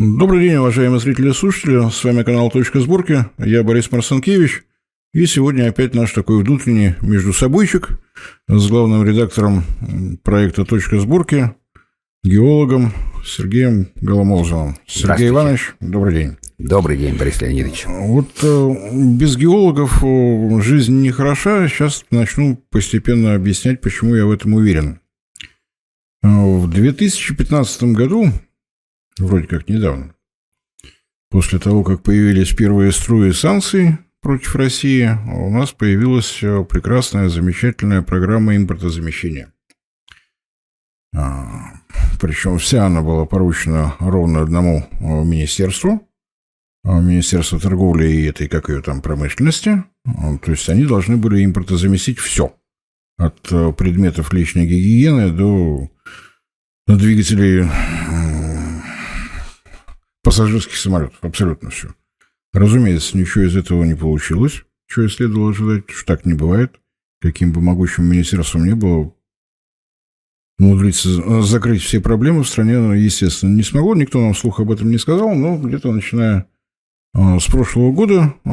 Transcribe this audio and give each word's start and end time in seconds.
Добрый 0.00 0.46
день, 0.46 0.54
уважаемые 0.54 1.00
зрители 1.00 1.30
и 1.30 1.32
слушатели. 1.32 1.90
С 1.90 2.04
вами 2.04 2.22
канал 2.22 2.52
«Точка 2.52 2.78
сборки». 2.78 3.26
Я 3.36 3.64
Борис 3.64 3.90
Марсенкевич. 3.90 4.62
И 5.12 5.26
сегодня 5.26 5.68
опять 5.68 5.92
наш 5.92 6.12
такой 6.12 6.40
внутренний 6.40 6.94
междусобойчик 7.02 7.98
с 8.46 8.68
главным 8.68 9.04
редактором 9.04 9.64
проекта 10.22 10.64
«Точка 10.64 11.00
сборки», 11.00 11.52
геологом 12.22 12.92
Сергеем 13.26 13.88
Голомолзовым. 13.96 14.76
Сергей 14.86 15.30
Иванович, 15.30 15.74
добрый 15.80 16.14
день. 16.14 16.36
Добрый 16.58 16.96
день, 16.96 17.16
Борис 17.16 17.40
Леонидович. 17.40 17.86
Вот 17.88 18.28
э, 18.44 18.74
без 18.94 19.36
геологов 19.36 20.04
э, 20.04 20.60
жизнь 20.60 21.02
не 21.02 21.10
хороша. 21.10 21.66
Сейчас 21.66 22.04
начну 22.12 22.56
постепенно 22.70 23.34
объяснять, 23.34 23.80
почему 23.80 24.14
я 24.14 24.26
в 24.26 24.30
этом 24.30 24.54
уверен. 24.54 25.00
Э, 26.22 26.28
в 26.28 26.70
2015 26.70 27.82
году, 27.94 28.30
вроде 29.18 29.46
как 29.46 29.68
недавно, 29.68 30.14
после 31.30 31.58
того, 31.58 31.84
как 31.84 32.02
появились 32.02 32.52
первые 32.54 32.92
струи 32.92 33.32
санкций 33.32 33.98
против 34.20 34.56
России, 34.56 35.08
у 35.32 35.50
нас 35.50 35.72
появилась 35.72 36.38
прекрасная, 36.68 37.28
замечательная 37.28 38.02
программа 38.02 38.56
импортозамещения. 38.56 39.52
А, 41.14 41.72
Причем 42.20 42.58
вся 42.58 42.86
она 42.86 43.02
была 43.02 43.24
поручена 43.26 43.94
ровно 43.98 44.42
одному 44.42 44.88
министерству, 45.00 46.08
а, 46.84 47.00
Министерства 47.00 47.58
торговли 47.58 48.06
и 48.06 48.24
этой, 48.24 48.48
как 48.48 48.68
ее 48.68 48.80
там, 48.82 49.02
промышленности. 49.02 49.84
А, 50.06 50.38
то 50.38 50.50
есть 50.50 50.68
они 50.68 50.84
должны 50.84 51.16
были 51.16 51.44
импортозаместить 51.44 52.18
все. 52.18 52.54
От 53.18 53.50
э, 53.50 53.72
предметов 53.72 54.32
личной 54.32 54.64
гигиены 54.64 55.32
до 55.32 55.90
двигателей 56.86 57.68
пассажирских 60.28 60.76
самолетов. 60.76 61.16
Абсолютно 61.22 61.70
все. 61.70 61.88
Разумеется, 62.52 63.16
ничего 63.16 63.44
из 63.44 63.56
этого 63.56 63.82
не 63.84 63.94
получилось, 63.94 64.62
что 64.86 65.02
и 65.02 65.08
следовало 65.08 65.52
ожидать, 65.52 65.84
что 65.88 66.04
так 66.04 66.26
не 66.26 66.34
бывает. 66.34 66.78
Каким 67.22 67.50
бы 67.50 67.62
могучим 67.62 68.04
министерством 68.04 68.66
ни 68.66 68.74
было, 68.74 69.14
умудриться 70.58 71.40
закрыть 71.40 71.80
все 71.80 72.02
проблемы 72.02 72.42
в 72.42 72.48
стране, 72.48 72.74
естественно, 73.02 73.56
не 73.56 73.62
смогло. 73.62 73.94
Никто 73.94 74.20
нам 74.20 74.34
слух 74.34 74.60
об 74.60 74.70
этом 74.70 74.90
не 74.90 74.98
сказал, 74.98 75.34
но 75.34 75.56
где-то 75.56 75.90
начиная 75.92 76.46
а, 77.14 77.40
с 77.40 77.46
прошлого 77.46 77.90
года 77.90 78.34
а, 78.44 78.50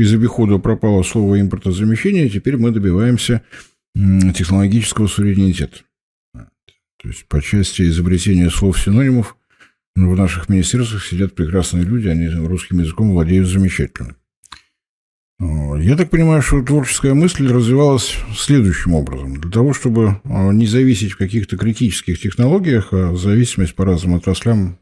из 0.00 0.12
обихода 0.12 0.58
пропало 0.58 1.04
слово 1.04 1.40
импортозамещение, 1.40 2.28
теперь 2.28 2.56
мы 2.56 2.72
добиваемся 2.72 3.42
технологического 3.94 5.06
суверенитета. 5.06 5.78
То 6.34 7.06
есть 7.06 7.26
по 7.26 7.40
части 7.40 7.82
изобретения 7.82 8.50
слов-синонимов 8.50 9.37
в 9.96 10.16
наших 10.16 10.48
министерствах 10.48 11.04
сидят 11.04 11.34
прекрасные 11.34 11.84
люди, 11.84 12.08
они 12.08 12.28
русским 12.28 12.78
языком 12.78 13.12
владеют 13.12 13.48
замечательно. 13.48 14.14
А, 15.40 15.76
я 15.76 15.96
так 15.96 16.10
понимаю, 16.10 16.42
что 16.42 16.62
творческая 16.62 17.14
мысль 17.14 17.50
развивалась 17.52 18.16
следующим 18.36 18.94
образом. 18.94 19.40
Для 19.40 19.50
того, 19.50 19.72
чтобы 19.72 20.20
не 20.24 20.66
зависеть 20.66 21.12
в 21.12 21.18
каких-то 21.18 21.56
критических 21.56 22.20
технологиях, 22.20 22.92
а 22.92 23.14
зависимость 23.16 23.74
по 23.74 23.84
разным 23.84 24.14
отраслям 24.14 24.78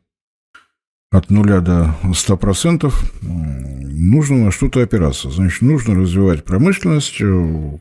от 1.11 1.31
нуля 1.31 1.61
до 1.61 1.97
100%, 2.03 2.93
нужно 3.23 4.45
на 4.45 4.51
что-то 4.51 4.83
опираться. 4.83 5.31
Значит, 5.31 5.63
нужно 5.63 5.95
развивать 5.95 6.45
промышленность, 6.45 7.21
э, 7.21 7.79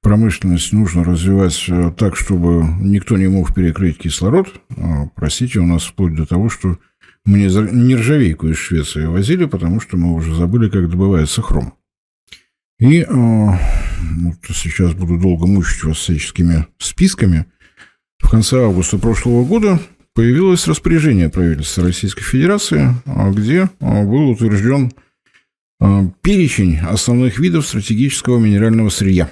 промышленность 0.00 0.72
нужно 0.72 1.04
развивать 1.04 1.64
э, 1.68 1.92
так, 1.96 2.16
чтобы 2.16 2.64
никто 2.80 3.16
не 3.16 3.28
мог 3.28 3.54
перекрыть 3.54 3.98
кислород. 3.98 4.60
А, 4.76 5.08
простите, 5.14 5.60
у 5.60 5.66
нас 5.66 5.84
вплоть 5.84 6.14
до 6.14 6.26
того, 6.26 6.48
что 6.48 6.78
мы 7.24 7.38
не 7.40 7.94
ржавейку 7.94 8.48
из 8.48 8.56
Швеции 8.56 9.04
возили, 9.04 9.44
потому 9.44 9.80
что 9.80 9.96
мы 9.96 10.14
уже 10.14 10.34
забыли, 10.34 10.70
как 10.70 10.88
добывается 10.88 11.42
хром. 11.42 11.74
И 12.78 13.00
э, 13.00 13.06
вот 13.08 14.36
сейчас 14.54 14.94
буду 14.94 15.18
долго 15.18 15.46
мучить 15.46 15.84
вас 15.84 15.98
всяческими 15.98 16.66
списками. 16.78 17.46
В 18.18 18.30
конце 18.30 18.64
августа 18.64 18.98
прошлого 18.98 19.44
года 19.44 19.80
появилось 20.14 20.66
распоряжение 20.66 21.28
правительства 21.28 21.84
Российской 21.84 22.24
Федерации, 22.24 22.94
а, 23.04 23.30
где 23.30 23.68
а, 23.80 24.04
был 24.04 24.30
утвержден 24.30 24.92
перечень 26.22 26.78
основных 26.78 27.38
видов 27.38 27.64
стратегического 27.64 28.38
минерального 28.38 28.88
сырья. 28.88 29.30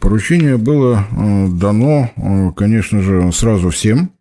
Поручение 0.00 0.56
было 0.56 1.06
дано, 1.50 2.52
конечно 2.56 3.02
же, 3.02 3.32
сразу 3.32 3.70
всем. 3.70 4.12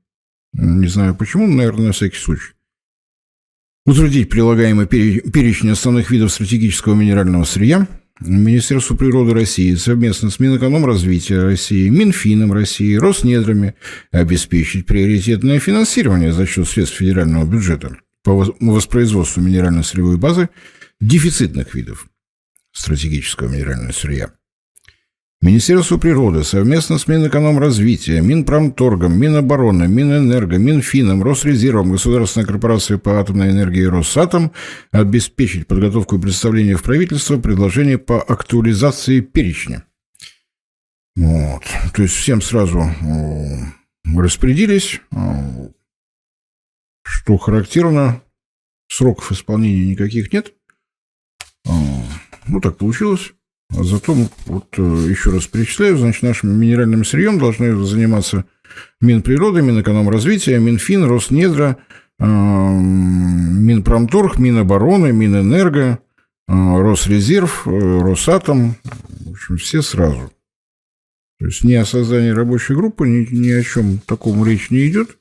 Не 0.54 0.88
знаю 0.88 1.16
почему, 1.16 1.48
но, 1.48 1.56
наверное, 1.56 1.88
на 1.88 1.92
всякий 1.94 2.18
случай. 2.18 2.54
Утвердить 3.86 4.30
прилагаемый 4.30 4.88
перечень 4.88 5.72
основных 5.72 6.10
видов 6.12 6.32
стратегического 6.32 6.96
минерального 6.96 7.44
сырья– 7.44 7.88
Министерство 8.20 8.96
природы 8.96 9.34
России 9.34 9.74
совместно 9.76 10.30
с 10.30 10.40
Минэкономразвития 10.40 11.42
России, 11.42 11.90
Минфином 11.90 12.54
России, 12.54 12.96
Роснедрами 12.96 13.76
обеспечить 14.12 14.86
приоритетное 14.86 15.60
финансирование 15.60 16.32
за 16.32 16.46
счет 16.46 16.68
средств 16.68 16.98
федерального 16.98 17.46
бюджета 17.46 17.98
по 18.24 18.56
воспроизводству 18.60 19.42
минерально-сырьевой 19.42 20.18
базы 20.18 20.50
дефицитных 21.02 21.74
видов 21.74 22.08
стратегического 22.72 23.50
минерального 23.50 23.92
сырья. 23.92 24.32
Министерство 25.44 25.98
природы 25.98 26.46
совместно 26.46 26.98
с 26.98 27.06
Минэкономразвития, 27.06 28.22
Минпромторгом, 28.22 29.20
Минобороны, 29.20 29.90
Минэнерго, 29.90 30.58
Минфином, 30.58 31.22
Росрезервом, 31.22 31.92
Государственной 31.92 32.46
корпорацией 32.46 32.98
по 32.98 33.20
атомной 33.20 33.52
энергии 33.52 33.84
Росатом 33.84 34.54
обеспечить 34.92 35.68
подготовку 35.68 36.16
и 36.16 36.22
представление 36.22 36.78
в 36.78 36.84
правительство 36.84 37.38
предложения 37.38 37.98
по 37.98 38.22
актуализации 38.22 39.20
перечня. 39.20 39.84
Вот. 41.18 41.64
То 41.94 42.04
есть 42.04 42.16
всем 42.16 42.42
сразу 42.42 42.86
распорядились, 44.16 45.02
э, 45.12 45.18
что 47.04 47.36
характерно, 47.36 48.22
сроков 48.88 49.34
исполнения 49.34 49.88
никаких 49.88 50.32
нет. 50.32 50.54
Э, 51.66 51.72
ну, 52.48 52.62
так 52.62 52.78
получилось. 52.78 53.34
Зато, 53.82 54.16
вот 54.46 54.68
э, 54.78 54.82
еще 55.10 55.32
раз 55.32 55.48
перечисляю, 55.48 55.98
значит, 55.98 56.24
нашим 56.24 56.60
минеральным 56.60 57.04
сырьем 57.04 57.40
должны 57.40 57.76
заниматься 57.84 58.46
Минприроды, 59.02 59.62
Минэкономразвития, 59.62 60.60
Минфин, 60.60 61.06
Роснедра, 61.06 61.78
э, 62.20 62.26
Минпромторг, 62.26 64.38
Минобороны, 64.38 65.12
Минэнерго, 65.12 66.00
э, 66.48 66.54
Росрезерв, 66.54 67.66
Росатом, 67.66 68.76
в 69.26 69.32
общем, 69.32 69.58
все 69.58 69.82
сразу. 69.82 70.32
То 71.40 71.48
есть 71.48 71.64
ни 71.64 71.74
о 71.74 71.86
создании 71.86 72.30
рабочей 72.30 72.76
группы, 72.76 73.08
ни, 73.08 73.28
ни 73.36 73.50
о 73.50 73.64
чем 73.64 73.98
таком 73.98 74.46
речь 74.46 74.70
не 74.70 74.88
идет. 74.88 75.18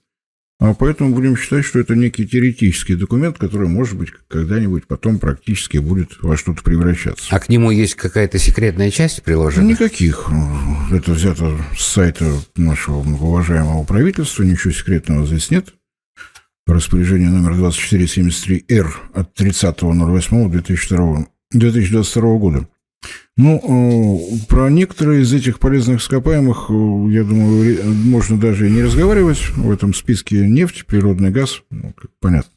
А 0.65 0.75
поэтому 0.75 1.13
будем 1.13 1.37
считать, 1.37 1.65
что 1.65 1.81
это 1.81 1.97
некий 1.97 2.25
теоретический 2.25 2.95
документ, 2.95 3.37
который, 3.37 3.67
может 3.67 3.99
быть, 3.99 4.11
когда-нибудь 4.29 4.87
потом 4.87 5.19
практически 5.19 5.79
будет 5.79 6.19
во 6.23 6.37
что-то 6.37 6.63
превращаться. 6.63 7.27
А 7.35 7.41
к 7.41 7.49
нему 7.49 7.73
есть 7.73 7.97
какая-то 7.97 8.39
секретная 8.39 8.93
часть 8.93 9.25
приложена? 9.25 9.67
Никаких. 9.67 10.31
Это 10.93 11.11
взято 11.15 11.59
с 11.77 11.85
сайта 11.85 12.33
нашего 12.55 12.99
уважаемого 12.99 13.83
правительства, 13.83 14.45
ничего 14.45 14.73
секретного 14.73 15.27
здесь 15.27 15.51
нет. 15.51 15.75
Распоряжение 16.69 17.31
номер 17.31 17.55
2473-Р 17.55 19.01
от 19.15 19.41
30.08.2022 19.41 21.27
2022 21.51 22.39
года. 22.39 22.69
Ну, 23.37 23.59
э, 23.59 24.47
про 24.47 24.69
некоторые 24.69 25.23
из 25.23 25.33
этих 25.33 25.59
полезных 25.59 26.01
ископаемых, 26.01 26.67
э, 26.69 26.73
я 27.13 27.25
думаю, 27.25 27.83
можно 27.85 28.39
даже 28.39 28.69
и 28.69 28.71
не 28.71 28.83
разговаривать. 28.83 29.49
В 29.51 29.71
этом 29.71 29.95
списке 29.95 30.47
нефть, 30.47 30.85
природный 30.87 31.31
газ, 31.31 31.63
ну, 31.71 31.95
понятно. 32.21 32.53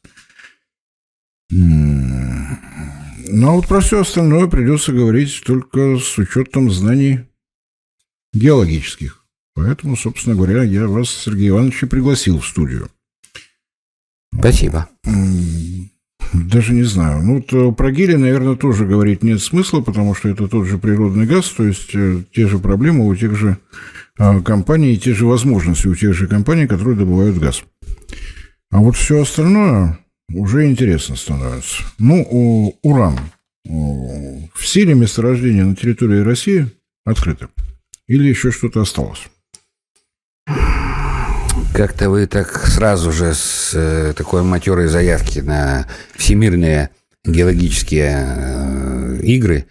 Ну, 3.28 3.48
а 3.48 3.52
вот 3.52 3.66
про 3.66 3.80
все 3.80 4.00
остальное 4.00 4.46
придется 4.48 4.92
говорить 4.92 5.42
только 5.44 5.98
с 5.98 6.18
учетом 6.18 6.70
знаний 6.70 7.20
геологических. 8.32 9.24
Поэтому, 9.54 9.96
собственно 9.96 10.36
говоря, 10.36 10.62
я 10.62 10.86
вас, 10.86 11.08
Сергей 11.08 11.48
Иванович, 11.48 11.84
пригласил 11.88 12.38
в 12.40 12.46
студию. 12.46 12.90
Спасибо. 14.38 14.88
Даже 16.32 16.74
не 16.74 16.82
знаю. 16.82 17.22
Ну, 17.22 17.34
вот 17.36 17.52
э, 17.52 17.72
про 17.72 17.92
гели, 17.92 18.16
наверное, 18.16 18.56
тоже 18.56 18.86
говорить 18.86 19.22
нет 19.22 19.40
смысла, 19.40 19.80
потому 19.80 20.14
что 20.14 20.28
это 20.28 20.48
тот 20.48 20.66
же 20.66 20.78
природный 20.78 21.26
газ, 21.26 21.48
то 21.50 21.64
есть 21.64 21.94
э, 21.94 22.22
те 22.34 22.46
же 22.46 22.58
проблемы 22.58 23.06
у 23.06 23.14
тех 23.14 23.36
же 23.36 23.58
э, 24.18 24.40
компаний 24.42 24.94
и 24.94 24.98
те 24.98 25.14
же 25.14 25.26
возможности 25.26 25.88
у 25.88 25.94
тех 25.94 26.14
же 26.14 26.26
компаний, 26.26 26.66
которые 26.66 26.96
добывают 26.96 27.38
газ. 27.38 27.64
А 28.70 28.78
вот 28.78 28.96
все 28.96 29.22
остальное 29.22 29.98
уже 30.32 30.66
интересно 30.66 31.16
становится. 31.16 31.82
Ну, 31.98 32.76
уран. 32.82 33.18
В 33.64 34.64
силе 34.64 34.94
месторождения 34.94 35.64
на 35.64 35.74
территории 35.74 36.20
России 36.20 36.70
открыто. 37.04 37.48
Или 38.06 38.28
еще 38.28 38.50
что-то 38.50 38.80
осталось? 38.82 39.26
Как-то 41.76 42.08
вы 42.08 42.26
так 42.26 42.66
сразу 42.68 43.12
же 43.12 43.34
с 43.34 43.72
э, 43.74 44.14
такой 44.16 44.42
матерой 44.42 44.86
заявки 44.86 45.40
на 45.40 45.86
всемирные 46.14 46.88
геологические 47.22 48.26
э, 48.26 49.20
игры 49.22 49.66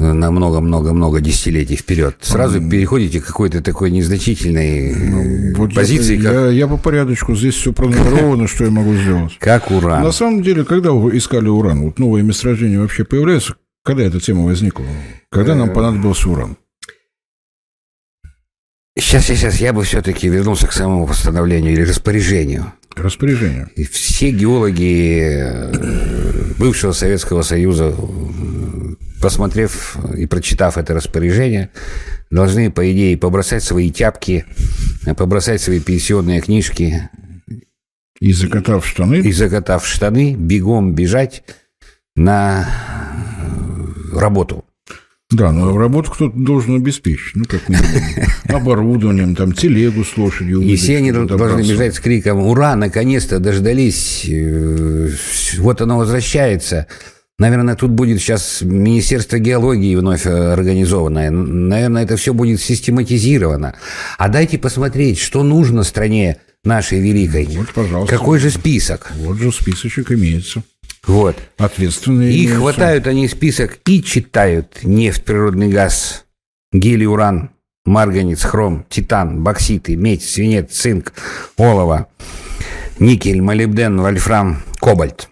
на 0.00 0.32
много-много-много 0.32 1.20
десятилетий 1.20 1.76
вперед. 1.76 2.16
Сразу 2.20 2.60
mm. 2.60 2.68
переходите 2.68 3.20
к 3.20 3.26
какой-то 3.26 3.62
такой 3.62 3.92
незначительной 3.92 4.92
ну, 4.92 5.54
вот 5.56 5.72
позиции. 5.72 6.16
Я, 6.16 6.22
как... 6.22 6.32
я, 6.32 6.48
я 6.48 6.66
по 6.66 6.78
порядочку. 6.78 7.36
Здесь 7.36 7.54
все 7.54 7.72
пронумеровано, 7.72 8.48
что 8.48 8.64
я 8.64 8.72
могу 8.72 8.92
сделать. 8.96 9.36
Как 9.38 9.70
уран. 9.70 10.02
На 10.02 10.10
самом 10.10 10.42
деле, 10.42 10.64
когда 10.64 10.90
вы 10.90 11.16
искали 11.16 11.46
уран, 11.46 11.82
вот 11.82 12.00
новые 12.00 12.24
месторождения 12.24 12.80
вообще 12.80 13.04
появляются, 13.04 13.54
когда 13.84 14.02
эта 14.02 14.18
тема 14.18 14.46
возникла? 14.46 14.84
Когда 15.30 15.54
нам 15.54 15.70
э. 15.70 15.74
понадобился 15.74 16.28
уран? 16.28 16.56
Сейчас, 18.98 19.26
сейчас, 19.26 19.60
я 19.60 19.72
бы 19.72 19.84
все-таки 19.84 20.28
вернулся 20.28 20.66
к 20.66 20.72
самому 20.72 21.06
постановлению 21.06 21.72
или 21.72 21.82
распоряжению. 21.82 22.72
Распоряжению. 22.96 23.70
И 23.76 23.84
все 23.84 24.30
геологи 24.30 25.22
э, 25.22 26.54
бывшего 26.58 26.92
Советского 26.92 27.42
Союза 27.42 27.94
посмотрев 29.20 29.96
и 30.16 30.26
прочитав 30.26 30.78
это 30.78 30.94
распоряжение, 30.94 31.70
должны, 32.30 32.70
по 32.70 32.90
идее, 32.90 33.16
побросать 33.16 33.62
свои 33.62 33.90
тяпки, 33.90 34.44
побросать 35.16 35.60
свои 35.60 35.80
пенсионные 35.80 36.40
книжки. 36.40 37.08
И 38.18 38.32
закатав 38.32 38.86
штаны? 38.86 39.16
И 39.16 39.32
закатав 39.32 39.86
штаны, 39.86 40.34
бегом 40.34 40.94
бежать 40.94 41.42
на 42.16 42.68
работу. 44.12 44.64
Да, 45.30 45.52
но 45.52 45.76
работу 45.76 46.10
кто-то 46.10 46.36
должен 46.36 46.76
обеспечить. 46.76 47.36
Ну, 47.36 47.44
как 47.44 47.62
оборудованием, 48.48 49.36
там, 49.36 49.52
телегу 49.52 50.04
с 50.04 50.16
лошадью. 50.16 50.60
И 50.60 50.74
все 50.76 50.96
они 50.96 51.12
должны 51.12 51.62
бежать 51.62 51.94
с 51.94 52.00
криком 52.00 52.40
«Ура! 52.40 52.74
Наконец-то 52.74 53.38
дождались! 53.38 54.26
Э, 54.28 55.10
вот 55.58 55.80
оно 55.80 55.98
возвращается!» 55.98 56.86
Наверное, 57.38 57.74
тут 57.74 57.92
будет 57.92 58.20
сейчас 58.20 58.60
Министерство 58.60 59.38
геологии 59.38 59.96
вновь 59.96 60.26
э, 60.26 60.52
организованное. 60.52 61.30
Наверное, 61.30 62.02
это 62.02 62.18
все 62.18 62.34
будет 62.34 62.60
систематизировано. 62.60 63.76
А 64.18 64.28
дайте 64.28 64.58
посмотреть, 64.58 65.18
что 65.18 65.42
нужно 65.42 65.84
стране 65.84 66.36
нашей 66.64 67.00
великой. 67.00 67.46
Вот, 67.46 67.72
пожалуйста. 67.72 68.14
Какой 68.14 68.38
же 68.38 68.50
список? 68.50 69.10
Вот 69.16 69.38
же 69.38 69.52
списочек 69.52 70.12
имеется. 70.12 70.62
Вот. 71.06 71.36
Ответственные. 71.56 72.32
И 72.32 72.46
хватают 72.46 73.06
они 73.06 73.28
список 73.28 73.78
и 73.86 74.02
читают 74.02 74.80
нефть, 74.82 75.24
природный 75.24 75.68
газ, 75.68 76.26
гелий, 76.72 77.06
уран, 77.06 77.50
марганец, 77.84 78.42
хром, 78.42 78.84
титан, 78.88 79.42
бокситы, 79.42 79.96
медь, 79.96 80.22
свинец, 80.22 80.72
цинк, 80.72 81.12
олово, 81.56 82.08
никель, 82.98 83.40
молибден, 83.40 84.00
вольфрам, 84.00 84.62
кобальт. 84.78 85.28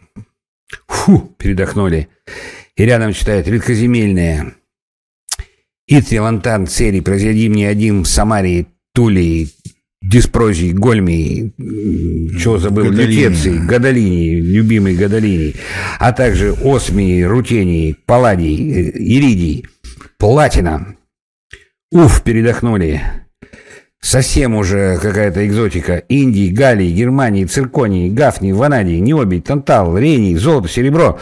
Фу, 0.86 1.34
передохнули. 1.38 2.08
И 2.76 2.84
рядом 2.84 3.12
читают 3.12 3.48
редкоземельные. 3.48 4.54
Итри, 5.86 6.20
Лантан, 6.20 6.66
Церий, 6.66 7.00
произведи 7.00 7.48
мне 7.48 7.66
один 7.68 8.02
в 8.02 8.06
Самарии, 8.06 8.66
Тулии, 8.92 9.48
Диспрозии, 10.02 10.72
Гольмии, 10.72 11.52
чего 12.38 12.58
забыл, 12.58 12.90
Лютеции, 12.90 13.58
Гадолини, 13.58 14.40
любимый 14.40 14.94
Гадолини, 14.94 15.54
а 15.98 16.12
также 16.12 16.54
Осмии, 16.64 17.22
Рутении, 17.22 17.96
Палладий, 18.06 18.90
Иридий, 18.90 19.66
Платина. 20.18 20.96
Уф, 21.90 22.22
передохнули. 22.22 23.02
Совсем 24.00 24.54
уже 24.54 24.98
какая-то 25.02 25.44
экзотика. 25.46 25.96
Индии, 25.96 26.50
Галлии, 26.50 26.90
Германии, 26.92 27.44
Цирконии, 27.44 28.08
Гафни, 28.08 28.52
Ванадий, 28.52 29.00
Необий, 29.00 29.40
Тантал, 29.40 29.98
Рений, 29.98 30.36
золото, 30.36 30.68
серебро. 30.68 31.18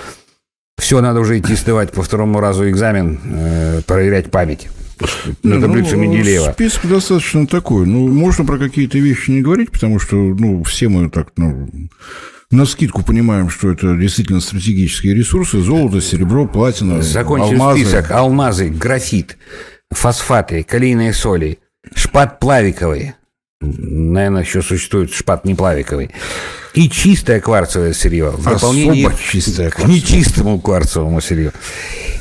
Все, 0.76 1.00
надо 1.00 1.20
уже 1.20 1.38
идти 1.38 1.55
сдавать 1.55 1.93
по 1.93 2.02
второму 2.02 2.38
разу 2.38 2.69
экзамен, 2.69 3.19
э, 3.25 3.81
проверять 3.87 4.31
память. 4.31 4.69
На 5.43 5.60
таблицу 5.60 5.96
ну, 5.96 6.02
Менделеева. 6.02 6.52
Список 6.52 6.88
достаточно 6.88 7.46
такой. 7.46 7.87
Ну, 7.87 8.08
можно 8.08 8.44
про 8.44 8.58
какие-то 8.58 8.98
вещи 8.98 9.31
не 9.31 9.43
говорить, 9.43 9.70
потому 9.70 9.98
что, 9.98 10.16
ну, 10.16 10.62
все 10.62 10.88
мы 10.88 11.10
так, 11.10 11.32
ну, 11.37 11.69
на 12.50 12.64
скидку 12.64 13.02
понимаем, 13.02 13.50
что 13.50 13.70
это 13.70 13.96
действительно 13.96 14.40
стратегические 14.40 15.14
ресурсы. 15.14 15.60
Золото, 15.60 16.00
серебро, 16.00 16.46
платина, 16.46 17.02
Закончим 17.02 17.60
алмазы. 17.60 17.81
список. 17.81 18.10
Алмазы, 18.10 18.69
графит, 18.69 19.37
фосфаты, 19.90 20.62
калийные 20.62 21.12
соли– 21.12 21.58
шпат 21.94 22.40
плавиковый. 22.40 23.14
Наверное, 23.76 24.42
еще 24.42 24.62
существует 24.62 25.12
шпат 25.12 25.44
неплавиковый. 25.44 26.10
И 26.74 26.90
чистое 26.90 27.40
кварцевое 27.40 27.92
сырье. 27.92 28.30
В 28.30 28.44
дополнение 28.44 29.10
чистое 29.30 29.70
к 29.70 29.86
нечистому 29.86 30.60
кварцевому 30.60 31.20
сырью. 31.20 31.52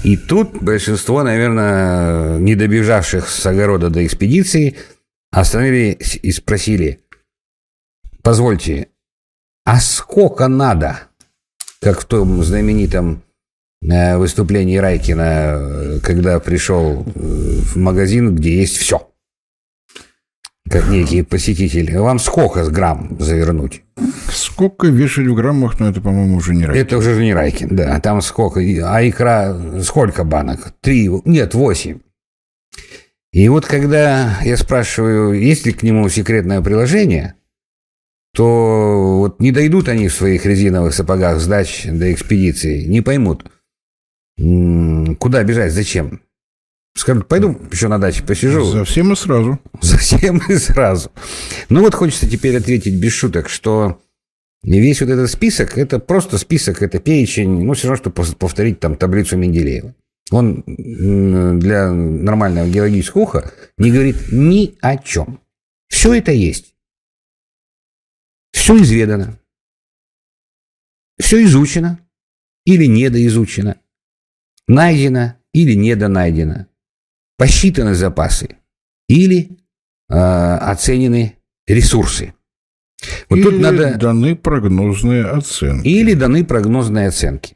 И 0.04 0.18
тут 0.18 0.62
большинство, 0.62 1.24
наверное, 1.24 2.38
не 2.38 2.56
добежавших 2.56 3.28
с 3.28 3.46
огорода 3.46 3.90
до 3.90 4.06
экспедиции 4.06 4.78
остановились 5.32 6.18
и 6.22 6.32
спросили, 6.32 7.02
позвольте, 8.22 8.88
а 9.66 9.80
сколько 9.80 10.48
надо? 10.48 11.00
Как 11.82 12.02
в 12.02 12.06
том 12.06 12.44
знаменитом 12.44 13.24
э, 13.82 14.18
выступлении 14.18 14.78
Райкина, 14.78 15.22
э, 15.24 16.00
когда 16.02 16.40
пришел 16.40 17.04
э, 17.04 17.10
в 17.16 17.76
магазин, 17.76 18.36
где 18.36 18.60
есть 18.60 18.78
все 18.78 19.10
как 20.70 20.88
некий 20.90 21.22
посетитель. 21.22 21.98
Вам 21.98 22.20
сколько 22.20 22.64
с 22.64 22.70
грамм 22.70 23.18
завернуть? 23.20 23.84
Сколько 24.30 24.88
вешать 24.88 25.28
в 25.28 25.36
граммах, 25.36 25.80
но 25.80 25.90
это, 25.90 26.02
по-моему, 26.02 26.38
уже 26.38 26.54
не 26.56 26.66
Райкин. 26.66 26.82
Это 26.82 26.98
уже 26.98 27.22
не 27.22 27.34
Райкин, 27.34 27.76
да. 27.76 28.00
Там 28.00 28.22
сколько? 28.22 28.60
А 28.60 29.08
икра 29.08 29.82
сколько 29.82 30.24
банок? 30.24 30.74
Три? 30.82 31.10
Нет, 31.26 31.54
восемь. 31.54 32.00
И 33.32 33.50
вот 33.50 33.66
когда 33.66 34.40
я 34.44 34.58
спрашиваю, 34.58 35.34
есть 35.34 35.66
ли 35.66 35.74
к 35.74 35.84
нему 35.84 36.08
секретное 36.10 36.62
приложение, 36.62 37.36
то 38.34 39.18
вот 39.20 39.40
не 39.40 39.52
дойдут 39.52 39.88
они 39.88 40.08
в 40.08 40.14
своих 40.14 40.46
резиновых 40.46 40.94
сапогах 40.94 41.40
сдач 41.40 41.86
до 41.86 42.12
экспедиции, 42.12 42.86
не 42.86 43.02
поймут, 43.02 43.46
куда 44.38 45.44
бежать, 45.44 45.72
зачем. 45.74 46.22
Скажут, 46.98 47.28
пойду 47.28 47.60
еще 47.72 47.90
на 47.90 48.00
даче 48.00 48.24
посижу. 48.24 48.64
За 48.64 48.86
всем 48.86 49.12
и 49.12 49.16
сразу. 49.18 49.60
За 49.82 49.98
всем 49.98 50.38
и 50.50 50.56
сразу. 50.56 51.12
Ну 51.68 51.82
вот 51.82 51.94
хочется 51.94 52.30
теперь 52.30 52.56
ответить 52.58 52.96
без 53.02 53.12
шуток, 53.12 53.50
что 53.50 54.02
весь 54.64 55.02
вот 55.02 55.10
этот 55.10 55.30
список, 55.30 55.78
это 55.78 56.00
просто 56.00 56.38
список, 56.38 56.82
это 56.82 57.00
перечень, 57.00 57.66
ну 57.66 57.74
все 57.74 57.90
равно, 57.90 57.98
что 57.98 58.36
повторить 58.36 58.80
там 58.80 58.96
таблицу 58.96 59.36
Менделеева. 59.36 59.94
Он 60.32 60.64
для 60.66 61.92
нормального 61.92 62.68
геологического 62.68 63.22
уха 63.22 63.52
не 63.78 63.92
говорит 63.92 64.32
ни 64.32 64.76
о 64.80 64.98
чем. 64.98 65.42
Все 65.90 66.14
это 66.14 66.32
есть. 66.32 66.76
Все 68.54 68.78
изведано. 68.78 69.38
Все 71.20 71.44
изучено 71.44 72.00
или 72.66 72.86
недоизучено. 72.86 73.76
Найдено 74.68 75.36
или 75.54 75.74
недонайдено 75.74 76.68
посчитаны 77.38 77.96
запасы 77.96 78.58
или 79.08 79.58
э, 80.10 80.14
оценены 80.14 81.38
ресурсы. 81.68 82.34
Вот 83.30 83.38
или 83.38 83.44
тут 83.44 83.60
надо... 83.60 83.96
даны 83.96 84.36
прогнозные 84.36 85.26
оценки. 85.26 85.88
Или 85.88 86.14
даны 86.14 86.46
прогнозные 86.46 87.08
оценки. 87.08 87.56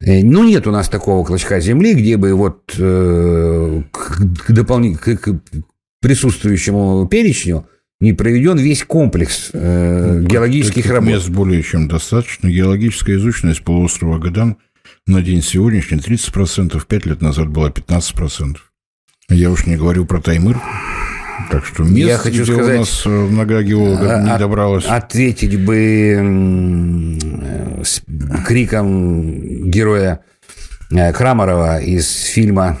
Э, 0.00 0.22
ну, 0.22 0.44
нет 0.44 0.66
у 0.66 0.70
нас 0.70 0.88
такого 0.88 1.24
клочка 1.24 1.60
земли, 1.60 1.94
где 1.94 2.16
бы 2.16 2.34
вот 2.34 2.74
э, 2.78 3.82
к, 3.90 4.52
дополнительно 4.52 5.16
к, 5.16 5.20
к 5.20 5.40
присутствующему 6.00 7.06
перечню 7.08 7.66
не 7.98 8.12
проведен 8.12 8.58
весь 8.58 8.84
комплекс 8.84 9.50
э, 9.52 10.18
ну, 10.20 10.26
геологических 10.26 10.86
работ. 10.90 11.08
мест 11.08 11.28
более 11.30 11.62
чем 11.62 11.88
достаточно. 11.88 12.48
Геологическая 12.48 13.16
изученность 13.16 13.64
полуострова 13.64 14.18
Гадан 14.18 14.58
на 15.06 15.22
день 15.22 15.42
сегодняшний 15.42 15.98
30%, 15.98 16.84
5 16.84 17.06
лет 17.06 17.22
назад 17.22 17.48
была 17.48 17.70
15%. 17.70 18.56
Я 19.28 19.50
уж 19.50 19.66
не 19.66 19.76
говорю 19.76 20.04
про 20.04 20.20
Таймыр. 20.20 20.60
Так 21.50 21.64
что 21.64 21.84
мест, 21.84 21.96
Я 21.96 22.18
хочу 22.18 22.42
где 22.42 22.54
сказать, 22.54 22.76
у 22.76 22.78
нас 22.80 23.02
э, 23.06 23.10
нога 23.10 23.62
геолога 23.62 24.22
не 24.26 24.38
добралась. 24.38 24.84
Ответить 24.86 25.60
бы 25.64 27.18
криком 28.46 29.70
героя 29.70 30.20
э, 30.90 31.12
Крамарова 31.12 31.80
из 31.80 32.10
фильма 32.10 32.80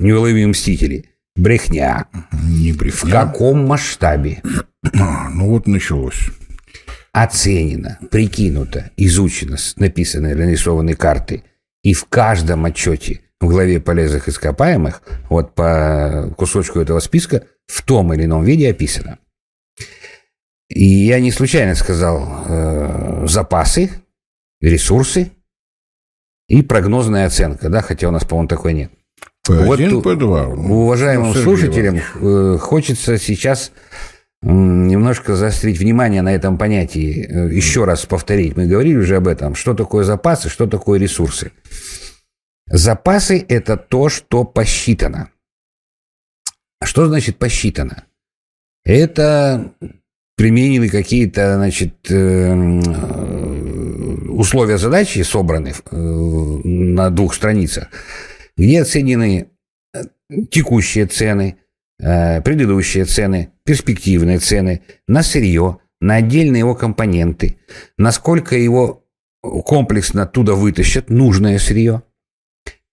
«Неуловимые 0.00 0.48
мстители». 0.48 1.06
Брехня. 1.36 2.06
Не 2.32 2.72
брехня. 2.72 3.08
В 3.08 3.12
каком 3.12 3.66
масштабе? 3.66 4.42
А, 4.94 5.30
ну 5.30 5.48
вот 5.48 5.68
началось. 5.68 6.30
Оценено, 7.12 7.98
прикинуто, 8.10 8.90
изучено, 8.96 9.56
написаны 9.76 10.34
нарисованы 10.34 10.94
карты. 10.94 11.44
И 11.82 11.94
в 11.94 12.04
каждом 12.06 12.64
отчете 12.64 13.22
в 13.40 13.48
главе 13.48 13.80
полезных 13.80 14.28
ископаемых, 14.28 15.02
вот 15.28 15.54
по 15.54 16.32
кусочку 16.36 16.80
этого 16.80 17.00
списка, 17.00 17.44
в 17.66 17.82
том 17.82 18.12
или 18.12 18.24
ином 18.24 18.44
виде 18.44 18.70
описано. 18.70 19.18
И 20.68 20.84
я 20.84 21.20
не 21.20 21.30
случайно 21.30 21.74
сказал 21.74 22.44
э, 22.46 23.26
запасы, 23.26 23.90
ресурсы 24.60 25.32
и 26.48 26.62
прогнозная 26.62 27.26
оценка, 27.26 27.68
да, 27.68 27.80
хотя 27.80 28.08
у 28.08 28.10
нас, 28.10 28.24
по-моему, 28.24 28.48
такой 28.48 28.74
нет. 28.74 28.90
P1, 29.48 29.64
Вот 29.64 29.80
P2. 29.80 30.54
Уважаемым 30.70 31.32
Ну, 31.32 31.34
слушателям 31.34 31.96
э, 31.96 32.58
хочется 32.58 33.18
сейчас 33.18 33.72
немножко 34.42 35.34
заострить 35.36 35.78
внимание 35.78 36.22
на 36.22 36.32
этом 36.34 36.58
понятии. 36.58 37.26
Э, 37.28 37.52
Еще 37.52 37.84
раз 37.84 38.06
повторить, 38.06 38.56
мы 38.56 38.66
говорили 38.66 38.96
уже 38.96 39.16
об 39.16 39.28
этом. 39.28 39.54
Что 39.54 39.74
такое 39.74 40.04
запасы, 40.04 40.48
что 40.48 40.66
такое 40.66 40.98
ресурсы? 40.98 41.52
Запасы– 42.66 43.44
это 43.48 43.76
то, 43.76 44.08
что 44.08 44.44
посчитано. 44.44 45.30
Что 46.82 47.08
значит 47.08 47.38
посчитано? 47.38 48.04
Это 48.84 49.72
применены 50.36 50.88
какие-то, 50.88 51.56
значит, 51.56 52.10
э, 52.10 52.14
э, 52.14 53.68
условия 54.28 54.78
задачи 54.78 55.22
собраны 55.22 55.74
на 55.90 57.10
двух 57.10 57.34
страницах, 57.34 57.88
где 58.56 58.82
оценены 58.82 59.50
текущие 60.50 61.06
цены, 61.06 61.56
э, 62.00 62.40
предыдущие 62.42 63.04
цены, 63.04 63.50
перспективные 63.64 64.38
цены 64.38 64.82
на 65.06 65.22
сырье, 65.22 65.78
на 66.00 66.16
отдельные 66.16 66.60
его 66.60 66.74
компоненты, 66.74 67.58
насколько 67.96 68.56
его 68.56 69.04
комплексно 69.42 70.22
оттуда 70.22 70.54
вытащат 70.54 71.10
нужное 71.10 71.58
сырье, 71.58 72.02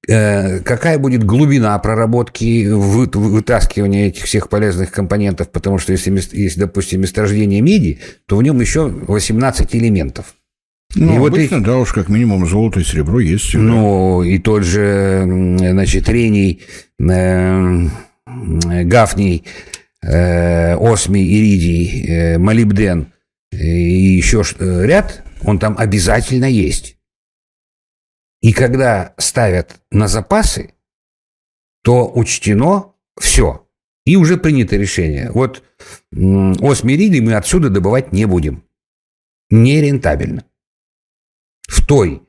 э, 0.08 0.60
какая 0.60 0.98
будет 1.00 1.24
глубина 1.24 1.78
проработки, 1.80 2.68
вы- 2.68 3.10
вытаскивания 3.12 4.08
этих 4.08 4.24
всех 4.26 4.50
полезных 4.50 4.92
компонентов, 4.92 5.52
потому 5.52 5.78
что 5.80 5.92
если, 5.92 6.12
если, 6.12 6.60
допустим, 6.62 7.02
месторождение 7.02 7.62
меди, 7.62 8.00
то 8.28 8.38
в 8.38 8.44
нем 8.44 8.60
еще 8.62 8.88
18 8.88 9.76
элементов. 9.76 10.36
Ну, 10.96 11.16
и 11.16 11.20
вот 11.20 11.34
обычно, 11.34 11.64
да, 11.64 11.78
уж 11.78 11.92
как 11.94 12.10
минимум 12.10 12.46
золото 12.46 12.80
и 12.80 12.84
серебро 12.84 13.20
есть. 13.20 13.46
всегда. 13.46 13.64
Ну, 13.66 14.24
и 14.24 14.38
тот 14.38 14.64
же, 14.64 15.24
значит, 15.58 16.08
рений, 16.08 16.62
э, 17.00 17.88
гафний, 18.86 19.46
э, 20.02 20.76
осмий, 20.76 21.26
иридий, 21.26 22.06
э, 22.08 22.38
молибден 22.38 23.14
и 23.52 23.58
еще 23.58 24.44
э, 24.60 24.86
ряд, 24.86 25.24
он 25.44 25.60
там 25.60 25.76
обязательно 25.78 26.46
есть. 26.46 26.98
И 28.42 28.54
когда 28.54 29.14
ставят 29.18 29.82
на 29.92 30.08
запасы, 30.08 30.74
то 31.84 32.12
учтено 32.14 32.94
все. 33.20 33.68
И 34.06 34.18
уже 34.18 34.38
принято 34.38 34.76
решение. 34.76 35.32
Вот 35.32 35.64
м, 36.14 36.54
осмий 36.62 36.96
иридий 36.96 37.22
мы 37.22 37.34
отсюда 37.34 37.70
добывать 37.70 38.12
не 38.12 38.26
будем. 38.26 38.64
Нерентабельно. 39.50 40.46
В 41.68 41.86
той 41.86 42.22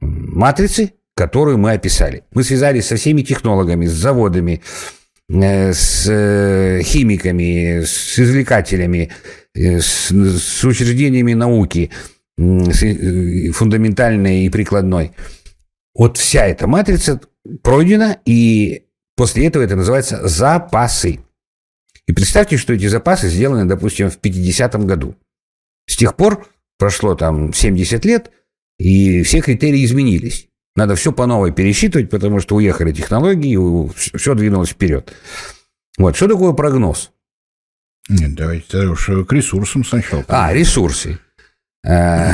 матрицы, 0.00 0.94
которую 1.14 1.58
мы 1.58 1.72
описали. 1.72 2.24
Мы 2.32 2.42
связались 2.42 2.86
со 2.86 2.96
всеми 2.96 3.22
технологами, 3.22 3.86
с 3.86 3.92
заводами, 3.92 4.62
э, 4.62 4.99
с 5.32 6.08
э, 6.08 6.82
химиками, 6.82 7.84
с 7.84 8.18
извлекателями, 8.18 9.12
э, 9.54 9.80
с, 9.80 10.10
с 10.10 10.64
учреждениями 10.64 11.34
науки, 11.34 11.90
с, 12.36 12.82
э, 12.82 13.50
фундаментальной 13.52 14.44
и 14.44 14.50
прикладной. 14.50 15.12
Вот 15.94 16.18
вся 16.18 16.46
эта 16.46 16.66
матрица 16.66 17.20
пройдена, 17.62 18.18
и 18.24 18.86
после 19.16 19.46
этого 19.46 19.62
это 19.62 19.76
называется 19.76 20.26
запасы. 20.26 21.20
И 22.06 22.12
представьте, 22.12 22.56
что 22.56 22.72
эти 22.72 22.86
запасы 22.86 23.28
сделаны, 23.28 23.66
допустим, 23.66 24.10
в 24.10 24.18
50-м 24.18 24.86
году. 24.86 25.14
С 25.86 25.96
тех 25.96 26.16
пор 26.16 26.48
прошло 26.76 27.14
там 27.14 27.52
70 27.52 28.04
лет, 28.04 28.30
и 28.78 29.22
все 29.22 29.40
критерии 29.40 29.84
изменились. 29.84 30.49
Надо 30.76 30.94
все 30.94 31.12
по 31.12 31.26
новой 31.26 31.52
пересчитывать, 31.52 32.10
потому 32.10 32.40
что 32.40 32.56
уехали 32.56 32.92
технологии, 32.92 33.56
все 34.16 34.34
двинулось 34.34 34.70
вперед. 34.70 35.12
Вот, 35.98 36.16
что 36.16 36.28
такое 36.28 36.52
прогноз? 36.52 37.10
Нет, 38.08 38.34
давайте 38.34 38.66
тогда 38.68 38.90
уж 38.90 39.06
к 39.06 39.32
ресурсам 39.32 39.84
сначала. 39.84 40.24
А, 40.28 40.52
ресурсы. 40.52 41.18
Э, 41.84 42.32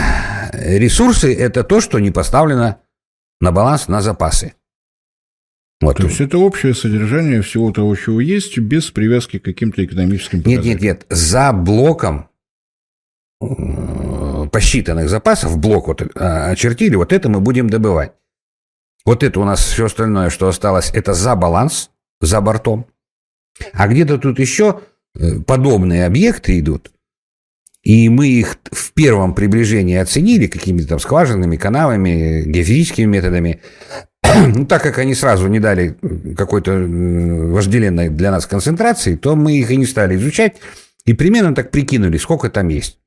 Ресурсы– 0.53 1.35
это 1.39 1.65
то, 1.65 1.81
что 1.81 1.99
не 1.99 2.11
поставлено 2.11 2.81
на 3.41 3.53
баланс, 3.53 3.89
на 3.89 4.01
запасы. 4.01 4.55
Вот. 5.81 5.99
То 5.99 6.05
есть 6.05 6.21
это 6.21 6.39
общее 6.39 6.75
содержание 6.75 7.43
всего 7.43 7.71
того, 7.71 7.95
чего 7.97 8.21
есть, 8.21 8.59
без 8.59 8.91
привязки 8.91 9.39
к 9.39 9.45
каким-то 9.45 9.85
экономическим 9.85 10.39
Нет, 10.39 10.47
нет, 10.47 10.57
показателям. 10.57 10.83
нет. 10.83 11.07
За 11.11 11.53
блоком 11.53 12.29
э, 13.43 14.49
посчитанных 14.51 15.11
запасов, 15.11 15.59
блок 15.59 15.89
вот 15.89 16.01
э, 16.01 16.07
очертили, 16.15 16.95
вот 16.97 17.13
это 17.13 17.29
мы 17.29 17.41
будем 17.41 17.69
добывать. 17.69 18.13
Вот 19.07 19.23
это 19.23 19.39
у 19.41 19.45
нас 19.45 19.65
все 19.65 19.87
остальное, 19.87 20.31
что 20.31 20.49
осталось, 20.49 20.91
это 20.93 21.15
за 21.15 21.37
баланс, 21.37 21.91
за 22.21 22.41
бортом. 22.41 22.87
А 23.73 23.87
где-то 23.87 24.19
тут 24.19 24.41
еще 24.41 24.81
э, 25.15 25.39
подобные 25.47 26.05
объекты 26.05 26.59
идут, 26.59 26.91
и 27.83 28.09
мы 28.09 28.27
их 28.27 28.59
в 28.73 28.93
первом 28.93 29.35
приближении 29.35 29.97
оценили 29.97 30.49
какими-то 30.49 30.89
там 30.89 30.99
скважинами, 30.99 31.57
канавами, 31.57 32.43
геофизическими 32.45 33.07
методами. 33.07 33.61
Ну, 34.55 34.67
так 34.67 34.83
как 34.83 34.99
они 34.99 35.15
сразу 35.15 35.47
не 35.47 35.61
дали 35.61 35.97
какой-то 36.37 36.73
э, 36.73 37.51
вожделенной 37.53 38.09
для 38.09 38.33
нас 38.33 38.45
концентрации, 38.45 39.15
то 39.15 39.37
мы 39.37 39.57
их 39.57 39.71
и 39.71 39.77
не 39.77 39.87
стали 39.87 40.17
изучать, 40.17 40.57
и 41.05 41.15
примерно 41.15 41.55
так 41.55 41.71
прикинули, 41.71 42.19
сколько 42.19 42.51
там 42.51 42.69
есть. 42.69 42.99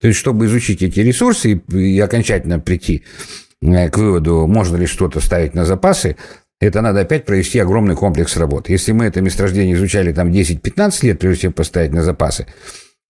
То 0.00 0.06
есть, 0.06 0.20
чтобы 0.20 0.46
изучить 0.46 0.82
эти 0.82 1.00
ресурсы 1.00 1.52
и, 1.52 1.76
и 1.76 2.00
окончательно 2.00 2.60
прийти 2.60 3.02
э, 3.02 3.51
к 3.62 3.96
выводу, 3.96 4.46
можно 4.46 4.76
ли 4.76 4.86
что-то 4.86 5.20
ставить 5.20 5.54
на 5.54 5.64
запасы, 5.64 6.16
это 6.60 6.80
надо 6.80 7.00
опять 7.00 7.24
провести 7.24 7.58
огромный 7.58 7.94
комплекс 7.96 8.36
работ. 8.36 8.68
Если 8.68 8.92
мы 8.92 9.04
это 9.06 9.20
месторождение 9.20 9.74
изучали 9.74 10.12
там 10.12 10.30
10-15 10.30 11.06
лет, 11.06 11.18
прежде 11.18 11.42
чем 11.42 11.52
поставить 11.52 11.92
на 11.92 12.02
запасы, 12.02 12.46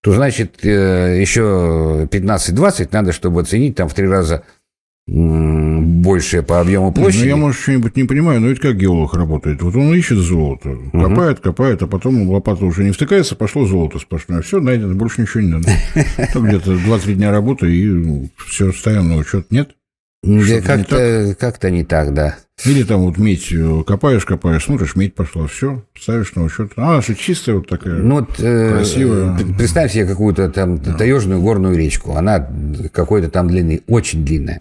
то 0.03 0.13
значит 0.13 0.65
э, 0.65 1.19
еще 1.21 2.09
15-20 2.11 2.89
надо, 2.93 3.13
чтобы 3.13 3.41
оценить 3.41 3.77
там 3.77 3.89
в 3.89 3.95
три 3.95 4.07
раза 4.09 4.43
больше 5.07 6.43
по 6.43 6.61
объему 6.61 6.87
Ну, 6.87 6.93
площади. 6.93 7.27
я, 7.27 7.37
может, 7.37 7.61
что-нибудь 7.61 7.97
не 7.97 8.05
понимаю, 8.05 8.41
но 8.41 8.49
ведь 8.49 8.61
как 8.61 8.77
геолог 8.77 9.15
работает? 9.15 9.61
Вот 9.63 9.75
он 9.75 9.93
ищет 9.95 10.19
золото, 10.19 10.77
копает, 10.93 11.41
копает, 11.41 11.83
а 11.83 11.87
потом 11.89 12.29
лопата 12.31 12.65
уже 12.65 12.85
не 12.85 12.93
втыкается, 12.93 13.35
пошло 13.35 13.67
золото 13.67 13.99
сплошное. 13.99 14.43
Все, 14.43 14.61
найдено, 14.61 14.95
больше 14.95 15.23
ничего 15.23 15.41
не 15.43 15.49
надо. 15.51 15.69
Там 16.33 16.47
где-то 16.47 16.73
2-3 16.75 17.15
дня 17.15 17.33
работы, 17.33 17.67
и 17.71 18.31
все, 18.49 18.73
ставим 18.73 19.09
на 19.09 19.17
учет. 19.17 19.51
Нет? 19.51 19.71
Да 20.23 20.31
не 20.31 20.61
как-то, 20.61 21.37
как-то 21.39 21.71
не 21.71 21.85
так, 21.85 22.15
да. 22.15 22.37
Или 22.65 22.85
там 22.85 23.01
вот 23.01 23.19
медь 23.19 23.53
э, 23.53 23.83
копаешь, 23.85 24.25
копаешь, 24.25 24.65
смотришь, 24.65 24.95
медь 24.95 25.17
пошла, 25.17 25.49
все, 25.49 25.83
ставишь 26.01 26.35
на 26.37 26.45
учет. 26.45 26.73
А, 26.77 26.93
она 26.93 27.03
же 27.03 27.17
чистая 27.17 27.57
вот 27.57 27.69
такая. 27.69 27.95
Ну 27.95 28.21
вот 28.21 28.39
э, 28.39 28.75
Красиво. 28.75 29.37
п- 29.37 29.55
представь 29.59 29.93
себе 29.93 30.07
какую-то 30.07 30.49
там 30.51 30.79
таежную 30.79 31.41
горную 31.43 31.77
речку. 31.77 32.13
Она 32.13 32.49
какой-то 32.93 33.31
там 33.31 33.49
длины, 33.49 33.83
очень 33.89 34.25
длинная. 34.25 34.61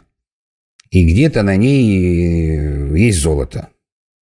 И 0.89 1.05
где-то 1.05 1.43
на 1.43 1.55
ней 1.55 2.57
э, 2.57 2.97
есть 2.97 3.19
золото. 3.19 3.67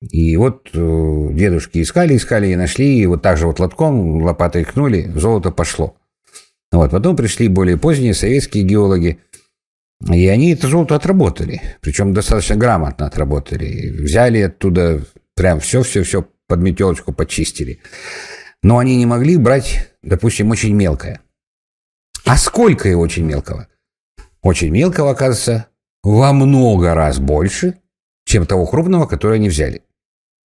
И 0.01 0.37
вот 0.37 0.71
дедушки 0.73 1.83
искали, 1.83 2.17
искали 2.17 2.49
и 2.49 2.57
нашли, 2.57 2.99
и 2.99 3.07
вот 3.07 3.23
так 3.23 3.37
же 3.37 3.47
вот 3.47 3.59
лотком, 3.61 4.23
лопатой 4.23 4.65
кнули, 4.65 5.11
золото 5.15 5.51
пошло. 5.51 5.97
Вот, 6.71 6.91
потом 6.91 7.17
пришли 7.17 7.49
более 7.49 7.79
поздние 7.79 8.15
советские 8.15 8.63
геологи, 8.65 9.19
и 10.07 10.29
они 10.29 10.53
это 10.53 10.69
золото 10.69 10.95
отработали, 10.95 11.61
причем 11.81 12.15
достаточно 12.15 12.57
грамотно 12.57 13.07
отработали. 13.07 13.91
Взяли 13.91 14.41
оттуда 14.43 15.05
прям 15.35 15.61
все-все-все 15.61 16.27
под 16.47 16.61
метелочку 16.61 17.13
почистили. 17.13 17.81
Но 18.63 18.79
они 18.79 18.97
не 18.97 19.07
могли 19.07 19.37
брать, 19.37 19.91
допустим, 20.03 20.51
очень 20.51 20.75
мелкое. 20.75 21.21
А 22.25 22.37
сколько 22.37 22.89
и 22.89 22.95
очень 22.95 23.25
мелкого? 23.25 23.69
Очень 24.43 24.71
мелкого, 24.71 25.11
оказывается, 25.11 25.67
во 26.03 26.33
много 26.33 26.95
раз 26.95 27.19
больше, 27.19 27.79
чем 28.25 28.47
того 28.47 28.67
крупного, 28.67 29.07
которое 29.07 29.35
они 29.35 29.49
взяли. 29.49 29.83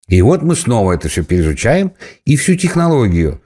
И 0.07 0.21
вот 0.21 0.41
мы 0.41 0.55
снова 0.55 0.93
это 0.93 1.09
все 1.09 1.23
переизучаем 1.23 1.93
и 2.25 2.35
всю 2.35 2.55
технологию 2.55 3.41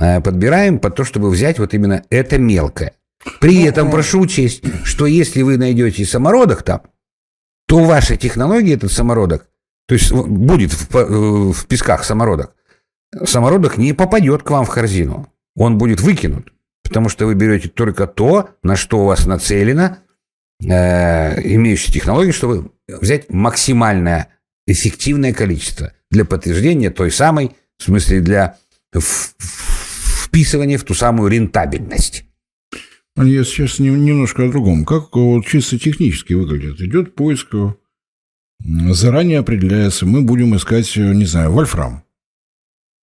э, 0.00 0.20
подбираем 0.20 0.78
под 0.78 0.96
то, 0.96 1.04
чтобы 1.04 1.30
взять 1.30 1.58
вот 1.58 1.74
именно 1.74 2.04
это 2.10 2.38
мелкое. 2.38 2.94
При 3.40 3.62
этом 3.62 3.90
прошу 3.90 4.20
учесть, 4.20 4.62
что 4.84 5.06
если 5.06 5.42
вы 5.42 5.56
найдете 5.56 6.04
самородок 6.04 6.62
там, 6.62 6.82
то 7.66 7.78
в 7.78 7.86
вашей 7.86 8.16
технологии 8.16 8.74
этот 8.74 8.92
самородок, 8.92 9.48
то 9.86 9.94
есть 9.94 10.12
будет 10.12 10.72
в, 10.72 10.96
э, 10.96 11.52
в 11.52 11.66
песках 11.66 12.04
самородок, 12.04 12.54
самородок 13.24 13.78
не 13.78 13.92
попадет 13.92 14.42
к 14.42 14.50
вам 14.50 14.64
в 14.64 14.70
корзину. 14.70 15.32
Он 15.54 15.78
будет 15.78 16.00
выкинут, 16.00 16.52
потому 16.82 17.08
что 17.08 17.26
вы 17.26 17.34
берете 17.34 17.68
только 17.68 18.06
то, 18.06 18.50
на 18.62 18.76
что 18.76 19.00
у 19.00 19.06
вас 19.06 19.26
нацелено 19.26 19.98
э, 20.62 21.42
имеющие 21.54 21.92
технологии, 21.92 22.32
чтобы 22.32 22.72
взять 22.88 23.30
максимальное 23.30 24.28
эффективное 24.66 25.32
количество 25.32 25.92
для 26.10 26.24
подтверждения 26.24 26.90
той 26.90 27.10
самой, 27.10 27.56
в 27.78 27.84
смысле 27.84 28.20
для 28.20 28.58
вписывания 28.94 30.78
в 30.78 30.84
ту 30.84 30.94
самую 30.94 31.30
рентабельность. 31.30 32.24
Я 33.16 33.44
сейчас 33.44 33.78
немножко 33.78 34.44
о 34.44 34.50
другом. 34.50 34.84
Как 34.84 35.14
вот 35.14 35.46
чисто 35.46 35.78
технически 35.78 36.32
выглядит? 36.32 36.80
Идет 36.80 37.14
поиск, 37.14 37.54
заранее 38.64 39.40
определяется, 39.40 40.06
мы 40.06 40.22
будем 40.22 40.56
искать, 40.56 40.94
не 40.96 41.24
знаю, 41.24 41.52
вольфрам. 41.52 42.04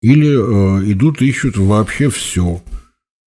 Или 0.02 0.30
э, 0.30 0.92
идут, 0.92 1.22
ищут 1.22 1.58
вообще 1.58 2.10
все. 2.10 2.62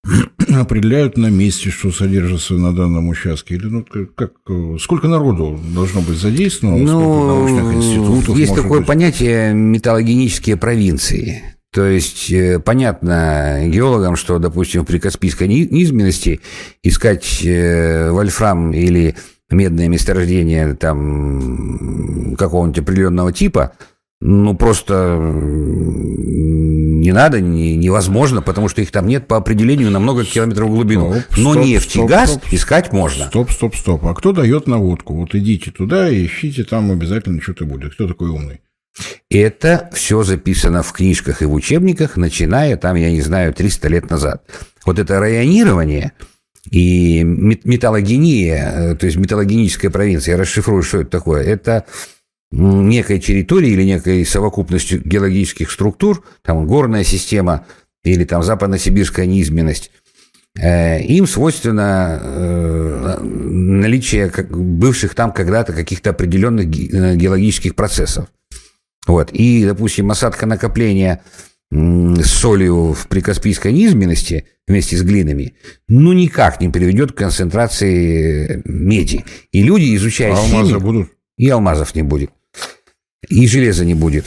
определяют 0.48 1.16
на 1.16 1.28
месте, 1.28 1.70
что 1.70 1.90
содержится 1.90 2.54
на 2.54 2.74
данном 2.74 3.08
участке? 3.08 3.54
Или 3.56 3.66
ну, 3.66 3.84
как, 4.14 4.32
сколько 4.80 5.08
народу 5.08 5.60
должно 5.74 6.00
быть 6.00 6.18
задействовано? 6.18 6.78
Ну, 6.78 6.88
сколько 6.88 7.26
научных 7.26 7.74
институтов? 7.74 8.36
Есть 8.36 8.54
такое 8.54 8.80
быть? 8.80 8.88
понятие 8.88 9.54
металлогенические 9.54 10.56
провинции. 10.56 11.42
То 11.72 11.86
есть, 11.86 12.30
э, 12.30 12.58
понятно 12.58 13.62
геологам, 13.66 14.14
что, 14.16 14.38
допустим, 14.38 14.84
при 14.84 14.98
Каспийской 14.98 15.48
низменности 15.48 16.40
искать 16.82 17.42
э, 17.44 18.10
вольфрам 18.10 18.74
или 18.74 19.16
медное 19.50 19.88
месторождение 19.88 20.74
там 20.74 22.36
какого-нибудь 22.36 22.78
определенного 22.78 23.32
типа, 23.32 23.72
ну, 24.20 24.54
просто 24.54 25.18
не 27.02 27.10
надо, 27.10 27.40
не, 27.40 27.74
невозможно, 27.76 28.42
потому 28.42 28.68
что 28.68 28.82
их 28.82 28.90
там 28.90 29.06
нет 29.06 29.26
по 29.26 29.36
определению 29.38 29.90
на 29.90 29.98
много 29.98 30.24
километров 30.24 30.68
в 30.68 30.72
глубину. 30.72 31.14
Стоп, 31.14 31.38
Но 31.38 31.52
стоп, 31.52 31.64
нефть 31.64 31.90
стоп, 31.90 32.04
и 32.04 32.06
газ 32.06 32.30
стоп, 32.30 32.52
искать 32.52 32.92
можно. 32.92 33.26
Стоп, 33.26 33.50
стоп, 33.50 33.74
стоп. 33.74 34.04
А 34.04 34.14
кто 34.14 34.32
дает 34.32 34.66
наводку? 34.66 35.14
Вот 35.14 35.34
идите 35.34 35.70
туда 35.70 36.08
и 36.08 36.26
ищите, 36.26 36.64
там 36.64 36.92
обязательно 36.92 37.40
что-то 37.40 37.64
будет. 37.64 37.94
Кто 37.94 38.06
такой 38.06 38.28
умный? 38.28 38.60
Это 39.30 39.88
все 39.92 40.22
записано 40.22 40.82
в 40.82 40.92
книжках 40.92 41.42
и 41.42 41.46
в 41.46 41.52
учебниках, 41.52 42.16
начиная 42.16 42.76
там, 42.76 42.96
я 42.96 43.10
не 43.10 43.22
знаю, 43.22 43.54
300 43.54 43.88
лет 43.88 44.10
назад. 44.10 44.44
Вот 44.84 44.98
это 44.98 45.18
районирование 45.18 46.12
и 46.70 47.22
металлогения, 47.24 48.72
э, 48.74 48.94
то 48.96 49.06
есть 49.06 49.16
металлогеническая 49.18 49.90
провинция, 49.90 50.32
я 50.32 50.38
расшифрую, 50.38 50.82
что 50.82 51.00
это 51.00 51.10
такое. 51.10 51.42
Это 51.42 51.86
некой 52.50 53.18
территории 53.18 53.70
или 53.70 53.82
некой 53.82 54.26
совокупностью 54.26 55.02
геологических 55.02 55.70
структур, 55.70 56.22
там 56.42 56.66
горная 56.66 57.02
система 57.02 57.66
или 58.04 58.24
там 58.24 58.42
западно-сибирская 58.42 59.26
низменность, 59.26 59.90
э, 60.60 61.02
им 61.02 61.26
свойственно 61.26 62.20
э, 62.22 63.18
наличие 63.22 64.30
бывших 64.50 65.14
там 65.14 65.32
когда-то 65.32 65.72
каких-то 65.72 66.10
определенных 66.10 66.68
геологических 66.68 67.74
процессов. 67.74 68.28
Вот. 69.06 69.30
И, 69.32 69.64
допустим, 69.64 70.10
осадка 70.10 70.46
накопления 70.46 71.22
с 71.70 72.26
солью 72.26 72.92
в 72.92 73.06
прикаспийской 73.08 73.72
низменности 73.72 74.46
вместе 74.66 74.96
с 74.96 75.02
глинами, 75.02 75.54
ну, 75.88 76.12
никак 76.12 76.60
не 76.60 76.68
приведет 76.68 77.12
к 77.12 77.16
концентрации 77.16 78.62
меди. 78.64 79.24
И 79.52 79.62
люди, 79.62 79.96
изучая 79.96 80.34
а 80.34 80.36
химию... 80.36 80.80
будут? 80.80 81.10
И 81.38 81.48
алмазов 81.48 81.94
не 81.94 82.02
будет. 82.02 82.30
И 83.28 83.46
железа 83.46 83.84
не 83.84 83.94
будет. 83.94 84.26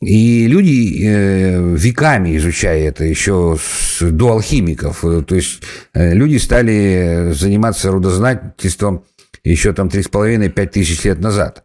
И 0.00 0.46
люди 0.46 1.04
э, 1.04 1.76
веками 1.76 2.34
изучая 2.38 2.88
это, 2.88 3.04
еще 3.04 3.58
с, 3.62 4.00
до 4.00 4.32
алхимиков, 4.32 5.04
э, 5.04 5.22
то 5.22 5.34
есть 5.34 5.60
э, 5.92 6.14
люди 6.14 6.38
стали 6.38 7.32
заниматься 7.32 7.90
рудознательством 7.90 9.04
еще 9.44 9.74
там 9.74 9.88
3,5-5 9.88 10.66
тысяч 10.68 11.04
лет 11.04 11.20
назад. 11.20 11.64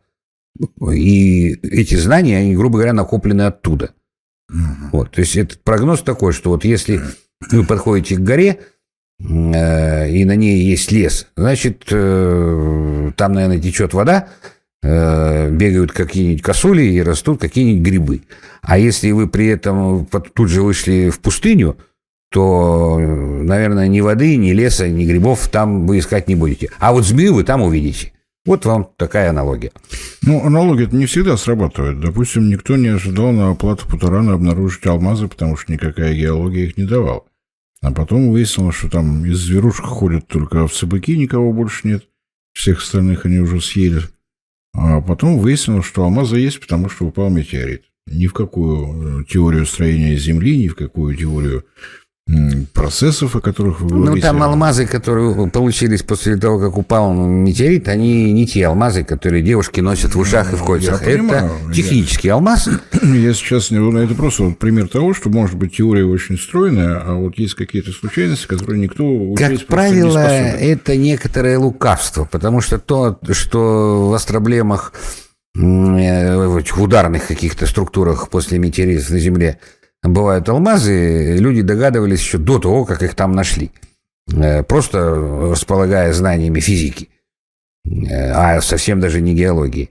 И 0.91 1.53
эти 1.63 1.95
знания, 1.95 2.38
они, 2.38 2.55
грубо 2.55 2.77
говоря, 2.77 2.93
накоплены 2.93 3.43
оттуда. 3.43 3.91
Вот, 4.91 5.12
то 5.12 5.21
есть 5.21 5.35
этот 5.35 5.63
прогноз 5.63 6.01
такой, 6.01 6.31
что 6.33 6.51
вот 6.51 6.65
если 6.65 7.01
вы 7.51 7.65
подходите 7.65 8.15
к 8.15 8.19
горе, 8.19 8.59
э, 9.19 10.09
и 10.09 10.24
на 10.24 10.35
ней 10.35 10.63
есть 10.63 10.91
лес, 10.91 11.27
значит, 11.35 11.85
э, 11.91 13.11
там, 13.18 13.33
наверное, 13.33 13.59
течет 13.59 13.94
вода, 13.94 14.29
э, 14.83 15.50
бегают 15.50 15.91
какие-нибудь 15.91 16.44
косули 16.44 16.83
и 16.83 17.01
растут 17.01 17.41
какие-нибудь 17.41 17.85
грибы. 17.85 18.22
А 18.61 18.77
если 18.77 19.11
вы 19.11 19.27
при 19.27 19.48
этом 19.48 20.05
тут 20.05 20.50
же 20.50 20.61
вышли 20.61 21.09
в 21.09 21.20
пустыню, 21.20 21.77
то, 22.31 22.98
наверное, 23.00 23.87
ни 23.87 24.01
воды, 24.01 24.35
ни 24.35 24.51
леса, 24.51 24.87
ни 24.87 25.05
грибов 25.05 25.48
там 25.50 25.87
вы 25.87 26.00
искать 26.00 26.27
не 26.27 26.35
будете. 26.35 26.70
А 26.79 26.91
вот 26.91 27.05
змею 27.05 27.33
вы 27.33 27.44
там 27.44 27.61
увидите. 27.61 28.11
Вот 28.46 28.64
вам 28.66 28.90
такая 28.98 29.31
аналогия. 29.31 29.72
Ну, 30.22 30.46
аналогия 30.46 30.88
не 30.92 31.08
всегда 31.08 31.36
срабатывает. 31.36 32.00
Допустим, 32.00 32.48
никто 32.48 32.77
не 32.77 32.90
ожидал 32.90 33.31
на 33.31 33.50
оплату 33.50 33.88
Путарана 33.88 34.34
обнаружить 34.34 34.86
алмазы, 34.86 35.27
потому 35.27 35.58
что 35.58 35.74
никакая 35.74 36.14
геология 36.14 36.66
их 36.66 36.77
не 36.77 36.86
давала. 36.86 37.24
А 37.81 37.92
потом 37.92 38.31
выяснилось, 38.31 38.75
что 38.75 38.90
там 38.90 39.25
из 39.25 39.40
зверушек 39.40 39.86
ходят 39.86 40.27
только 40.27 40.64
овцы-быки, 40.64 41.18
никого 41.18 41.53
больше 41.53 41.88
нет. 41.88 42.08
Всех 42.53 42.79
остальных 42.79 43.25
они 43.25 43.40
уже 43.40 43.60
съели. 43.62 44.01
А 44.74 45.01
потом 45.01 45.40
выяснилось, 45.40 45.86
что 45.86 46.03
алмазы 46.03 46.38
есть, 46.38 46.60
потому 46.60 46.90
что 46.90 47.05
упал 47.05 47.29
метеорит. 47.29 47.86
Ни 48.08 48.27
в 48.27 48.34
какую 48.34 49.22
э, 49.22 49.25
теорию 49.25 49.66
строения 49.66 50.16
Земли, 50.18 50.58
ни 50.58 50.68
в 50.68 50.75
какую 50.75 51.16
теорию 51.16 51.66
процессов, 52.74 53.35
о 53.35 53.42
которых 53.42 53.81
вы 53.81 53.90
говорите. 53.90 54.16
Ну, 54.16 54.22
там 54.22 54.42
алмазы, 54.42 54.88
которые 54.88 55.50
получились 55.50 56.01
после 56.01 56.38
того, 56.38 56.59
как 56.59 56.77
упал 56.77 57.14
метеорит, 57.14 57.88
они 57.88 58.33
не 58.33 58.48
те 58.48 58.66
алмазы, 58.66 59.03
которые 59.03 59.44
девушки 59.44 59.79
носят 59.79 60.16
в 60.16 60.20
ушах 60.20 60.53
и 60.53 60.55
в 60.55 60.64
кольцах. 60.64 61.01
Я 61.05 61.18
понимаю, 61.18 61.51
это 61.66 61.74
технический 61.74 62.29
я... 62.29 62.33
алмаз. 62.35 62.68
Я 63.03 63.33
сейчас 63.33 63.70
не... 63.70 63.77
Ну, 63.77 63.96
это 63.98 64.16
просто 64.16 64.44
вот 64.44 64.57
пример 64.57 64.88
того, 64.88 65.14
что, 65.14 65.29
может 65.29 65.55
быть, 65.55 65.77
теория 65.77 66.05
очень 66.05 66.38
стройная, 66.38 67.00
а 67.00 67.14
вот 67.14 67.38
есть 67.38 67.53
какие-то 67.53 67.92
случайности, 67.92 68.48
которые 68.48 68.81
никто 68.81 69.33
Как 69.35 69.66
правило, 69.68 70.18
это 70.18 70.96
некоторое 70.96 71.59
лукавство, 71.59 72.25
потому 72.25 72.61
что 72.61 72.79
то, 72.79 73.20
что 73.31 74.09
в 74.09 74.14
астроблемах 74.14 74.94
э, 75.55 76.48
в 76.48 76.81
ударных 76.81 77.27
каких-то 77.27 77.68
структурах 77.68 78.29
после 78.29 78.57
метеорита 78.57 79.14
на 79.14 79.20
Земле 79.20 79.59
бывают 80.03 80.48
алмазы, 80.50 81.38
люди 81.38 81.62
догадывались 81.62 82.20
еще 82.20 82.38
до 82.38 82.60
того, 82.60 82.86
как 82.86 83.03
их 83.03 83.16
там 83.16 83.31
нашли. 83.31 83.72
Э, 84.34 84.64
просто 84.64 85.00
располагая 85.51 86.12
знаниями 86.14 86.60
физики, 86.60 87.10
э, 87.86 88.31
а 88.31 88.62
совсем 88.62 89.00
даже 89.00 89.22
не 89.22 89.36
геологии. 89.36 89.90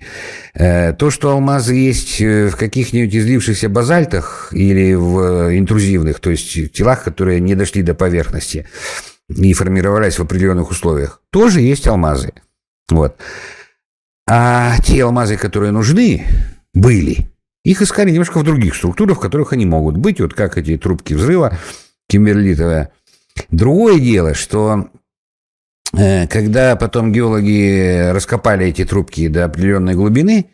Э, 0.55 0.93
то, 0.93 1.11
что 1.11 1.31
алмазы 1.31 1.75
есть 1.75 2.21
в 2.21 2.57
каких-нибудь 2.57 3.15
излившихся 3.15 3.69
базальтах 3.69 4.49
или 4.53 4.95
в 4.95 5.57
интрузивных, 5.57 6.21
то 6.21 6.31
есть 6.31 6.73
телах, 6.73 7.05
которые 7.05 7.41
не 7.41 7.55
дошли 7.55 7.83
до 7.83 7.95
поверхности 7.95 8.67
и 9.29 9.53
формировались 9.55 10.19
в 10.19 10.23
определенных 10.23 10.71
условиях, 10.71 11.21
тоже 11.31 11.61
есть 11.61 11.87
алмазы. 11.87 12.33
Вот. 12.91 13.17
А 14.29 14.79
те 14.81 15.05
алмазы, 15.05 15.37
которые 15.37 15.71
нужны, 15.71 16.27
были– 16.73 17.29
их 17.65 17.81
искали 17.81 18.11
немножко 18.11 18.39
в 18.39 18.45
других 18.45 18.75
структурах, 18.75 19.17
в 19.17 19.21
которых 19.21 19.53
они 19.53 19.65
могут 19.65 19.97
быть, 19.97 20.21
вот 20.21 20.35
как 20.35 20.59
эти 20.59 20.77
трубки 20.77 21.15
взрыва 21.15 21.59
кимберлитовая. 22.09 22.93
Другое 23.51 23.99
дело, 23.99 24.35
что 24.35 24.91
э, 25.97 26.27
когда 26.29 26.77
потом 26.77 27.11
геологи 27.11 28.11
раскопали 28.11 28.67
эти 28.67 28.85
трубки 28.85 29.29
до 29.29 29.47
определенной 29.47 29.95
глубины, 29.95 30.51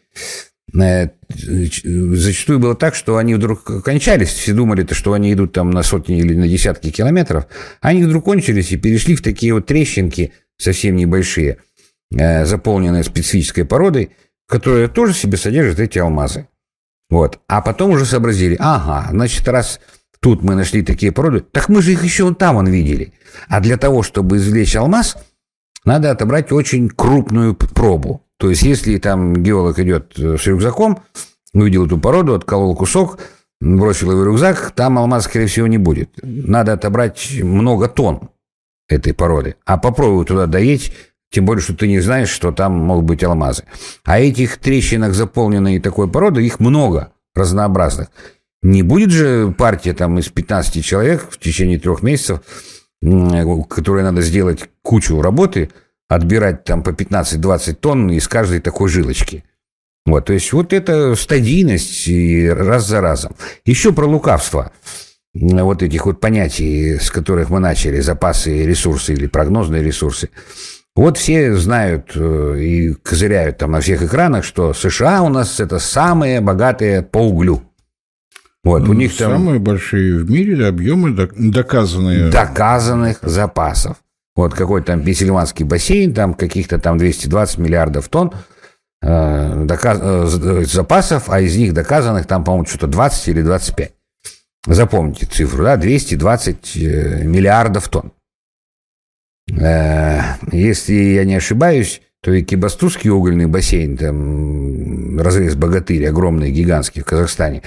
э, 0.80 1.08
зачастую 1.28 2.60
было 2.60 2.76
так, 2.76 2.94
что 2.94 3.16
они 3.16 3.34
вдруг 3.34 3.82
кончались. 3.84 4.28
Все 4.28 4.52
думали, 4.52 4.86
что 4.92 5.12
они 5.12 5.32
идут 5.32 5.52
там 5.52 5.70
на 5.72 5.82
сотни 5.82 6.18
или 6.18 6.34
на 6.36 6.46
десятки 6.46 6.90
километров. 6.90 7.48
Они 7.80 8.04
вдруг 8.04 8.24
кончились 8.24 8.70
и 8.70 8.76
перешли 8.76 9.16
в 9.16 9.22
такие 9.22 9.52
вот 9.52 9.66
трещинки 9.66 10.32
совсем 10.56 10.94
небольшие, 10.94 11.58
э, 12.16 12.44
заполненные 12.46 13.02
специфической 13.02 13.64
породой, 13.64 14.10
которая 14.46 14.86
тоже 14.86 15.12
в 15.12 15.18
себе 15.18 15.36
содержит 15.36 15.80
эти 15.80 15.98
алмазы. 15.98 16.46
Вот. 17.10 17.40
А 17.48 17.60
потом 17.60 17.90
уже 17.90 18.06
сообразили, 18.06 18.56
ага, 18.58 19.08
значит, 19.10 19.46
раз 19.48 19.80
тут 20.20 20.42
мы 20.42 20.54
нашли 20.54 20.82
такие 20.82 21.12
породы, 21.12 21.40
так 21.40 21.68
мы 21.68 21.82
же 21.82 21.92
их 21.92 22.04
еще 22.04 22.24
вон 22.24 22.36
там 22.36 22.56
он 22.56 22.66
видели. 22.68 23.12
А 23.48 23.60
для 23.60 23.76
того, 23.76 24.02
чтобы 24.02 24.36
извлечь 24.36 24.76
алмаз, 24.76 25.16
надо 25.84 26.10
отобрать 26.10 26.52
очень 26.52 26.88
крупную 26.88 27.54
пробу. 27.54 28.22
То 28.38 28.48
есть, 28.50 28.62
если 28.62 28.96
там 28.98 29.42
геолог 29.42 29.78
идет 29.78 30.18
э, 30.18 30.36
с 30.38 30.46
рюкзаком, 30.46 31.02
увидел 31.52 31.86
эту 31.86 31.98
породу, 31.98 32.34
отколол 32.34 32.74
кусок, 32.74 33.18
бросил 33.60 34.12
его 34.12 34.22
в 34.22 34.24
рюкзак, 34.24 34.72
там 34.74 34.98
алмаз, 34.98 35.24
скорее 35.24 35.46
всего, 35.46 35.66
не 35.66 35.78
будет. 35.78 36.10
Надо 36.22 36.72
отобрать 36.72 37.38
много 37.42 37.88
тонн 37.88 38.30
этой 38.88 39.12
породы. 39.14 39.56
А 39.64 39.78
попробуй 39.78 40.24
туда 40.24 40.46
доедь, 40.46 40.92
тем 41.30 41.44
более, 41.44 41.62
что 41.62 41.74
ты 41.74 41.86
не 41.86 42.00
знаешь, 42.00 42.28
что 42.28 42.52
там 42.52 42.72
могут 42.72 43.04
быть 43.04 43.22
алмазы. 43.22 43.64
А 44.04 44.20
этих 44.20 44.58
трещинок, 44.58 45.14
заполненной 45.14 45.80
такой 45.80 46.08
породой, 46.08 46.44
их 46.44 46.60
много 46.60 47.12
разнообразных. 47.34 48.08
Не 48.62 48.82
будет 48.82 49.10
же 49.10 49.54
партия 49.56 49.94
там 49.94 50.18
из 50.18 50.28
15 50.28 50.84
человек 50.84 51.26
в 51.30 51.38
течение 51.38 51.78
трех 51.78 52.02
месяцев, 52.02 52.40
которые 53.00 54.04
надо 54.04 54.20
сделать 54.22 54.68
кучу 54.82 55.22
работы, 55.22 55.70
отбирать 56.08 56.64
там 56.64 56.82
по 56.82 56.90
15-20 56.90 57.74
тонн 57.74 58.10
из 58.10 58.28
каждой 58.28 58.60
такой 58.60 58.88
жилочки. 58.88 59.44
Вот, 60.04 60.26
то 60.26 60.32
есть 60.32 60.52
вот 60.52 60.72
это 60.72 61.14
стадийность 61.14 62.08
и 62.08 62.48
раз 62.48 62.86
за 62.86 63.00
разом. 63.00 63.36
Еще 63.64 63.92
про 63.92 64.06
лукавство. 64.06 64.72
вот 65.32 65.82
этих 65.82 66.06
вот 66.06 66.20
понятий, 66.20 66.98
с 66.98 67.10
которых 67.10 67.48
мы 67.50 67.60
начали, 67.60 68.00
запасы, 68.00 68.66
ресурсы 68.66 69.12
или 69.12 69.26
прогнозные 69.26 69.82
ресурсы. 69.82 70.30
Вот 70.96 71.16
все 71.18 71.54
знают 71.54 72.12
э, 72.14 72.58
и 72.58 72.94
козыряют 72.94 73.58
там 73.58 73.72
на 73.72 73.80
всех 73.80 74.02
экранах, 74.02 74.44
что 74.44 74.74
США 74.74 75.22
у 75.22 75.28
нас 75.28 75.60
это 75.60 75.78
самые 75.78 76.40
богатые 76.40 77.02
по 77.02 77.18
углю. 77.18 77.62
Вот, 78.62 78.88
у 78.88 78.92
них 78.92 79.16
там... 79.16 79.32
Самые 79.32 79.58
большие 79.58 80.18
в 80.18 80.30
мире 80.30 80.66
объемы 80.66 81.12
доказанные. 81.12 82.30
Доказанных 82.30 83.18
запасов. 83.22 83.96
Вот 84.36 84.54
какой 84.54 84.82
там 84.82 85.02
Пенсильванский 85.02 85.64
бассейн, 85.64 86.12
там 86.12 86.34
каких-то 86.34 86.78
там 86.78 86.98
220 86.98 87.58
миллиардов 87.58 88.08
тонн 88.08 88.32
э, 89.02 89.64
доказ... 89.64 89.98
э, 90.02 90.64
запасов, 90.64 91.30
а 91.30 91.40
из 91.40 91.56
них 91.56 91.72
доказанных 91.72 92.26
там, 92.26 92.44
по-моему, 92.44 92.66
что-то 92.66 92.86
20 92.86 93.28
или 93.28 93.42
25. 93.42 93.92
Запомните 94.66 95.26
цифру, 95.26 95.64
да, 95.64 95.76
220 95.76 96.76
э, 96.76 97.24
миллиардов 97.24 97.88
тонн. 97.88 98.12
Э, 99.58 100.36
если 100.52 100.94
я 100.94 101.24
не 101.24 101.36
ошибаюсь, 101.36 102.02
то 102.22 102.32
и 102.32 102.42
Кибастузский 102.42 103.10
угольный 103.10 103.46
бассейн, 103.46 103.96
там 103.96 105.18
разрез 105.20 105.54
Богатырь, 105.54 106.06
огромный, 106.06 106.50
гигантский 106.50 107.02
в 107.02 107.06
Казахстане, 107.06 107.62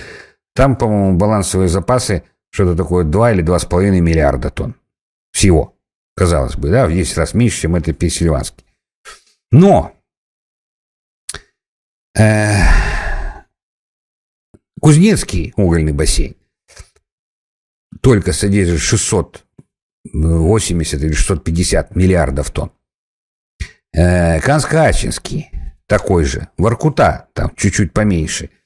там, 0.54 0.76
по-моему, 0.76 1.17
балансовые 1.17 1.69
запасы 1.69 2.24
что-то 2.52 2.76
такое 2.76 3.04
2 3.04 3.32
или 3.34 3.43
2,5 3.43 4.00
миллиарда 4.00 4.52
тонн. 4.52 4.76
Всего. 5.32 5.76
Казалось 6.15 6.56
бы, 6.56 6.69
да, 6.69 6.86
в 6.86 6.91
10 6.91 7.17
раз 7.17 7.34
меньше, 7.34 7.62
чем 7.62 7.76
это 7.76 7.91
Пенсильванский. 7.91 8.63
Но 9.52 9.96
э, 12.15 12.54
Кузнецкий 14.80 15.54
угольный 15.56 15.93
бассейн 15.93 16.36
только 18.02 18.34
содержит 18.34 18.80
680 20.06 21.02
или 21.02 21.13
650 21.13 21.96
миллиардов 21.96 22.52
тонн. 22.52 22.72
Э, 23.94 24.39
Канско-Ачинский 24.39 25.46
такой 25.88 26.26
же. 26.26 26.48
Воркута 26.58 27.28
там 27.34 27.52
чуть-чуть 27.56 27.94
поменьше– 27.94 28.50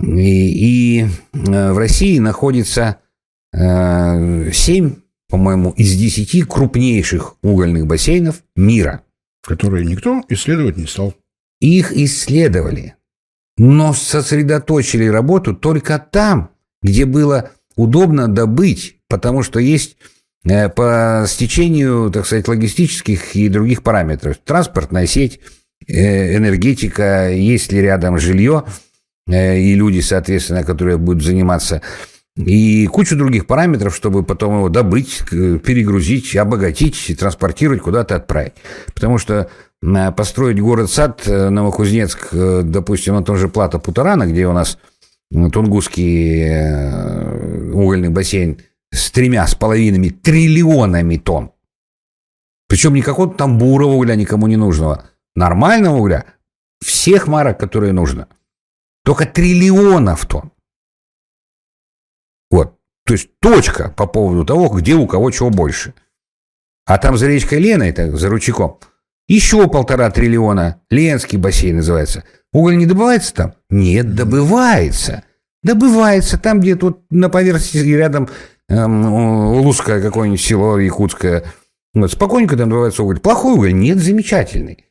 и, 0.00 1.02
и 1.02 1.06
э, 1.32 1.72
в 1.72 1.78
России 1.78 2.18
находится 2.18 2.98
7, 3.52 3.60
э, 3.60 4.90
по-моему, 5.28 5.70
из 5.72 5.94
10 5.96 6.48
крупнейших 6.48 7.36
угольных 7.42 7.86
бассейнов 7.86 8.42
мира. 8.56 9.02
Которые 9.42 9.84
никто 9.84 10.22
исследовать 10.28 10.76
не 10.76 10.86
стал. 10.86 11.14
Их 11.60 11.92
исследовали, 11.92 12.94
но 13.56 13.92
сосредоточили 13.92 15.06
работу 15.06 15.54
только 15.54 15.98
там, 15.98 16.50
где 16.80 17.04
было 17.04 17.50
удобно 17.76 18.28
добыть, 18.28 18.98
потому 19.08 19.42
что 19.42 19.58
есть 19.58 19.96
по 20.44 21.24
стечению, 21.28 22.10
так 22.10 22.26
сказать, 22.26 22.48
логистических 22.48 23.36
и 23.36 23.48
других 23.48 23.82
параметров. 23.82 24.38
Транспортная 24.44 25.06
сеть, 25.06 25.40
энергетика, 25.86 27.30
есть 27.30 27.72
ли 27.72 27.80
рядом 27.80 28.18
жилье– 28.18 28.64
Э, 29.28 29.58
и 29.58 29.74
люди, 29.74 30.00
соответственно, 30.00 30.64
которые 30.64 30.98
будут 30.98 31.22
заниматься, 31.22 31.80
и 32.36 32.86
кучу 32.86 33.16
других 33.16 33.46
параметров, 33.46 33.94
чтобы 33.94 34.22
потом 34.22 34.56
его 34.56 34.68
добыть, 34.70 35.22
перегрузить, 35.30 36.34
обогатить, 36.34 37.14
транспортировать, 37.18 37.82
куда-то 37.82 38.16
отправить. 38.16 38.54
Потому 38.94 39.18
что 39.18 39.50
э, 39.82 40.12
построить 40.12 40.60
город-сад 40.60 41.22
э, 41.26 41.50
Новокузнецк, 41.50 42.28
допустим, 42.32 43.14
на 43.14 43.22
том 43.22 43.36
же 43.36 43.48
Плата 43.48 43.78
Путарана, 43.78 44.26
где 44.26 44.46
у 44.46 44.52
нас 44.52 44.78
Тунгусский 45.30 46.44
угольный 47.72 48.10
бассейн 48.10 48.58
с 48.92 49.10
тремя 49.10 49.46
с 49.46 49.54
половинами 49.54 50.10
триллионами 50.10 51.16
тонн. 51.16 51.52
Причем 52.68 52.94
не 52.94 53.02
какого-то 53.02 53.36
там 53.36 53.58
бурого 53.58 53.94
угля 53.94 54.14
никому 54.14 54.46
не 54.46 54.56
нужного. 54.56 55.10
Нормального 55.34 55.96
угля 55.96 56.26
всех 56.80 57.26
марок, 57.26 57.58
которые 57.58 57.92
нужно– 57.92 58.28
только 59.04 59.26
триллионов 59.26 60.26
тонн. 60.26 60.52
Вот. 62.50 62.78
То 63.04 63.14
есть 63.14 63.30
точка 63.40 63.90
по 63.90 64.06
поводу 64.06 64.44
того, 64.44 64.68
где 64.68 64.94
у 64.94 65.06
кого 65.06 65.30
чего 65.30 65.50
больше. 65.50 65.94
А 66.84 66.98
там 66.98 67.16
за 67.16 67.26
речкой 67.26 67.58
Лена, 67.58 67.84
это 67.84 68.16
за 68.16 68.28
ручейком, 68.28 68.78
еще 69.28 69.68
полтора 69.68 70.10
триллиона. 70.10 70.82
Ленский 70.90 71.38
бассейн 71.38 71.76
называется. 71.76 72.24
Уголь 72.52 72.76
не 72.76 72.86
добывается 72.86 73.34
там? 73.34 73.54
Нет, 73.70 74.14
добывается. 74.14 75.24
Добывается 75.62 76.38
там, 76.38 76.60
где 76.60 76.76
тут 76.76 77.04
на 77.10 77.28
поверхности 77.28 77.78
рядом 77.78 78.28
Лузское 78.72 80.00
какое-нибудь 80.00 80.40
село 80.40 80.78
якутское. 80.78 81.44
Вот, 81.94 82.10
спокойненько 82.10 82.56
там 82.56 82.70
добывается 82.70 83.02
уголь. 83.02 83.20
Плохой 83.20 83.54
уголь? 83.54 83.74
Нет, 83.74 83.98
замечательный. 83.98 84.86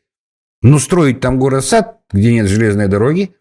Но 0.62 0.78
строить 0.78 1.20
там 1.20 1.40
город-сад, 1.40 2.00
где 2.12 2.32
нет 2.32 2.48
железной 2.48 2.88
дороги, 2.88 3.36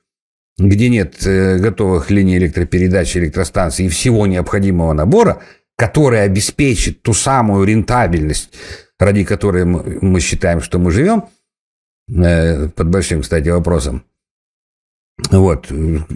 где 0.58 0.88
нет 0.88 1.26
э, 1.26 1.58
готовых 1.58 2.10
линий 2.10 2.38
электропередач, 2.38 3.16
электростанций 3.16 3.86
и 3.86 3.88
всего 3.90 4.26
необходимого 4.26 4.94
набора, 4.94 5.42
который 5.76 6.22
обеспечит 6.22 7.02
ту 7.02 7.12
самую 7.12 7.64
рентабельность, 7.64 8.50
ради 8.98 9.24
которой 9.24 9.64
мы 9.66 10.20
считаем, 10.20 10.62
что 10.62 10.78
мы 10.78 10.90
живем, 10.90 11.24
э, 12.08 12.68
под 12.68 12.88
большим, 12.88 13.20
кстати, 13.20 13.50
вопросом. 13.50 14.04
Вот. 15.30 15.70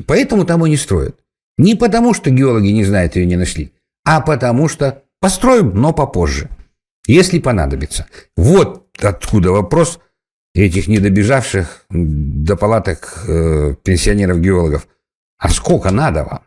Поэтому 0.07 0.47
там 0.47 0.65
и 0.65 0.71
не 0.71 0.79
строят. 0.79 1.19
Не 1.59 1.75
потому, 1.75 2.15
что 2.15 2.31
геологи 2.31 2.69
не 2.69 2.85
знают 2.85 3.17
ее 3.17 3.27
не 3.27 3.37
нашли, 3.37 3.74
а 4.05 4.21
потому 4.21 4.69
что 4.69 5.03
построим, 5.21 5.75
но 5.75 5.93
попозже, 5.93 6.51
если 7.07 7.39
понадобится. 7.39 8.07
Вот 8.37 8.89
откуда 9.03 9.51
вопрос– 9.51 9.99
этих 10.55 10.87
недобежавших 10.89 11.85
до 11.91 12.57
палаток 12.57 13.25
э, 13.27 13.75
пенсионеров-геологов. 13.83 14.87
А 15.39 15.49
сколько 15.51 15.91
надо 15.91 16.25
вам? 16.25 16.43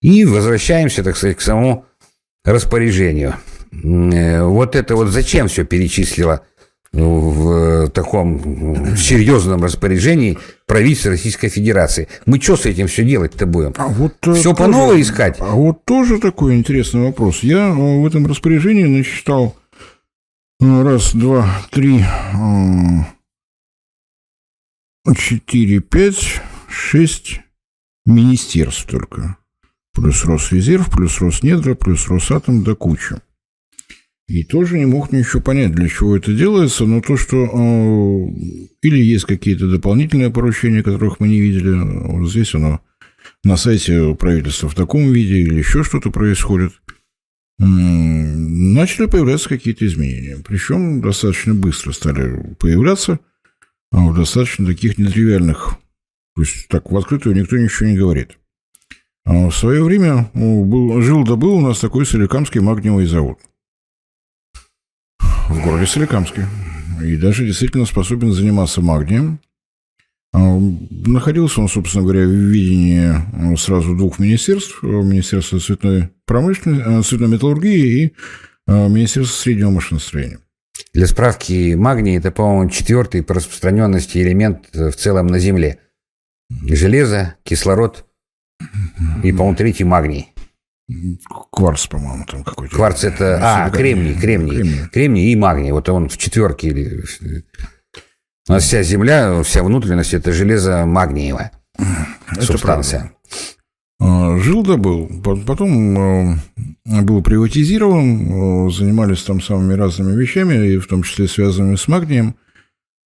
И 0.00 0.24
возвращаемся, 0.24 1.04
так 1.04 1.16
сказать, 1.16 1.36
к 1.36 1.42
самому 1.42 1.84
распоряжению. 2.44 3.34
Э, 3.72 4.42
вот 4.42 4.74
это 4.74 4.96
вот 4.96 5.08
зачем 5.08 5.48
все 5.48 5.64
перечислило 5.64 6.46
в 6.92 7.88
таком 7.90 8.96
серьезном 8.96 9.62
распоряжении 9.62 10.38
правительства 10.66 11.12
Российской 11.12 11.48
Федерации. 11.48 12.08
Мы 12.26 12.40
что 12.40 12.56
с 12.56 12.66
этим 12.66 12.88
все 12.88 13.04
делать-то 13.04 13.46
будем? 13.46 13.74
А 13.76 13.86
вот 13.86 14.14
э, 14.26 14.34
все 14.34 14.54
по 14.54 14.66
новой 14.66 15.00
искать? 15.02 15.36
А 15.38 15.54
вот 15.54 15.84
тоже 15.84 16.18
такой 16.18 16.56
интересный 16.56 17.02
вопрос. 17.02 17.42
Я 17.42 17.68
э, 17.68 17.72
в 17.72 18.06
этом 18.06 18.26
распоряжении 18.26 18.84
насчитал 18.84 19.56
ну, 20.58 20.82
раз, 20.82 21.14
два, 21.14 21.48
три, 21.70 22.04
четыре, 25.16 25.80
пять, 25.80 26.40
шесть 26.68 27.40
министерств 28.04 28.86
только. 28.86 29.36
Плюс 29.94 30.24
Росрезерв, 30.24 30.90
плюс 30.90 31.20
Роснедра, 31.20 31.74
плюс 31.74 32.08
Росатом, 32.08 32.62
да 32.62 32.74
куча. 32.74 33.22
И 34.30 34.44
тоже 34.44 34.78
не 34.78 34.86
мог 34.86 35.12
ничего 35.12 35.42
понять, 35.42 35.72
для 35.72 35.88
чего 35.88 36.16
это 36.16 36.32
делается, 36.32 36.84
но 36.84 37.00
то, 37.00 37.16
что 37.16 37.36
э, 37.36 38.26
или 38.82 39.02
есть 39.02 39.24
какие-то 39.24 39.68
дополнительные 39.68 40.30
поручения, 40.30 40.82
которых 40.82 41.18
мы 41.18 41.28
не 41.28 41.40
видели, 41.40 41.72
вот 41.72 42.30
здесь 42.30 42.54
оно 42.54 42.80
на 43.42 43.56
сайте 43.56 44.14
правительства 44.14 44.68
в 44.68 44.74
таком 44.74 45.10
виде, 45.12 45.38
или 45.38 45.58
еще 45.58 45.82
что-то 45.82 46.10
происходит– 46.10 46.72
начали 47.60 49.06
появляться 49.06 49.48
какие-то 49.48 49.86
изменения. 49.86 50.38
Причем 50.46 51.00
достаточно 51.00 51.54
быстро 51.54 51.92
стали 51.92 52.54
появляться 52.58 53.20
а 53.92 54.06
в 54.06 54.16
достаточно 54.16 54.66
таких 54.66 54.98
нетривиальных. 54.98 55.76
То 56.36 56.42
есть 56.42 56.68
так 56.68 56.90
в 56.90 56.96
открытую 56.96 57.36
никто 57.36 57.56
ничего 57.56 57.88
не 57.88 57.96
говорит. 57.96 58.38
А 59.24 59.48
в 59.48 59.54
свое 59.54 59.82
время 59.82 60.30
да 60.32 61.36
был 61.36 61.54
у 61.54 61.60
нас 61.60 61.80
такой 61.80 62.06
Соликамский 62.06 62.60
магниевый 62.60 63.06
завод. 63.06 63.38
В 65.48 65.62
городе 65.62 65.86
Соликамске. 65.86 66.46
И 67.02 67.16
даже 67.16 67.46
действительно 67.46 67.86
способен 67.86 68.32
заниматься 68.32 68.80
магнием. 68.80 69.40
А, 70.32 70.58
находился 71.06 71.60
он, 71.60 71.68
собственно 71.68 72.04
говоря, 72.04 72.24
в 72.24 72.30
видении 72.30 73.08
а, 73.08 73.56
сразу 73.56 73.96
двух 73.96 74.18
министерств. 74.18 74.82
Министерства 74.82 75.58
цветной 75.58 76.10
промышленности, 76.24 76.84
а, 76.86 77.02
цветной 77.02 77.28
металлургии 77.28 78.04
и 78.04 78.14
Министерства 78.66 79.34
среднего 79.34 79.70
машиностроения. 79.70 80.38
Для 80.92 81.06
справки, 81.06 81.74
магний– 81.74 82.16
это, 82.18 82.30
по-моему, 82.30 82.70
четвертый 82.70 83.22
по 83.22 83.34
распространенности 83.34 84.18
элемент 84.18 84.68
в 84.72 84.92
целом 84.92 85.26
на 85.26 85.38
Земле. 85.40 85.78
Железо, 86.64 87.34
кислород 87.42 88.06
и, 89.22 89.32
по-моему, 89.32 89.56
третий 89.56 89.84
магний. 89.84 90.29
Кварц, 91.50 91.86
по-моему, 91.86 92.24
там 92.26 92.44
какой-то. 92.44 92.74
Кварц– 92.74 93.04
это… 93.04 93.38
А, 93.42 93.70
кремний, 93.70 94.14
кремний, 94.14 94.56
кремний. 94.56 94.88
Кремний 94.92 95.32
и 95.32 95.36
магний. 95.36 95.72
Вот 95.72 95.88
он 95.88 96.08
в 96.08 96.16
четверке 96.18 96.68
или 96.68 97.04
у 98.48 98.52
нас 98.52 98.64
вся 98.64 98.82
земля, 98.82 99.42
вся 99.42 99.62
внутренность– 99.62 100.14
это 100.14 100.32
железо 100.32 100.84
магниевая 100.86 101.52
это 102.32 102.42
субстанция. 102.42 103.12
Правда. 103.98 104.42
Жил 104.42 104.62
да 104.62 104.76
был. 104.76 105.08
Потом 105.46 106.38
был 106.84 107.22
приватизирован, 107.22 108.70
занимались 108.70 109.22
там 109.22 109.40
самыми 109.40 109.74
разными 109.74 110.16
вещами, 110.18 110.72
и 110.72 110.78
в 110.78 110.86
том 110.86 111.02
числе 111.02 111.28
связанными 111.28 111.76
с 111.76 111.86
магнием. 111.86 112.34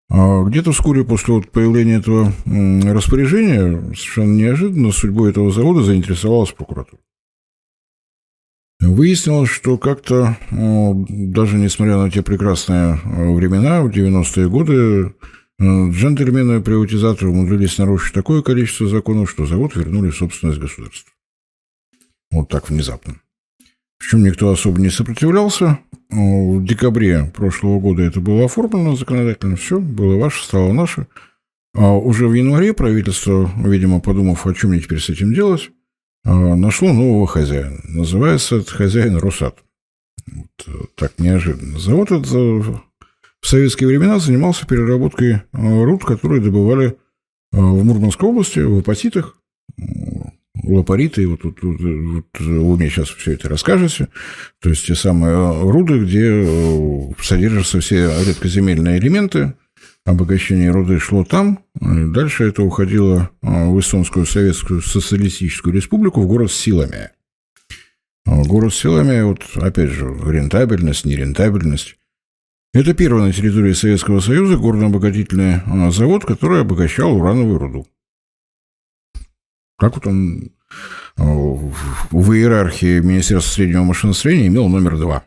Где-то 0.09 0.73
вскоре 0.73 1.03
после 1.05 1.35
вот 1.35 1.51
появления 1.51 1.97
этого 1.97 2.33
распоряжения, 2.47 3.81
совершенно 3.95 4.35
неожиданно, 4.35 4.93
судьбой 4.93 5.31
этого 5.31 5.51
завода 5.51 5.83
заинтересовалась 5.83 6.53
прокуратура. 6.53 7.03
Выяснилось, 8.87 9.51
что 9.51 9.79
как-то, 9.79 10.37
даже 10.51 11.57
несмотря 11.57 11.97
на 11.97 12.11
те 12.11 12.23
прекрасные 12.23 13.01
времена, 13.05 13.83
в 13.83 13.89
90-е 13.89 14.49
годы, 14.49 15.15
Джентльмены-приватизаторы 15.61 17.31
умудрились 17.31 17.79
нарушить 17.79 18.13
такое 18.15 18.43
количество 18.43 18.89
законов, 18.89 19.31
что 19.31 19.47
завод 19.47 19.77
вернули 19.77 20.11
в 20.11 20.17
собственность 20.17 20.59
государства. 20.59 21.13
Вот 22.31 22.49
так 22.49 22.69
внезапно. 22.69 23.15
Причем 23.99 24.25
никто 24.25 24.51
особо 24.51 24.81
не 24.81 24.91
сопротивлялся. 24.91 25.79
В 26.11 26.63
декабре 26.65 27.33
прошлого 27.35 27.81
года 27.81 28.03
это 28.03 28.21
было 28.21 28.45
оформлено 28.47 28.97
законодательно. 28.97 29.57
Все, 29.57 29.79
было 29.79 30.19
ваше, 30.19 30.45
стало 30.45 30.73
наше. 30.73 31.07
А 31.75 31.97
уже 31.97 32.29
в 32.29 32.35
январе 32.35 32.73
правительство, 32.73 33.51
видимо, 33.57 34.01
подумав, 34.01 34.47
о 34.47 34.55
чем 34.55 34.71
мне 34.71 34.81
теперь 34.81 35.01
с 35.01 35.09
этим 35.09 35.33
делать, 35.33 35.71
нашло 36.25 36.93
нового 36.93 37.27
хозяина. 37.27 37.81
Называется 37.85 38.57
этот 38.57 38.71
хозяин 38.71 39.17
Росат. 39.17 39.59
Вот 40.27 40.95
так 40.95 41.19
неожиданно. 41.19 41.79
Завод 41.79 42.11
этот 42.11 42.83
в 43.45 43.47
советские 43.47 43.89
времена 43.89 44.19
занимался 44.19 44.67
переработкой 44.67 45.33
э, 45.33 45.41
руд, 45.53 46.03
которые 46.03 46.41
добывали 46.41 46.87
э, 46.87 46.95
в 47.53 47.85
Мурманской 47.85 48.27
области, 48.27 48.61
в 48.61 48.79
апатитах, 48.79 49.37
лапариты, 50.63 51.29
вот, 51.29 51.45
вот, 51.45 51.59
вот, 51.61 51.79
вот 51.79 52.41
вы 52.41 52.77
мне 52.79 52.89
сейчас 52.89 53.11
все 53.11 53.33
это 53.33 53.51
расскажете, 53.51 54.09
то 54.61 54.71
есть 54.71 54.87
те 54.87 54.95
самые 54.95 55.35
э, 55.35 55.71
руды, 55.71 55.99
где 55.99 57.05
содержатся 57.21 57.81
все 57.81 58.11
редкоземельные 58.27 58.99
элементы, 58.99 59.53
обогащение 60.05 60.71
руды 60.71 60.99
шло 60.99 61.25
там, 61.25 61.65
дальше 61.75 62.45
это 62.45 62.63
уходило 62.63 63.31
в 63.43 63.79
Эстонскую 63.81 64.27
Советскую 64.27 64.83
Социалистическую 64.83 65.75
Республику, 65.75 66.21
в 66.21 66.27
город 66.27 66.53
Силами. 66.53 67.11
Город 68.27 68.75
Силами, 68.75 69.23
вот 69.23 69.45
опять 69.57 69.91
же, 69.91 70.07
рентабельность, 70.07 71.05
нерентабельность. 71.05 71.97
Это 72.73 72.93
первый 72.95 73.23
на 73.23 73.33
территории 73.33 73.73
Советского 73.73 74.21
Союза 74.21 74.57
горно-обогатительный 74.57 75.61
завод, 75.93 76.25
который 76.25 76.63
обогащал 76.63 77.17
урановую 77.17 77.59
руду. 77.59 77.87
Как 79.79 79.95
вот 79.95 80.07
он 80.07 80.51
в 81.17 82.33
иерархии 82.33 82.99
Министерства 83.01 83.53
среднего 83.53 83.85
машиностроения 83.85 84.49
имел 84.49 84.69
номер 84.69 84.99
два. 84.99 85.25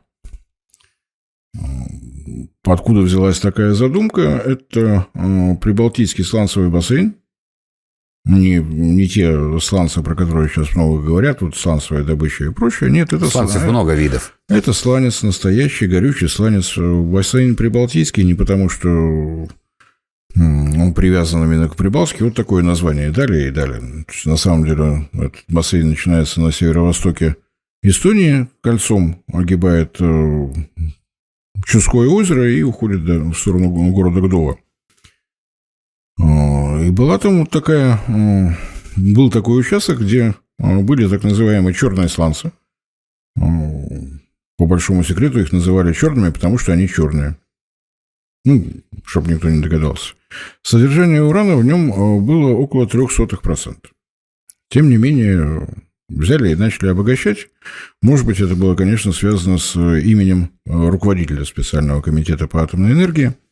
Откуда 2.64 3.02
взялась 3.02 3.40
такая 3.40 3.74
задумка? 3.74 4.22
Это 4.22 5.08
Прибалтийский 5.62 6.24
сланцевый 6.24 6.70
бассейн, 6.70 7.16
не, 8.28 8.58
не 8.58 9.08
те 9.08 9.60
сланцы, 9.60 10.02
про 10.02 10.14
которые 10.14 10.50
сейчас 10.50 10.76
много 10.76 11.02
говорят, 11.02 11.42
вот 11.42 11.56
сланцевая 11.56 12.04
добыча 12.04 12.44
и 12.46 12.50
прочее. 12.50 12.92
Нет, 12.92 13.14
это 13.14 13.28
Сланцев 13.28 13.62
слан... 13.62 13.70
много 13.70 13.94
видов. 13.96 14.38
Это 14.50 14.74
сланец 14.74 15.24
настоящий, 15.24 15.88
горючий 15.88 16.28
сланец. 16.28 16.78
Бассейн 16.78 17.56
Прибалтийский 17.56 18.26
не 18.26 18.34
потому, 18.34 18.68
что 18.68 18.90
он 20.36 20.94
привязан 20.94 21.46
именно 21.46 21.70
к 21.70 21.78
Прибалтике. 21.78 22.26
Вот 22.26 22.36
такое 22.36 22.64
название 22.64 23.10
и 23.10 23.14
далее, 23.14 23.48
и 23.48 23.52
далее. 23.52 24.06
на 24.26 24.36
самом 24.36 24.66
деле, 24.66 25.10
этот 25.14 25.46
бассейн 25.48 25.88
начинается 25.88 26.42
на 26.42 26.52
северо-востоке 26.52 27.38
Эстонии, 27.82 28.48
кольцом 28.62 29.24
огибает 29.32 30.00
Чуское 31.66 32.08
озеро 32.08 32.50
и 32.50 32.62
уходит 32.62 33.02
в 33.02 33.34
сторону 33.34 33.92
города 33.92 34.22
Гдова. 34.22 34.58
А, 36.20 36.82
и 36.82 36.90
была 36.90 37.18
там 37.18 37.40
вот 37.40 37.50
такая, 37.50 38.00
был 38.96 39.30
такой 39.30 39.60
участок, 39.60 40.00
где 40.00 40.36
а, 40.60 40.80
были 40.80 41.08
так 41.08 41.24
называемые 41.24 41.74
черные 41.74 42.10
сланцы. 42.10 42.52
А, 43.40 43.44
по 44.58 44.66
большому 44.66 45.04
секрету 45.04 45.40
их 45.40 45.52
называли 45.52 45.94
черными, 45.94 46.32
потому 46.32 46.58
что 46.58 46.74
они 46.74 46.88
черные. 46.88 47.38
Ну, 48.44 48.66
чтобы 49.06 49.32
никто 49.32 49.50
не 49.50 49.62
догадался. 49.62 50.14
Содержание 50.62 51.22
урана 51.22 51.58
в 51.58 51.66
нем 51.66 51.90
было 52.26 52.52
около 52.52 52.86
0,03%. 52.86 53.76
Тем 54.70 54.90
не 54.90 54.98
менее, 54.98 55.68
взяли 56.10 56.52
и 56.52 56.56
начали 56.56 56.88
обогащать. 56.90 57.48
Может 58.02 58.26
быть, 58.26 58.40
это 58.40 58.56
было, 58.56 58.76
конечно, 58.76 59.12
связано 59.12 59.58
с 59.58 59.76
именем 59.76 60.52
руководителя 60.66 61.46
специального 61.46 62.02
комитета 62.02 62.48
по 62.48 62.62
атомной 62.64 62.94
энергии– 62.94 63.34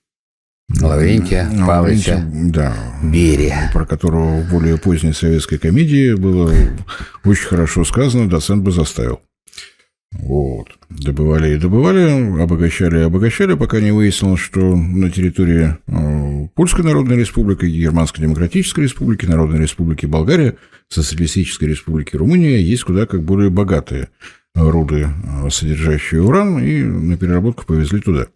Лаврентия 0.81 1.47
Павловича 1.65 2.23
да, 2.31 2.75
Берия. 3.03 3.69
Про 3.71 3.85
которого 3.85 4.41
в 4.41 4.49
более 4.49 4.77
поздней 4.77 5.13
советской 5.13 5.57
комедии 5.57 6.15
было 6.15 6.51
очень 7.23 7.47
хорошо 7.47 7.83
сказано, 7.85 8.29
доцент 8.29 8.63
бы 8.63 8.71
заставил. 8.71 9.21
Вот. 10.19 10.67
Добывали 10.89 11.55
и 11.55 11.57
добывали, 11.57 12.41
обогащали 12.41 12.99
и 12.99 13.03
обогащали, 13.03 13.53
пока 13.55 13.79
не 13.79 13.91
выяснилось, 13.91 14.39
что 14.39 14.75
на 14.75 15.09
территории 15.11 15.77
э, 15.87 16.47
Польской 16.55 16.83
Народной 16.83 17.17
Республики, 17.17 17.65
Германской 17.65 18.23
Демократической 18.23 18.81
Республики, 18.81 19.25
Народной 19.25 19.59
Республики 19.59 20.05
Болгария, 20.05 20.55
Социалистической 20.89 21.69
Республики 21.69 22.15
Румыния 22.15 22.59
есть 22.59 22.83
куда 22.83 23.05
как 23.05 23.23
более 23.23 23.49
богатые 23.49 24.09
руды, 24.55 25.07
э, 25.07 25.49
содержащие 25.49 26.21
уран, 26.21 26.59
и 26.59 26.81
на 26.81 27.17
переработку 27.17 27.65
повезли 27.65 27.99
туда 27.99 28.27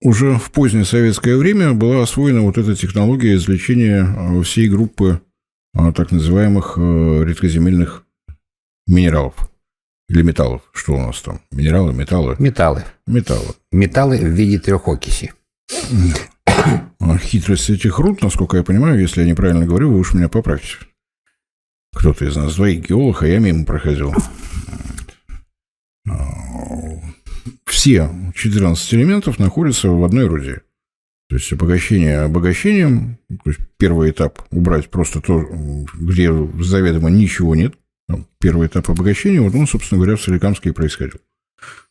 уже 0.00 0.38
в 0.38 0.52
позднее 0.52 0.84
советское 0.84 1.36
время 1.36 1.72
была 1.72 2.02
освоена 2.02 2.42
вот 2.42 2.56
эта 2.58 2.76
технология 2.76 3.34
извлечения 3.34 4.06
э, 4.06 4.42
всей 4.42 4.68
группы 4.68 5.20
так 5.94 6.10
называемых 6.10 6.78
редкоземельных 6.78 8.05
минералов 8.86 9.34
или 10.08 10.22
металлов. 10.22 10.62
Что 10.72 10.94
у 10.94 11.00
нас 11.00 11.20
там? 11.20 11.40
Минералы, 11.50 11.92
металлы? 11.92 12.36
Металлы. 12.38 12.84
Металлы. 13.06 13.54
Металлы 13.72 14.18
в 14.18 14.28
виде 14.28 14.58
трехокиси. 14.58 15.32
Хитрость 17.20 17.70
этих 17.70 17.98
руд, 17.98 18.22
насколько 18.22 18.56
я 18.56 18.62
понимаю, 18.62 19.00
если 19.00 19.22
я 19.22 19.28
неправильно 19.28 19.66
говорю, 19.66 19.92
вы 19.92 19.98
уж 19.98 20.14
меня 20.14 20.28
поправьте. 20.28 20.76
Кто-то 21.94 22.24
из 22.24 22.36
нас 22.36 22.56
двоих 22.56 22.88
геолог, 22.88 23.22
а 23.22 23.26
я 23.26 23.38
мимо 23.38 23.64
проходил 23.64 24.12
все 27.86 28.10
14 28.34 28.94
элементов 28.94 29.38
находятся 29.38 29.90
в 29.90 30.02
одной 30.02 30.26
руде. 30.26 30.62
То 31.28 31.36
есть 31.36 31.52
обогащение 31.52 32.20
обогащением, 32.20 33.18
то 33.28 33.50
есть 33.50 33.60
первый 33.76 34.10
этап 34.10 34.42
убрать 34.50 34.90
просто 34.90 35.20
то, 35.20 35.44
где 35.94 36.32
заведомо 36.60 37.10
ничего 37.10 37.54
нет. 37.54 37.74
Первый 38.38 38.68
этап 38.68 38.88
обогащения, 38.90 39.40
вот 39.40 39.54
он, 39.54 39.66
собственно 39.66 39.98
говоря, 39.98 40.16
в 40.16 40.22
Соликамске 40.22 40.70
и 40.70 40.72
происходил. 40.72 41.20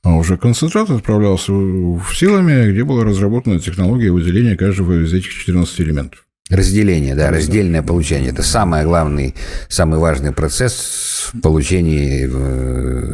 А 0.03 0.15
уже 0.15 0.37
концентрат 0.37 0.89
отправлялся 0.89 1.51
в 1.51 2.05
силами, 2.13 2.71
где 2.71 2.83
была 2.83 3.03
разработана 3.03 3.59
технология 3.59 4.11
выделения 4.11 4.55
каждого 4.55 5.03
из 5.03 5.13
этих 5.13 5.31
14 5.31 5.81
элементов. 5.81 6.25
Разделение, 6.49 7.15
да, 7.15 7.31
раздельное 7.31 7.81
получение. 7.81 8.29
Это 8.29 8.43
самый 8.43 8.83
главный, 8.83 9.33
самый 9.67 9.99
важный 9.99 10.31
процесс 10.31 11.31
в 11.33 11.41
получении, 11.41 12.27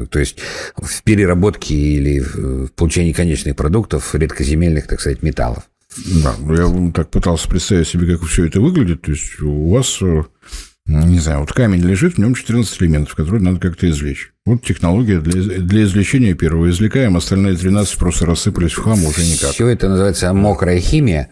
то 0.08 0.20
есть 0.20 0.38
в 0.76 1.02
переработке 1.04 1.74
или 1.74 2.20
в 2.20 2.68
получении 2.74 3.14
конечных 3.14 3.56
продуктов 3.56 4.14
редкоземельных, 4.14 4.88
так 4.88 5.00
сказать, 5.00 5.24
металлов. 5.24 5.64
Да, 6.24 6.36
ну, 6.40 6.88
я 6.88 6.92
так 6.92 7.10
пытался 7.10 7.48
представить 7.48 7.88
себе, 7.88 8.18
как 8.18 8.28
все 8.28 8.46
это 8.46 8.60
выглядит. 8.60 9.02
То 9.02 9.12
есть 9.12 9.42
у 9.42 9.70
вас, 9.70 10.02
э, 10.02 10.24
не 10.88 11.20
знаю, 11.20 11.42
вот 11.42 11.54
камень 11.54 11.82
лежит, 11.82 12.16
в 12.16 12.18
нем 12.18 12.36
14 12.36 12.82
элементов, 12.82 13.16
которые 13.16 13.42
надо 13.44 13.60
как-то 13.60 13.90
извлечь. 13.90 14.34
Вот 14.46 14.64
технология 14.64 15.20
для, 15.20 15.60
для 15.60 15.84
извлечения 15.84 16.34
первого 16.34 16.70
извлекаем, 16.70 17.16
остальные 17.16 17.56
13 17.56 17.98
просто 17.98 18.26
рассыпались 18.26 18.74
в 18.74 18.82
хлам 18.82 19.04
уже 19.06 19.22
никак. 19.24 19.52
Все 19.52 19.68
это 19.68 19.90
называется 19.90 20.34
мокрая 20.34 20.80
химия 20.80 21.30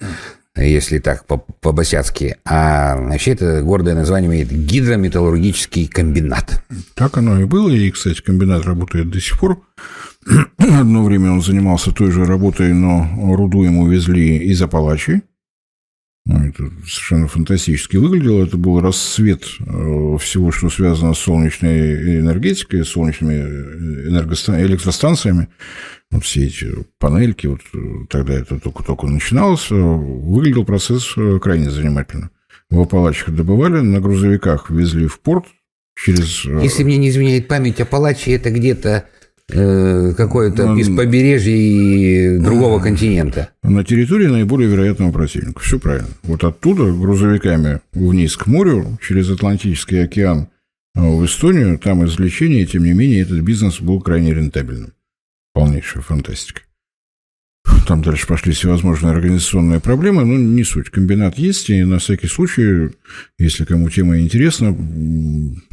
если 0.55 0.99
так 0.99 1.25
по-босяцки. 1.25 2.37
А 2.45 2.97
вообще 2.97 3.31
это 3.31 3.61
гордое 3.61 3.95
название 3.95 4.29
имеет 4.29 4.51
гидрометаллургический 4.51 5.87
комбинат. 5.87 6.63
Так 6.95 7.17
оно 7.17 7.39
и 7.39 7.45
было. 7.45 7.69
И, 7.69 7.89
кстати, 7.91 8.21
комбинат 8.21 8.65
работает 8.65 9.09
до 9.09 9.19
сих 9.19 9.39
пор. 9.39 9.61
Одно 10.57 11.03
время 11.03 11.31
он 11.31 11.41
занимался 11.41 11.91
той 11.91 12.11
же 12.11 12.25
работой, 12.25 12.73
но 12.73 13.35
руду 13.35 13.63
ему 13.63 13.87
везли 13.87 14.37
из 14.37 14.61
Апалачи. 14.61 15.21
Ну, 16.29 16.47
это 16.47 16.69
совершенно 16.85 17.27
фантастически 17.27 17.97
выглядело. 17.97 18.43
Это 18.43 18.55
был 18.55 18.79
рассвет 18.81 19.45
э, 19.61 20.17
всего, 20.19 20.51
что 20.51 20.69
связано 20.69 21.15
с 21.15 21.17
солнечной 21.17 22.19
энергетикой, 22.19 22.85
с 22.85 22.89
солнечными 22.89 23.33
э, 23.33 24.63
электростанциями. 24.63 25.47
Вот 26.11 26.23
все 26.23 26.45
эти 26.45 26.67
панельки, 26.99 27.47
вот 27.47 27.61
тогда 28.09 28.35
это 28.35 28.59
только-только 28.59 29.07
начиналось, 29.07 29.71
выглядел 29.71 30.65
процесс 30.65 31.13
э, 31.17 31.39
крайне 31.41 31.71
занимательно. 31.71 32.29
в 32.69 32.79
Апалачах 32.79 33.31
добывали, 33.31 33.79
на 33.79 33.99
грузовиках 33.99 34.69
везли 34.69 35.07
в 35.07 35.19
порт 35.21 35.47
через... 35.95 36.45
Э, 36.45 36.59
Если 36.61 36.83
мне 36.83 36.97
не 36.97 37.09
изменяет 37.09 37.47
память, 37.47 37.81
Апалачи 37.81 38.29
это 38.29 38.51
где-то 38.51 38.89
э, 38.89 39.18
какое-то 39.49 40.67
ну, 40.67 40.77
из 40.77 40.95
побережья 40.95 42.39
другого 42.39 42.79
континента. 42.79 43.49
На 43.63 43.83
территории 43.83 44.27
наиболее 44.27 44.69
вероятного 44.69 45.11
противника. 45.11 45.59
Все 45.59 45.79
правильно. 45.79 46.09
Вот 46.23 46.43
оттуда 46.43 46.91
грузовиками 46.91 47.81
вниз 47.93 48.37
к 48.37 48.47
морю, 48.47 48.97
через 49.05 49.29
Атлантический 49.29 50.03
океан 50.03 50.49
э, 50.95 51.01
в 51.01 51.25
Эстонию, 51.25 51.79
там 51.79 52.05
извлечение, 52.05 52.65
тем 52.65 52.83
не 52.83 52.93
менее, 52.93 53.21
этот 53.21 53.39
бизнес 53.41 53.81
был 53.81 53.99
крайне 54.01 54.33
рентабельным. 54.33 54.93
Полнейшая 55.53 56.03
фантастика. 56.03 56.61
Там 57.87 58.03
дальше 58.03 58.27
пошли 58.27 58.53
всевозможные 58.53 59.13
организационные 59.13 59.79
проблемы, 59.79 60.23
но 60.23 60.37
не 60.37 60.63
суть. 60.63 60.91
Комбинат 60.91 61.39
есть, 61.39 61.71
и 61.71 61.83
на 61.83 61.97
всякий 61.97 62.27
случай, 62.27 62.89
если 63.39 63.65
кому 63.65 63.89
тема 63.89 64.19
интересна, 64.19 64.75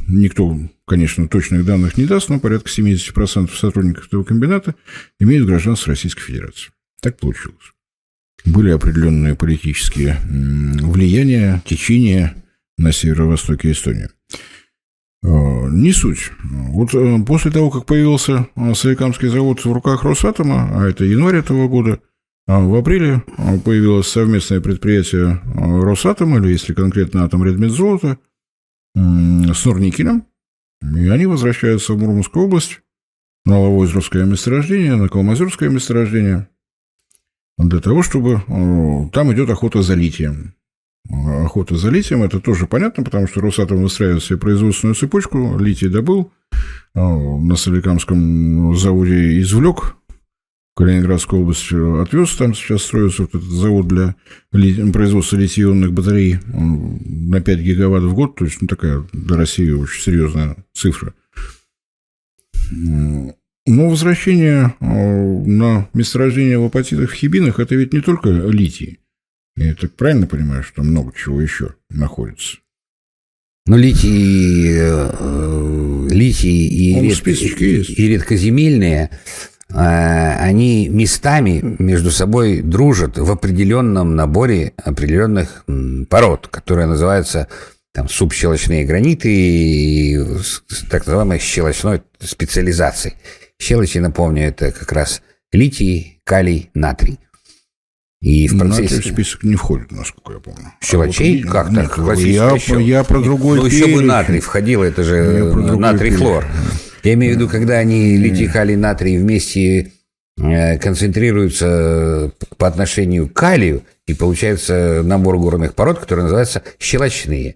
никто, 0.09 0.59
конечно, 0.87 1.29
точных 1.29 1.67
данных 1.67 1.99
не 1.99 2.07
даст, 2.07 2.31
но 2.31 2.41
порядка 2.41 2.71
70% 2.71 3.55
сотрудников 3.55 4.07
этого 4.07 4.25
комбината 4.25 4.75
имеют 5.21 5.47
гражданство 5.47 5.91
Российской 5.91 6.23
Федерации. 6.23 6.71
Так 7.03 7.19
получилось. 7.19 7.73
Были 8.47 8.71
определенные 8.71 9.35
политические 9.35 10.19
влияния, 10.25 11.63
течения 11.67 12.35
на 12.79 12.93
северо-востоке 12.93 13.73
Эстонии. 13.73 14.09
Э, 15.23 15.69
не 15.71 15.93
суть. 15.93 16.31
Вот 16.43 16.95
э, 16.95 17.19
после 17.27 17.51
того, 17.51 17.71
как 17.71 17.87
появился 17.87 18.49
э, 18.55 18.75
Соликамский 18.75 19.29
завод 19.29 19.65
в 19.65 19.73
руках 19.73 20.05
Росатома, 20.05 20.69
а 20.73 20.89
это 20.89 21.05
январь 21.05 21.37
этого 21.37 21.69
года, 21.69 22.01
в 22.47 22.77
апреле 22.77 23.25
появилось 23.65 24.07
совместное 24.07 24.61
предприятие 24.61 25.43
Росатома, 25.57 26.39
или 26.39 26.53
если 26.53 26.75
конкретно 26.75 27.25
Атом 27.25 27.45
Редмедзолото, 27.45 28.19
с 28.95 29.65
Норникелем, 29.65 30.27
и 30.81 31.09
они 31.09 31.27
возвращаются 31.27 31.95
в 31.95 31.99
Мурманскую 31.99 32.47
область, 32.47 32.83
на 33.45 33.59
Ловозерское 33.59 34.25
месторождение, 34.25 34.95
на 34.95 35.09
Калмазерское 35.09 35.69
месторождение, 35.71 36.49
для 37.59 37.81
того, 37.81 38.05
чтобы... 38.05 38.43
Там 39.13 39.33
идет 39.33 39.51
охота 39.51 39.83
за 39.83 39.95
литием 39.95 40.56
охота 41.11 41.77
за 41.77 41.91
литием. 41.91 42.23
Это 42.23 42.41
тоже 42.41 42.67
понятно, 42.67 43.05
потому 43.05 43.27
что 43.27 43.41
Росатом 43.41 43.83
выстраивает 43.83 44.23
себе 44.23 44.39
производственную 44.39 44.95
цепочку. 44.95 45.59
Литий 45.59 45.89
добыл, 45.89 46.33
а, 46.95 47.17
на 47.17 47.57
Соликамском 47.57 48.77
заводе 48.77 49.41
извлек, 49.41 49.97
в 50.75 50.79
Калининградскую 50.79 51.43
область 51.43 51.73
отвез. 51.73 52.37
Там 52.37 52.55
сейчас 52.55 52.83
строится 52.83 53.23
вот 53.23 53.35
этот 53.35 53.49
завод 53.49 53.89
для 53.89 54.15
производства 54.51 55.37
литий-ионных 55.37 55.93
батарей 55.93 56.39
на 56.47 57.41
5 57.41 57.61
гигаватт 57.61 58.05
в 58.05 58.15
год. 58.15 58.37
То 58.37 58.45
есть, 58.45 58.61
ну, 58.61 58.69
такая 58.69 59.07
для 59.13 59.37
России 59.37 59.71
очень 59.71 60.03
серьезная 60.03 60.57
цифра. 60.75 61.15
Но 62.71 63.91
возвращение 63.91 64.75
а, 64.81 64.85
на 64.85 65.89
месторождение 65.93 66.59
в 66.59 66.65
апатитах 66.65 67.11
в 67.11 67.15
хибинах– 67.15 67.59
это 67.61 67.75
ведь 67.75 67.93
не 67.93 68.01
только 68.01 68.29
литий. 68.29 69.01
Я 69.57 69.75
так 69.75 69.93
правильно 69.95 70.27
понимаю, 70.27 70.63
что 70.63 70.83
много 70.83 71.13
чего 71.17 71.41
еще 71.41 71.75
находится? 71.89 72.59
Ну, 73.67 73.77
литий, 73.77 74.77
э, 74.79 76.09
литий 76.11 76.69
и, 76.69 77.01
ред, 77.01 77.27
и 77.27 78.09
редкоземельные, 78.09 79.11
э, 79.71 80.37
они 80.39 80.89
местами 80.89 81.77
между 81.81 82.13
собой 82.13 82.63
дружат 82.63 83.19
в 83.19 83.31
определенном 83.31 84.15
наборе 84.15 84.73
определенных 84.77 85.65
пород, 86.09 86.47
которые 86.49 86.87
называются 86.87 87.49
там 87.93 88.09
субщелочные 88.09 88.85
граниты 88.85 89.31
и 89.33 90.19
так 90.91 91.07
называемой 91.07 91.41
щелочной 91.41 92.03
специализации. 92.21 93.15
Щелочи, 93.59 93.99
напомню, 93.99 94.45
это 94.49 94.71
как 94.71 94.93
раз 94.93 95.23
литий, 95.51 96.21
калий, 96.25 96.71
натрий. 96.75 97.19
И 98.21 98.49
в 98.49 98.59
процессе... 98.59 98.97
Натрий 98.97 99.11
в 99.11 99.15
список 99.15 99.43
не 99.45 99.57
входит, 99.57 99.93
насколько 99.93 100.33
я 100.33 100.39
помню. 100.39 100.73
Щелочей? 100.83 101.43
А 101.43 101.47
вот, 101.47 101.53
как 101.53 101.71
нет, 101.71 101.91
так? 101.95 102.19
Я, 102.19 102.51
еще. 102.51 102.83
я 102.83 103.05
про 103.05 103.21
другой 103.21 103.59
Ну, 103.59 103.67
еще 103.67 103.87
бы 103.87 104.03
натрий 104.03 104.41
входил, 104.41 104.83
это 104.83 105.05
же 105.05 105.45
натрий-хлор. 105.55 106.45
Я 107.03 107.15
имею 107.15 107.35
в 107.35 107.37
виду, 107.37 107.49
когда 107.49 107.75
они 107.75 108.17
литий, 108.17 108.49
калий, 108.49 108.75
натрий 108.75 109.19
вместе 109.19 109.93
э, 110.39 110.79
концентрируются 110.79 112.33
по 112.57 112.67
отношению 112.67 113.29
к 113.29 113.35
калию, 113.35 113.85
и 114.07 114.15
получается 114.15 115.03
набор 115.05 115.39
горных 115.39 115.75
пород, 115.75 115.99
который 115.99 116.23
называется 116.23 116.63
щелочные. 116.81 117.55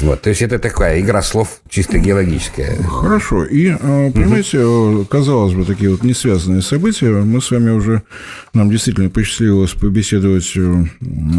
Вот, 0.00 0.22
то 0.22 0.30
есть 0.30 0.40
это 0.40 0.58
такая 0.58 1.00
игра 1.00 1.20
слов 1.22 1.60
чисто 1.68 1.98
геологическая. 1.98 2.76
Хорошо. 2.82 3.44
И, 3.44 3.68
а, 3.68 4.10
понимаете, 4.10 4.64
угу. 4.64 5.04
казалось 5.04 5.54
бы, 5.54 5.64
такие 5.64 5.90
вот 5.90 6.02
несвязанные 6.02 6.62
события. 6.62 7.10
Мы 7.10 7.40
с 7.42 7.50
вами 7.50 7.70
уже, 7.70 8.02
нам 8.54 8.70
действительно 8.70 9.10
посчастливилось 9.10 9.72
побеседовать 9.72 10.52
э, 10.56 10.84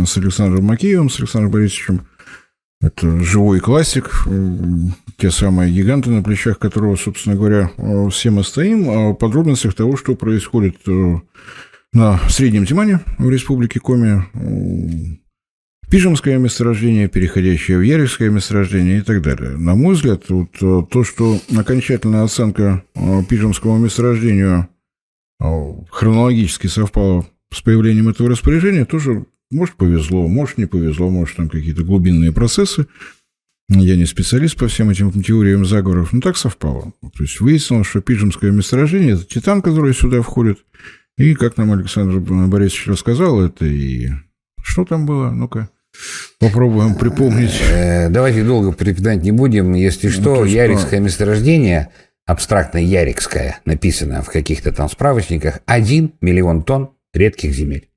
с 0.05 0.17
Александром 0.17 0.65
Макеевым, 0.65 1.09
с 1.09 1.19
Александром 1.19 1.51
Борисовичем. 1.51 2.01
Это 2.81 3.19
живой 3.23 3.59
классик, 3.59 4.25
те 5.17 5.29
самые 5.29 5.71
гиганты, 5.71 6.09
на 6.09 6.23
плечах 6.23 6.57
которого, 6.57 6.95
собственно 6.95 7.35
говоря, 7.35 7.69
все 8.09 8.31
мы 8.31 8.43
стоим. 8.43 8.89
О 8.89 9.13
подробностях 9.13 9.75
того, 9.75 9.97
что 9.97 10.15
происходит 10.15 10.77
э, 10.87 11.15
на 11.93 12.19
Среднем 12.29 12.65
Тимане 12.65 12.99
в 13.17 13.29
Республике 13.29 13.79
Коми, 13.79 14.23
Пижемское 15.91 16.37
месторождение, 16.37 17.09
переходящее 17.09 17.77
в 17.77 17.81
Яревское 17.81 18.29
месторождение 18.29 18.99
и 18.99 19.01
так 19.01 19.21
далее. 19.21 19.57
На 19.57 19.75
мой 19.75 19.95
взгляд, 19.95 20.23
вот 20.29 20.55
э, 20.61 20.83
то, 20.89 21.03
что 21.03 21.37
окончательная 21.53 22.23
оценка 22.23 22.85
э, 22.95 23.23
Пижемского 23.29 23.77
месторождения 23.77 24.69
э, 25.41 25.45
хронологически 25.89 26.67
совпала 26.67 27.27
с 27.53 27.61
появлением 27.61 28.07
этого 28.07 28.29
распоряжения, 28.29 28.85
тоже, 28.85 29.25
может, 29.51 29.75
повезло, 29.75 30.29
может, 30.29 30.57
не 30.57 30.65
повезло, 30.65 31.09
может, 31.09 31.35
там 31.35 31.49
какие-то 31.49 31.83
глубинные 31.83 32.31
процессы. 32.31 32.87
Я 33.67 33.97
не 33.97 34.05
специалист 34.05 34.55
по 34.55 34.69
всем 34.69 34.91
этим 34.91 35.11
теориям 35.11 35.65
заговоров, 35.65 36.13
но 36.13 36.21
так 36.21 36.37
совпало. 36.37 36.93
То 37.01 37.23
есть 37.23 37.41
выяснилось, 37.41 37.87
что 37.87 37.99
Пижемское 37.99 38.51
месторождение– 38.51 39.13
это 39.15 39.25
титан, 39.25 39.61
который 39.61 39.93
сюда 39.93 40.21
входит, 40.21 40.59
и, 41.17 41.35
как 41.35 41.57
нам 41.57 41.73
Александр 41.73 42.19
Борисович 42.19 42.87
рассказал, 42.87 43.41
это 43.41 43.65
и... 43.65 44.11
Что 44.63 44.85
там 44.85 45.05
было? 45.05 45.31
Ну-ка. 45.31 45.69
Попробуем 46.39 46.95
припомнить. 46.95 47.59
Э, 47.71 48.09
давайте 48.09 48.43
долго 48.43 48.71
припоминать 48.71 49.23
не 49.23 49.31
будем. 49.31 49.73
Если 49.73 50.07
ну, 50.07 50.13
что, 50.13 50.45
Ярикское 50.45 50.99
месторождение, 50.99 51.89
абстрактное 52.25 52.81
Ярикское, 52.81 53.59
написано 53.65 54.23
в 54.23 54.29
каких-то 54.29 54.71
там 54.71 54.89
справочниках, 54.89 55.59
1 55.65 56.13
миллион 56.21 56.63
тонн 56.63 56.91
редких 57.13 57.53
земель. 57.53 57.87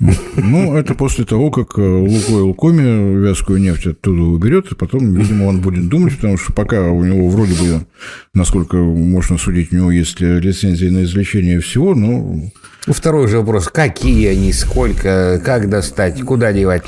Ну, 0.00 0.76
это 0.76 0.94
после 0.94 1.24
того, 1.24 1.50
как 1.50 1.76
э, 1.76 1.82
Лукойл 1.82 2.54
Коми 2.54 3.18
вязкую 3.18 3.60
нефть 3.60 3.88
оттуда 3.88 4.22
уберет, 4.22 4.70
и 4.70 4.76
потом, 4.76 5.12
видимо, 5.14 5.46
он 5.46 5.60
будет 5.60 5.88
думать, 5.88 6.14
потому 6.14 6.36
что 6.36 6.52
пока 6.52 6.82
у 6.82 7.04
него 7.04 7.28
вроде 7.28 7.54
бы, 7.54 7.84
насколько 8.32 8.76
можно 8.76 9.38
судить, 9.38 9.72
у 9.72 9.76
него 9.76 9.90
есть 9.90 10.20
лицензии 10.20 10.86
на 10.86 11.02
извлечение 11.02 11.58
всего, 11.58 11.96
но... 11.96 12.40
Второй 12.86 13.26
же 13.26 13.38
вопрос, 13.38 13.66
какие 13.66 14.28
они, 14.28 14.52
сколько, 14.52 15.42
как 15.44 15.68
достать, 15.68 16.22
куда 16.22 16.52
девать? 16.52 16.84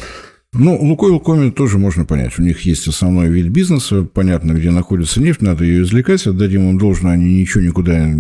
Ну, 0.53 0.77
Лукойл 0.77 1.21
Коми 1.21 1.51
тоже 1.51 1.79
можно 1.79 2.05
понять. 2.05 2.37
У 2.39 2.43
них 2.43 2.63
есть 2.63 2.89
основной 2.89 3.29
вид 3.29 3.49
бизнеса, 3.49 4.03
понятно, 4.03 4.53
где 4.53 4.73
находится 4.73 5.23
нефть, 5.23 5.43
надо 5.43 5.65
ее 5.65 5.83
извлекать, 5.83 6.27
отдадим 6.27 6.69
им 6.71 6.77
должно, 6.77 7.11
они 7.11 7.41
ничего 7.41 7.63
никуда, 7.63 8.11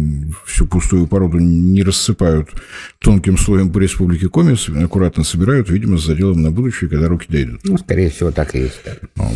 всю 0.47 0.67
пустую 0.67 1.09
породу 1.09 1.39
не 1.39 1.83
рассыпают 1.83 2.51
тонким 3.01 3.37
слоем 3.37 3.73
по 3.73 3.81
республике 3.81 4.29
Коми, 4.29 4.57
аккуратно 4.81 5.25
собирают, 5.25 5.71
видимо, 5.71 5.99
с 5.99 6.07
заделом 6.07 6.41
на 6.41 6.53
будущее, 6.53 6.89
когда 6.89 7.09
руки 7.09 7.27
дойдут. 7.29 7.63
Ну, 7.65 7.77
скорее 7.79 8.11
всего, 8.11 8.31
так 8.31 8.55
и 8.55 8.61
есть. 8.61 8.81
Да. 8.85 8.93
Ну, 9.17 9.33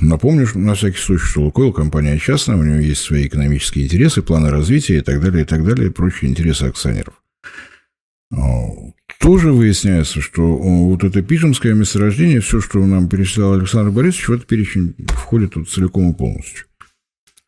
напомню, 0.00 0.48
на 0.54 0.74
всякий 0.74 0.96
случай, 0.98 1.26
что 1.26 1.42
Лукойл 1.42 1.74
компания 1.74 2.18
частная, 2.18 2.56
у 2.56 2.62
нее 2.62 2.88
есть 2.88 3.02
свои 3.02 3.26
экономические 3.26 3.84
интересы, 3.84 4.22
планы 4.22 4.48
развития 4.48 4.96
и 4.96 5.02
так 5.02 5.20
далее, 5.20 5.42
и 5.42 5.46
так 5.46 5.62
далее, 5.62 5.88
и 5.88 5.92
прочие 5.92 6.30
интересы 6.30 6.64
акционеров. 6.64 7.20
Тоже 9.20 9.52
выясняется, 9.52 10.22
что 10.22 10.56
вот 10.56 11.04
это 11.04 11.20
Пижемское 11.20 11.74
месторождение, 11.74 12.40
все, 12.40 12.60
что 12.60 12.84
нам 12.84 13.06
перечислял 13.06 13.52
Александр 13.52 13.90
Борисович, 13.90 14.28
в 14.28 14.32
этот 14.32 14.46
перечень 14.46 14.94
входит 15.08 15.56
вот 15.56 15.68
целиком 15.68 16.10
и 16.10 16.14
полностью. 16.14 16.64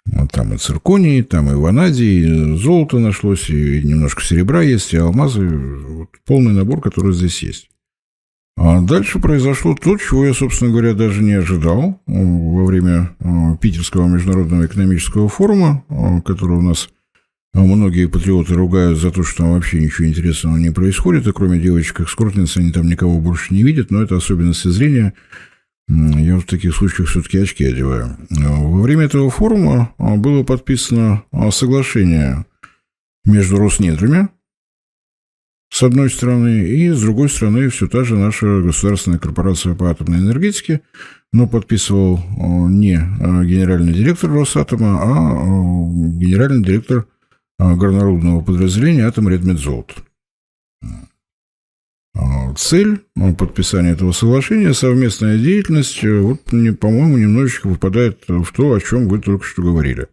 Вот 0.05 0.31
там 0.31 0.53
и 0.53 0.59
цирконий, 0.59 1.23
там 1.23 1.51
и 1.51 1.55
ванадий, 1.55 2.53
и 2.53 2.57
золото 2.57 2.99
нашлось, 2.99 3.49
и 3.49 3.83
немножко 3.83 4.23
серебра 4.23 4.61
есть, 4.61 4.93
и 4.93 4.99
алмазы. 4.99 5.49
Вот 5.49 6.11
полный 6.27 6.53
набор, 6.53 6.83
который 6.83 7.15
здесь 7.15 7.43
есть. 7.43 7.71
А 8.55 8.83
дальше 8.83 9.19
произошло 9.19 9.75
то, 9.75 9.97
чего 9.97 10.27
я, 10.27 10.35
собственно 10.35 10.71
говоря, 10.71 10.93
даже 10.93 11.23
не 11.23 11.33
ожидал 11.33 12.03
во 12.07 12.65
время 12.67 13.17
Питерского 13.63 14.07
международного 14.09 14.67
экономического 14.67 15.31
форума, 15.31 15.85
который 16.27 16.59
у 16.59 16.63
нас 16.63 16.91
Многие 17.55 18.07
патриоты 18.07 18.55
ругают 18.55 18.99
за 18.99 19.11
то, 19.11 19.23
что 19.23 19.43
там 19.43 19.53
вообще 19.53 19.81
ничего 19.81 20.09
интересного 20.09 20.57
не 20.57 20.71
происходит, 20.71 21.27
и 21.27 21.33
кроме 21.33 21.61
девочек-эскортниц 21.61 22.57
они 22.57 22.73
там 22.73 22.87
никого 22.89 23.21
больше 23.21 23.53
не 23.53 23.63
видят, 23.63 23.91
но 23.91 24.03
это 24.03 24.17
особенности 24.17 24.69
зрения. 24.69 25.13
Я 25.89 26.39
в 26.39 26.45
таких 26.45 26.75
случаях 26.75 27.09
все-таки 27.09 27.39
очки 27.39 27.65
одеваю. 27.65 28.17
Во 28.31 28.81
время 28.81 29.05
этого 29.05 29.29
форума 29.31 29.93
было 29.99 30.45
подписано 30.45 31.25
соглашение 31.51 32.47
между 33.27 33.59
Роснедрами, 33.59 34.29
с 35.71 35.83
одной 35.83 36.11
стороны, 36.11 36.69
и 36.69 36.91
с 36.91 37.01
другой 37.01 37.29
стороны 37.29 37.69
все 37.69 37.87
та 37.87 38.05
же 38.05 38.17
наша 38.17 38.61
государственная 38.61 39.19
корпорация 39.19 39.75
по 39.75 39.91
атомной 39.91 40.19
энергетике, 40.19 40.83
но 41.33 41.47
подписывал 41.47 42.19
не 42.69 42.97
генеральный 42.97 43.93
директор 43.93 44.31
Росатома, 44.31 45.01
а 45.03 45.09
генеральный 46.19 46.65
директор 46.65 47.07
горнорудного 47.59 48.43
подразделения 48.43 49.07
«Атомредмедзолот». 49.07 49.95
Цель 52.57 53.01
подписания 53.39 53.93
этого 53.93 54.13
соглашения, 54.13 54.75
совместная 54.75 55.39
деятельность, 55.39 56.05
вот, 56.05 56.43
по-моему, 56.45 57.17
немножечко 57.17 57.69
выпадает 57.69 58.25
в 58.29 58.53
то, 58.53 58.75
о 58.75 58.81
чем 58.81 59.09
вы 59.09 59.19
только 59.21 59.45
что 59.45 59.63
говорили. 59.63 60.09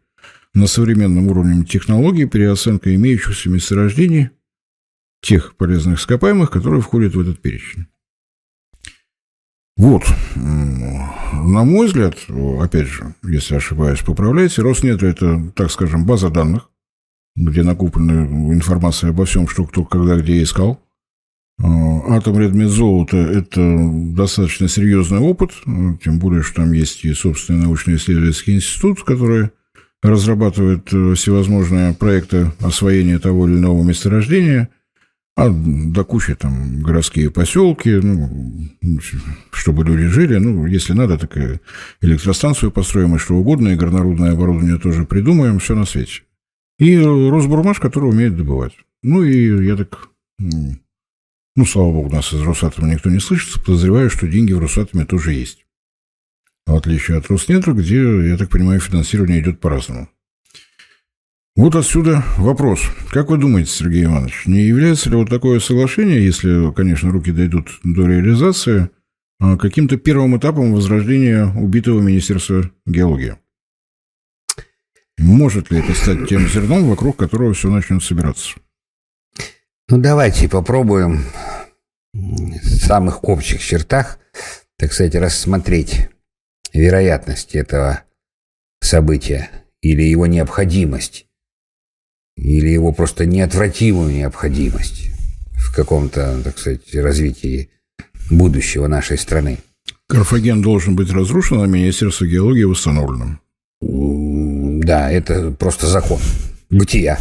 На 0.53 0.65
современном 0.67 1.27
уровне 1.27 1.65
технологий 1.65 2.25
переоценка 2.25 2.95
имеющихся 2.95 3.49
месторождений 3.49 4.29
тех 5.21 5.57
полезных 5.57 5.99
ископаемых, 5.99 6.49
которые 6.49 6.81
входят 6.81 7.13
в 7.13 7.19
этот 7.19 7.41
перечень. 7.41 7.87
Вот, 9.75 10.03
на 10.35 11.63
мой 11.63 11.87
взгляд, 11.87 12.15
опять 12.61 12.87
же, 12.87 13.13
если 13.23 13.55
ошибаюсь, 13.55 13.99
поправляйте, 13.99 14.61
Роснедра– 14.61 15.07
это, 15.09 15.51
так 15.55 15.69
скажем, 15.71 16.05
база 16.05 16.29
данных, 16.29 16.69
где 17.39 17.63
накоплена 17.63 18.25
информация 18.53 19.11
обо 19.11 19.25
всем, 19.25 19.47
что 19.47 19.65
кто 19.65 19.85
когда 19.85 20.17
где 20.17 20.43
искал. 20.43 20.79
А, 21.61 22.17
Атом 22.17 22.39
Редмедзолота– 22.39 23.17
это 23.17 23.89
достаточно 24.13 24.67
серьезный 24.67 25.19
опыт, 25.19 25.51
тем 26.03 26.19
более, 26.19 26.43
что 26.43 26.61
там 26.61 26.71
есть 26.73 27.05
и 27.05 27.13
собственный 27.13 27.63
научно-исследовательский 27.63 28.55
институт, 28.55 29.03
который 29.03 29.49
разрабатывает 30.01 30.93
э, 30.93 31.13
всевозможные 31.15 31.93
проекты 31.93 32.53
освоения 32.61 33.19
того 33.19 33.47
или 33.47 33.57
иного 33.57 33.83
месторождения, 33.83 34.69
а 35.35 35.49
до 35.49 36.05
кучи 36.05 36.35
там 36.35 36.81
городские 36.81 37.31
поселки, 37.31 37.91
ну, 37.91 38.69
чтобы 39.51 39.83
люди 39.83 40.07
жили, 40.07 40.37
ну, 40.37 40.65
если 40.65 40.93
надо, 40.93 41.17
так 41.17 41.35
и 41.37 41.59
электростанцию 42.01 42.71
построим, 42.71 43.15
и 43.15 43.19
что 43.19 43.35
угодно, 43.35 43.69
и 43.69 43.75
горнорудное 43.75 44.31
оборудование 44.31 44.77
тоже 44.77 45.05
придумаем, 45.05 45.59
все 45.59 45.75
на 45.75 45.85
свете. 45.85 46.21
И 46.79 46.97
Росбурмаш, 46.97 47.79
который 47.79 48.09
умеет 48.09 48.35
добывать. 48.35 48.73
Ну, 49.03 49.23
и 49.23 49.65
я 49.65 49.75
так... 49.75 50.09
Ну, 50.39 51.65
слава 51.65 51.91
богу, 51.91 52.09
нас 52.09 52.31
из 52.33 52.41
Росатома 52.41 52.87
никто 52.87 53.09
не 53.09 53.19
слышит. 53.19 53.61
Подозреваю, 53.65 54.09
что 54.09 54.27
деньги 54.27 54.53
в 54.53 54.59
Росатоме 54.59 55.05
тоже 55.05 55.33
есть. 55.33 55.65
В 56.65 56.73
отличие 56.73 57.17
от 57.17 57.27
Роснетра, 57.27 57.73
где, 57.73 58.29
я 58.29 58.37
так 58.37 58.49
понимаю, 58.49 58.79
финансирование 58.79 59.41
идет 59.41 59.59
по-разному. 59.59 60.07
Вот 61.57 61.75
отсюда 61.75 62.23
вопрос. 62.37 62.79
Как 63.09 63.29
вы 63.29 63.37
думаете, 63.37 63.71
Сергей 63.71 64.05
Иванович, 64.05 64.45
не 64.45 64.61
является 64.61 65.09
ли 65.09 65.17
вот 65.17 65.29
такое 65.29 65.59
соглашение, 65.59 66.23
если, 66.23 66.71
конечно, 66.73 67.11
руки 67.11 67.31
дойдут 67.31 67.79
до 67.83 68.05
реализации, 68.05 68.89
а, 69.41 69.57
каким-то 69.57 69.97
первым 69.97 70.37
этапом 70.37 70.73
возрождения 70.73 71.47
убитого 71.47 71.99
Министерства 71.99 72.71
геологии? 72.85 73.35
Может 75.19 75.69
ли 75.69 75.79
это 75.79 75.93
стать 75.93 76.29
тем 76.29 76.47
зерном, 76.47 76.89
вокруг 76.89 77.17
которого 77.17 77.53
все 77.53 77.69
начнет 77.69 78.01
собираться? 78.01 78.57
Ну, 79.89 79.97
давайте 79.97 80.47
попробуем 80.47 81.25
в 82.13 82.63
самых 82.63 83.23
общих 83.25 83.61
чертах, 83.61 84.17
так 84.77 84.93
сказать, 84.93 85.15
рассмотреть 85.15 86.09
вероятность 86.73 87.55
этого 87.55 88.03
события 88.81 89.49
или 89.81 90.03
его 90.03 90.25
необходимость, 90.25 91.25
или 92.37 92.69
его 92.69 92.93
просто 92.93 93.25
неотвратимую 93.25 94.13
необходимость 94.13 95.09
в 95.53 95.75
каком-то, 95.75 96.41
так 96.43 96.57
сказать, 96.57 96.95
развитии 96.95 97.69
будущего 98.31 98.87
нашей 98.87 99.17
страны. 99.17 99.57
Карфаген 100.07 100.61
должен 100.61 100.95
быть 100.95 101.11
разрушен, 101.11 101.61
а 101.61 101.67
Министерство 101.67 102.25
геологии 102.25 102.63
восстановлено. 102.63 103.39
Да, 104.79 105.11
это 105.11 105.51
просто 105.51 105.87
закон 105.87 106.19
бытия. 106.69 107.19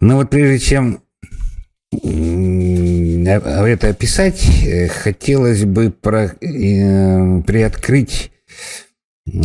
Но 0.00 0.16
вот 0.16 0.28
прежде 0.28 0.58
чем 0.58 1.00
это 1.90 3.88
описать, 3.88 4.46
э, 4.66 4.88
хотелось 4.88 5.64
бы 5.64 5.90
про, 5.90 6.26
э, 6.26 7.42
приоткрыть 7.42 8.32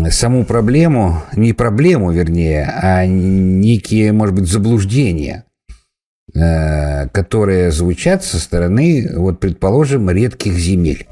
саму 0.09 0.43
проблему, 0.43 1.23
не 1.37 1.53
проблему, 1.53 2.11
вернее, 2.11 2.65
а 2.65 3.05
некие, 3.05 4.11
может 4.11 4.35
быть, 4.35 4.49
заблуждения, 4.49 5.45
э, 6.35 7.07
которые 7.09 7.71
звучат 7.71 8.25
со 8.25 8.37
стороны, 8.37 9.11
вот, 9.15 9.39
предположим, 9.39 10.09
редких 10.09 10.55
земель. 10.55 11.07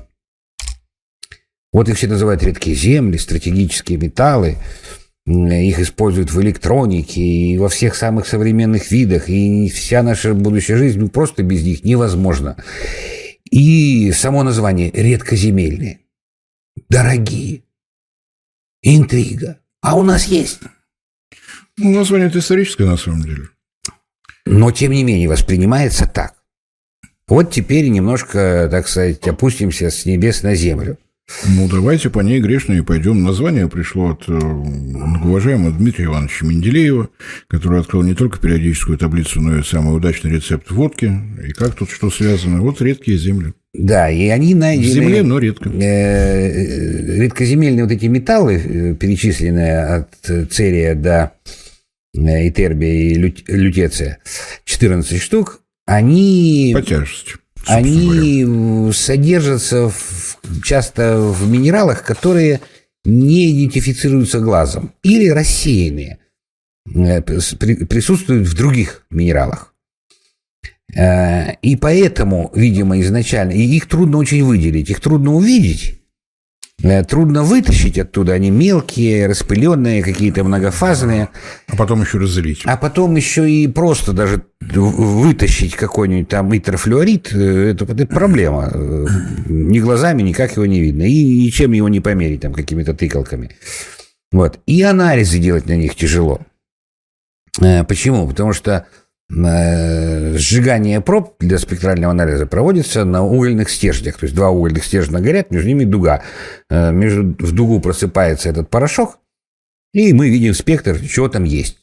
Вот 1.72 1.88
их 1.88 1.98
все 1.98 2.08
называют 2.08 2.44
редкие 2.44 2.76
земли, 2.76 3.18
стратегические 3.18 3.98
металлы. 3.98 4.58
Их 5.26 5.80
используют 5.80 6.32
в 6.32 6.42
электронике 6.42 7.22
и 7.22 7.58
во 7.58 7.70
всех 7.70 7.96
самых 7.96 8.26
современных 8.26 8.90
видах. 8.90 9.30
И 9.30 9.70
вся 9.70 10.02
наша 10.02 10.34
будущая 10.34 10.78
жизнь 10.78 11.08
просто 11.10 11.44
без 11.44 11.64
них 11.64 11.84
невозможна. 11.84 12.58
И 13.52 14.12
само 14.12 14.44
название 14.44 14.90
редкоземельные. 14.92 16.00
Дорогие. 16.90 17.64
Интрига. 18.82 19.60
А 19.82 19.98
у 19.98 20.04
нас 20.04 20.26
есть. 20.26 20.60
Ну, 21.78 21.92
название 21.92 22.28
это 22.28 22.40
историческое 22.40 22.86
на 22.86 22.98
самом 22.98 23.22
деле. 23.22 23.50
Но, 24.46 24.72
тем 24.72 24.92
не 24.92 25.04
менее, 25.04 25.30
воспринимается 25.30 26.08
так. 26.08 26.36
Вот 27.28 27.52
теперь 27.52 27.88
немножко, 27.90 28.68
так 28.72 28.88
сказать, 28.88 29.28
опустимся 29.28 29.92
с 29.92 30.06
небес 30.06 30.42
на 30.42 30.56
землю. 30.56 30.98
Ну, 31.48 31.68
давайте 31.70 32.10
по 32.10 32.20
ней 32.20 32.40
грешно 32.40 32.74
и 32.74 32.82
пойдем. 32.82 33.24
Название 33.24 33.68
пришло 33.68 34.12
от 34.12 34.24
э, 34.28 34.34
уважаемого 34.34 35.72
Дмитрия 35.72 36.06
Ивановича 36.06 36.46
Менделеева, 36.46 37.10
который 37.48 37.80
открыл 37.80 38.04
не 38.04 38.16
только 38.16 38.40
периодическую 38.40 38.98
таблицу, 38.98 39.42
но 39.42 39.58
и 39.60 39.64
самый 39.64 39.96
удачный 39.96 40.32
рецепт 40.32 40.72
водки. 40.72 41.12
И 41.48 41.52
как 41.52 41.76
тут 41.76 41.92
что 41.92 42.10
связано? 42.10 42.62
Вот 42.62 42.82
редкие 42.82 43.18
земли. 43.18 43.54
Да, 43.74 44.10
и 44.10 44.28
они. 44.28 44.56
В 44.56 44.84
земле, 44.84 45.24
но 45.24 45.38
редко. 45.38 45.70
Э, 45.70 47.22
редкоземельные 47.22 47.84
вот 47.84 47.92
эти 47.92 48.08
металлы, 48.08 48.56
э, 48.56 48.96
перечисленные 48.96 49.80
от 49.80 50.52
церия 50.52 50.96
до 50.96 51.34
итербия 52.14 53.14
и 53.14 53.34
лютеция, 53.48 54.18
14 54.66 55.22
штук, 55.22 55.62
они... 55.86 56.72
По 56.74 56.82
тяжести. 56.82 57.34
Они 57.66 58.44
говоря. 58.44 58.94
содержатся 58.94 59.90
в, 59.90 59.96
часто 60.64 61.20
в 61.20 61.50
минералах, 61.50 62.04
которые 62.04 62.62
не 63.06 63.52
идентифицируются 63.52 64.40
глазом 64.40 64.94
или 65.04 65.30
рассеянные, 65.30 66.20
э, 66.94 67.22
присутствуют 67.22 68.48
в 68.48 68.56
других 68.56 69.06
минералах. 69.10 69.74
Э, 70.96 71.54
и 71.62 71.76
поэтому, 71.76 72.52
видимо, 72.56 73.00
изначально, 73.02 73.52
и 73.52 73.62
их 73.62 73.88
трудно 73.88 74.18
очень 74.18 74.44
выделить, 74.44 74.90
их 74.90 75.00
трудно 75.00 75.34
увидеть, 75.34 75.99
трудно 77.04 77.44
вытащить 77.44 77.98
оттуда. 77.98 78.34
Они 78.34 78.50
мелкие, 78.52 79.28
распыленные, 79.28 80.04
какие-то 80.04 80.44
многофазные. 80.44 81.30
А 81.68 81.76
потом 81.76 82.02
еще 82.02 82.18
разделить. 82.18 82.62
А 82.66 82.78
потом 82.78 83.16
еще 83.16 83.50
и 83.50 83.68
просто 83.68 84.14
даже 84.14 84.44
вытащить 84.62 85.76
какой-нибудь 85.76 86.30
там 86.30 86.56
итрофлюорид, 86.56 87.34
э, 87.34 87.72
это, 87.72 87.86
это 87.86 88.06
проблема. 88.08 88.72
Э, 88.74 89.06
ни 89.48 89.80
глазами 89.80 90.22
никак 90.22 90.56
его 90.56 90.66
не 90.66 90.80
видно. 90.80 91.04
И 91.04 91.46
ничем 91.46 91.72
его 91.74 91.90
не 91.90 92.00
померить 92.00 92.42
там 92.42 92.54
какими-то 92.54 92.94
тыкалками. 92.94 93.52
Вот. 94.32 94.60
И 94.66 94.82
анализы 94.82 95.40
делать 95.40 95.66
на 95.66 95.76
них 95.76 95.96
тяжело. 95.96 96.42
Почему? 97.88 98.28
Потому 98.28 98.54
что 98.54 98.86
Э, 98.86 98.99
сжигание 99.30 101.02
проб 101.02 101.36
для 101.40 101.60
спектрального 101.60 102.12
анализа 102.12 102.48
проводится 102.48 103.06
на 103.06 103.24
угольных 103.24 103.70
стержнях. 103.70 104.18
То 104.18 104.26
есть 104.26 104.36
два 104.36 104.50
угольных 104.50 104.84
стержня 104.84 105.20
горят, 105.20 105.52
между 105.52 105.68
ними 105.68 105.84
дуга. 105.84 106.24
Э, 106.70 106.92
между, 106.92 107.36
в 107.46 107.52
дугу 107.52 107.80
просыпается 107.80 108.50
этот 108.50 108.70
порошок, 108.70 109.20
и 109.94 110.14
мы 110.14 110.30
видим 110.30 110.54
спектр, 110.54 110.98
что 110.98 111.28
там 111.28 111.44
есть. 111.44 111.78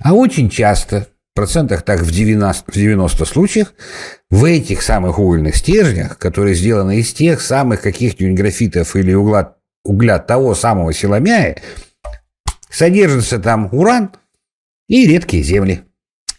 А 0.00 0.12
очень 0.12 0.50
часто, 0.50 1.08
в 1.32 1.36
процентах 1.36 1.82
так 1.82 2.00
в 2.00 2.10
90, 2.10 2.72
в 2.72 2.74
90 2.74 3.24
случаях, 3.24 3.74
в 4.30 4.44
этих 4.44 4.82
самых 4.82 5.20
угольных 5.20 5.56
стержнях, 5.56 6.18
которые 6.18 6.54
сделаны 6.54 6.98
из 6.98 7.12
тех 7.12 7.40
самых 7.40 7.80
каких-нибудь 7.80 8.36
графитов 8.36 8.96
или 8.96 9.14
угла, 9.14 9.56
угля 9.84 10.18
того 10.18 10.54
самого 10.54 10.92
силомяя, 10.92 11.58
содержится 12.70 13.38
там 13.38 13.68
уран– 13.72 14.10
и 14.88 15.06
редкие 15.06 15.42
земли. 15.42 15.82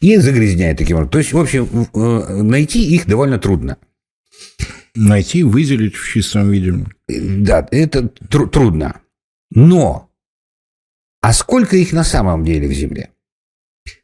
И 0.02 0.18
загрязняет 0.18 0.78
таким 0.78 0.98
образом. 0.98 1.12
То 1.12 1.18
есть, 1.18 1.34
в 1.34 1.40
общем, 1.40 1.88
э, 1.94 2.42
найти 2.42 2.96
их 2.96 3.06
довольно 3.06 3.38
трудно. 3.38 3.78
Найти, 4.96 5.44
выделить 5.44 5.96
в 5.96 6.12
чистом 6.12 6.50
виде. 6.50 6.86
Да, 7.08 7.68
это 7.72 8.08
тру- 8.08 8.48
трудно. 8.48 9.02
Но, 9.52 10.10
а 11.22 11.34
сколько 11.34 11.76
их 11.76 11.92
на 11.92 12.04
самом 12.04 12.46
деле 12.46 12.68
в 12.68 12.74
Земле? 12.74 13.12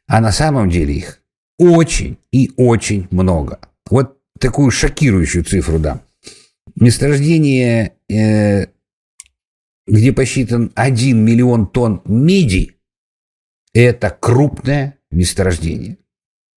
А 0.06 0.20
на 0.20 0.32
самом 0.32 0.70
деле 0.70 0.94
их 0.94 1.22
очень 1.58 2.18
и 2.30 2.52
очень 2.56 3.08
много. 3.10 3.58
Вот 3.88 4.18
такую 4.38 4.70
шокирующую 4.70 5.44
цифру 5.44 5.78
дам. 5.78 6.02
Месторождение, 6.74 7.94
э, 8.10 8.66
где 9.86 10.12
посчитан 10.12 10.72
1 10.74 11.24
миллион 11.24 11.68
тонн 11.68 12.02
меди, 12.04 12.76
это 13.72 14.10
крупное 14.10 14.95
месторождение. 15.10 15.98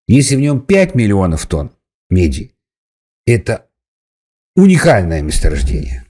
Если 0.08 0.36
в 0.36 0.40
нем 0.40 0.62
5 0.62 0.96
миллионов 0.96 1.46
тонн 1.46 1.72
меди, 2.10 2.56
это 3.26 3.68
уникальное 4.56 5.22
месторождение. 5.22 6.06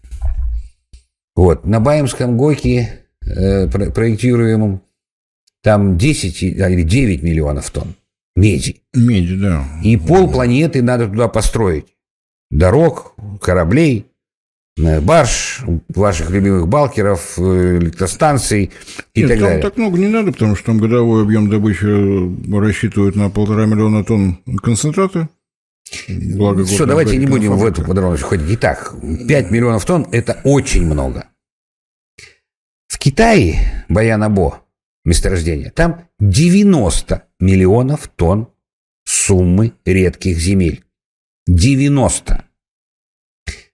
Вот, 1.36 1.66
на 1.66 1.80
Баемском 1.80 2.38
ГОКе 2.38 3.06
э, 3.22 3.68
проектируемом 3.68 4.82
там 5.62 5.98
10 5.98 6.44
или 6.44 6.84
9 6.84 7.24
миллионов 7.24 7.70
тонн 7.72 7.96
меди. 8.36 8.82
Меди, 8.94 9.36
да. 9.36 9.68
И 9.84 9.98
пол 9.98 10.32
планеты 10.32 10.82
надо 10.82 11.08
туда 11.08 11.28
построить. 11.28 11.86
Дорог, 12.50 13.16
кораблей, 13.42 14.09
барж, 15.02 15.62
ваших 15.90 16.30
любимых 16.30 16.68
балкеров, 16.68 17.38
э, 17.38 17.78
электростанций 17.80 18.72
и 19.14 19.22
Нет, 19.22 19.30
так 19.30 19.40
там 19.40 19.48
далее. 19.48 19.62
так 19.62 19.78
много 19.78 19.98
не 19.98 20.08
надо, 20.08 20.32
потому 20.32 20.56
что 20.56 20.68
там 20.68 20.80
годовой 20.80 21.24
объем 21.24 21.50
добычи 21.50 21.86
рассчитывают 22.58 23.16
на 23.16 23.30
полтора 23.30 23.66
миллиона 23.66 24.04
тонн 24.04 24.40
концентрата. 24.62 25.30
Благо, 26.08 26.64
Все, 26.66 26.86
давайте 26.86 27.18
не 27.18 27.26
будем 27.26 27.54
в 27.54 27.58
фабрика. 27.60 27.82
эту 27.82 27.88
подробность 27.88 28.24
ходить. 28.24 28.48
Итак, 28.52 28.94
5 29.28 29.52
миллионов 29.52 29.86
тонн– 29.86 30.08
это 30.12 30.40
очень 30.44 30.86
много. 30.86 31.28
В 32.88 33.00
Китае, 33.00 33.86
Баянабо, 33.90 34.62
месторождение, 35.04 35.72
там 35.72 36.08
90 36.20 37.24
миллионов 37.40 38.08
тонн 38.08 38.50
суммы 39.04 39.74
редких 39.86 40.38
земель. 40.38 40.84
90. 41.48 42.46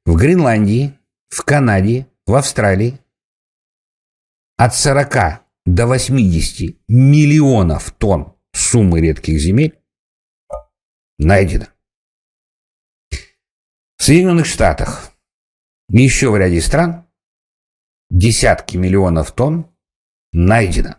В 0.05 0.15
Гренландии, 0.15 0.93
в 1.29 1.43
Канаде, 1.43 2.07
в 2.25 2.35
Австралии 2.35 2.99
от 4.57 4.73
40 4.75 5.41
до 5.65 5.87
80 5.87 6.77
миллионов 6.87 7.91
тонн 7.91 8.35
суммы 8.53 9.01
редких 9.01 9.39
земель 9.39 9.77
найдено. 11.17 11.67
В 13.97 14.03
Соединенных 14.03 14.45
Штатах 14.45 15.11
еще 15.89 16.29
в 16.29 16.37
ряде 16.37 16.61
стран 16.61 17.07
десятки 18.09 18.77
миллионов 18.77 19.31
тонн 19.31 19.67
найдено. 20.31 20.97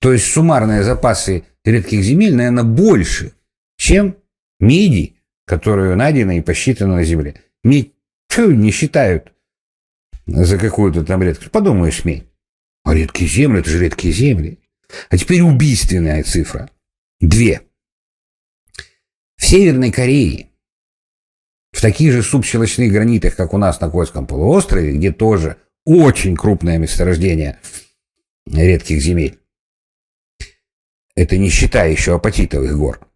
То 0.00 0.12
есть 0.12 0.30
суммарные 0.30 0.84
запасы 0.84 1.44
редких 1.64 2.02
земель, 2.02 2.34
наверное, 2.34 2.64
больше, 2.64 3.32
чем 3.76 4.16
меди, 4.60 5.16
которую 5.46 5.96
найдено 5.96 6.32
и 6.32 6.42
посчитано 6.42 6.96
на 6.96 7.04
Земле. 7.04 7.40
Медь 7.62 7.93
фу, 8.34 8.50
не 8.50 8.70
считают 8.70 9.32
за 10.26 10.58
какую-то 10.58 11.04
там 11.04 11.22
редкость. 11.22 11.50
Подумаешь, 11.50 12.04
медь. 12.04 12.24
А 12.82 12.94
редкие 12.94 13.30
земли, 13.30 13.60
это 13.60 13.70
же 13.70 13.80
редкие 13.80 14.12
земли. 14.12 14.58
А 15.08 15.16
теперь 15.16 15.40
убийственная 15.42 16.22
цифра. 16.22 16.70
Две. 17.20 17.62
В 19.36 19.44
Северной 19.44 19.90
Корее 19.90 20.50
в 21.72 21.80
таких 21.80 22.12
же 22.12 22.22
субщелочных 22.22 22.92
гранитах, 22.92 23.34
как 23.34 23.52
у 23.52 23.58
нас 23.58 23.80
на 23.80 23.90
Кольском 23.90 24.26
полуострове, 24.26 24.96
где 24.96 25.12
тоже 25.12 25.56
очень 25.84 26.36
крупное 26.36 26.78
месторождение 26.78 27.58
редких 28.46 29.00
земель. 29.00 29.38
Это 31.16 31.36
не 31.36 31.48
считая 31.48 31.90
еще 31.90 32.14
апатитовых 32.14 32.76
гор. 32.76 33.06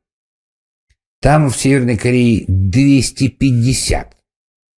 Там 1.20 1.50
в 1.50 1.56
Северной 1.56 1.96
Корее 1.96 2.44
250 2.48 4.17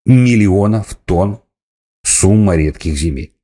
миллионов 0.07 0.94
тонн 1.05 1.42
сумма 2.03 2.57
редких 2.57 2.96
земель. 2.96 3.34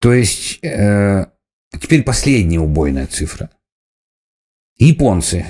То 0.00 0.12
есть, 0.12 0.62
э, 0.62 1.26
теперь 1.80 2.02
последняя 2.02 2.60
убойная 2.60 3.06
цифра. 3.06 3.50
Японцы 4.76 5.46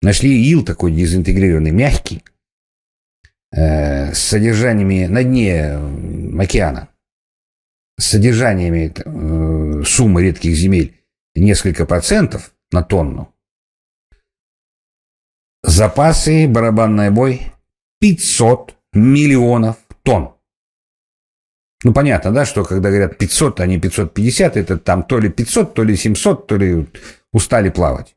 нашли 0.00 0.30
ил 0.50 0.64
такой 0.64 0.92
дезинтегрированный, 0.92 1.72
мягкий, 1.72 2.22
э, 3.50 4.14
с 4.14 4.18
содержаниями 4.18 5.06
на 5.06 5.22
дне 5.24 5.74
океана, 6.40 6.88
с 7.98 8.06
содержаниями 8.06 8.92
э, 8.94 9.84
суммы 9.84 10.22
редких 10.22 10.54
земель 10.54 10.98
несколько 11.34 11.86
процентов 11.86 12.54
на 12.70 12.82
тонну. 12.82 13.34
Запасы, 15.62 16.48
барабанный 16.48 17.10
бой 17.10 17.51
500 18.02 18.74
миллионов 18.94 19.76
тонн. 20.02 20.32
Ну, 21.84 21.92
понятно, 21.92 22.32
да, 22.32 22.44
что 22.44 22.64
когда 22.64 22.88
говорят 22.90 23.16
500, 23.16 23.60
а 23.60 23.66
не 23.66 23.78
550, 23.78 24.56
это 24.56 24.76
там 24.76 25.04
то 25.04 25.20
ли 25.20 25.28
500, 25.28 25.74
то 25.74 25.84
ли 25.84 25.96
700, 25.96 26.48
то 26.48 26.56
ли 26.56 26.88
устали 27.32 27.70
плавать. 27.70 28.16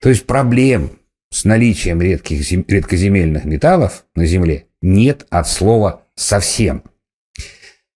То 0.00 0.08
есть 0.08 0.26
проблем 0.26 0.92
с 1.30 1.44
наличием 1.44 2.00
редких, 2.00 2.40
зем- 2.40 2.64
редкоземельных 2.66 3.44
металлов 3.44 4.06
на 4.14 4.24
Земле 4.24 4.66
нет 4.80 5.26
от 5.28 5.46
слова 5.46 6.02
совсем. 6.16 6.82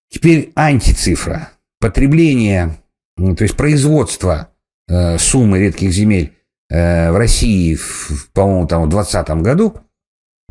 Теперь 0.09 0.51
антицифра. 0.55 1.49
Потребление, 1.79 2.75
ну, 3.17 3.35
то 3.35 3.43
есть 3.43 3.57
производство 3.57 4.51
э, 4.87 5.17
суммы 5.17 5.57
редких 5.59 5.91
земель 5.91 6.33
э, 6.69 7.11
в 7.11 7.17
России, 7.17 7.73
в- 7.73 8.29
по-моему, 8.33 8.67
там 8.67 8.83
в 8.83 8.89
2020 8.89 9.41
году, 9.43 9.79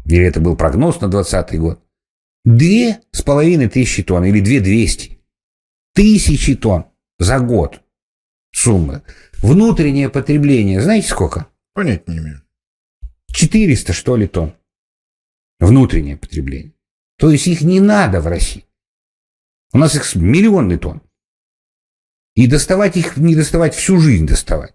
или 0.05 0.24
это 0.24 0.40
был 0.40 0.57
прогноз 0.57 1.00
на 1.00 1.09
2020 1.09 1.61
год, 1.61 1.82
две 2.44 3.00
с 3.11 3.22
половиной 3.22 3.68
тысячи 3.68 4.02
тонн 4.02 4.24
или 4.24 4.40
две 4.40 4.61
двести. 4.61 5.20
Тысячи 5.94 6.57
тонн 6.57 6.86
за 7.18 7.38
год 7.38 7.82
суммы. 8.52 9.02
Внутреннее 9.34 10.09
потребление, 10.09 10.80
знаете 10.80 11.09
сколько? 11.09 11.48
Понять 11.74 12.09
не 12.09 12.18
имею. 12.18 12.42
400, 13.28 13.92
что 13.92 14.16
ли, 14.16 14.26
тонн. 14.26 14.55
Внутреннее 15.61 16.16
потребление. 16.16 16.74
То 17.18 17.30
есть 17.30 17.46
их 17.46 17.61
не 17.61 17.80
надо 17.80 18.20
в 18.20 18.26
России. 18.26 18.64
У 19.72 19.78
нас 19.78 19.94
их 19.94 20.14
миллионный 20.14 20.78
тонн. 20.78 21.02
И 22.34 22.46
доставать 22.46 22.96
их, 22.96 23.16
не 23.16 23.34
доставать 23.34 23.74
всю 23.74 24.00
жизнь 24.00 24.26
доставать. 24.26 24.74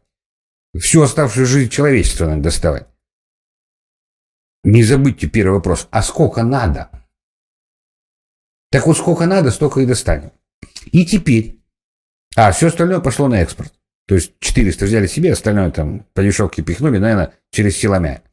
Всю 0.77 1.01
оставшую 1.01 1.45
жизнь 1.45 1.69
человечества 1.69 2.25
надо 2.25 2.43
доставать. 2.43 2.87
Не 4.63 4.83
забудьте 4.83 5.27
первый 5.27 5.55
вопрос. 5.55 5.87
А 5.91 6.01
сколько 6.03 6.43
надо? 6.43 6.89
Так 8.71 8.85
вот, 8.85 8.97
сколько 8.97 9.25
надо, 9.25 9.51
столько 9.51 9.79
и 9.81 9.85
достанем. 9.85 10.31
И 10.91 11.05
теперь. 11.05 11.59
А, 12.35 12.51
все 12.51 12.67
остальное 12.67 12.99
пошло 12.99 13.27
на 13.27 13.41
экспорт. 13.41 13.73
То 14.07 14.15
есть 14.15 14.33
400 14.39 14.85
взяли 14.85 15.07
себе, 15.07 15.33
остальное 15.33 15.71
там 15.71 16.05
по 16.13 16.23
дешевке 16.23 16.61
пихнули, 16.61 16.97
наверное, 16.97 17.33
через 17.51 17.77
силомя. 17.77 18.23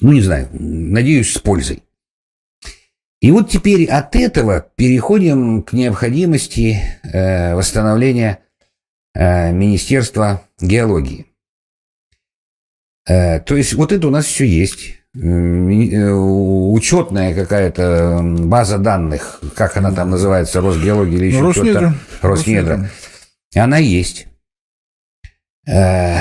Ну, 0.00 0.12
не 0.12 0.20
знаю, 0.20 0.48
надеюсь, 0.52 1.32
с 1.32 1.38
пользой. 1.38 1.82
И 3.20 3.32
вот 3.32 3.50
теперь 3.50 3.86
от 3.86 4.14
этого 4.14 4.60
переходим 4.76 5.64
к 5.64 5.72
необходимости 5.72 6.78
э, 7.02 7.54
восстановления 7.56 8.44
э, 9.14 9.50
Министерства 9.52 10.44
геологии. 10.60 11.26
Э, 13.08 13.40
то 13.40 13.56
есть 13.56 13.72
вот 13.74 13.92
это 13.92 14.06
у 14.06 14.10
нас 14.10 14.26
все 14.26 14.44
есть. 14.44 14.96
Э, 15.16 16.12
Учетная 16.12 17.34
какая-то 17.34 18.20
база 18.22 18.78
данных, 18.78 19.40
как 19.56 19.76
она 19.76 19.90
там 19.92 20.10
называется, 20.10 20.60
Росгеология 20.60 21.16
или 21.16 21.26
еще 21.26 21.52
что-то. 21.52 21.94
Роснедра. 22.22 22.90
Она 23.54 23.78
есть. 23.78 24.26
Э, 25.66 26.18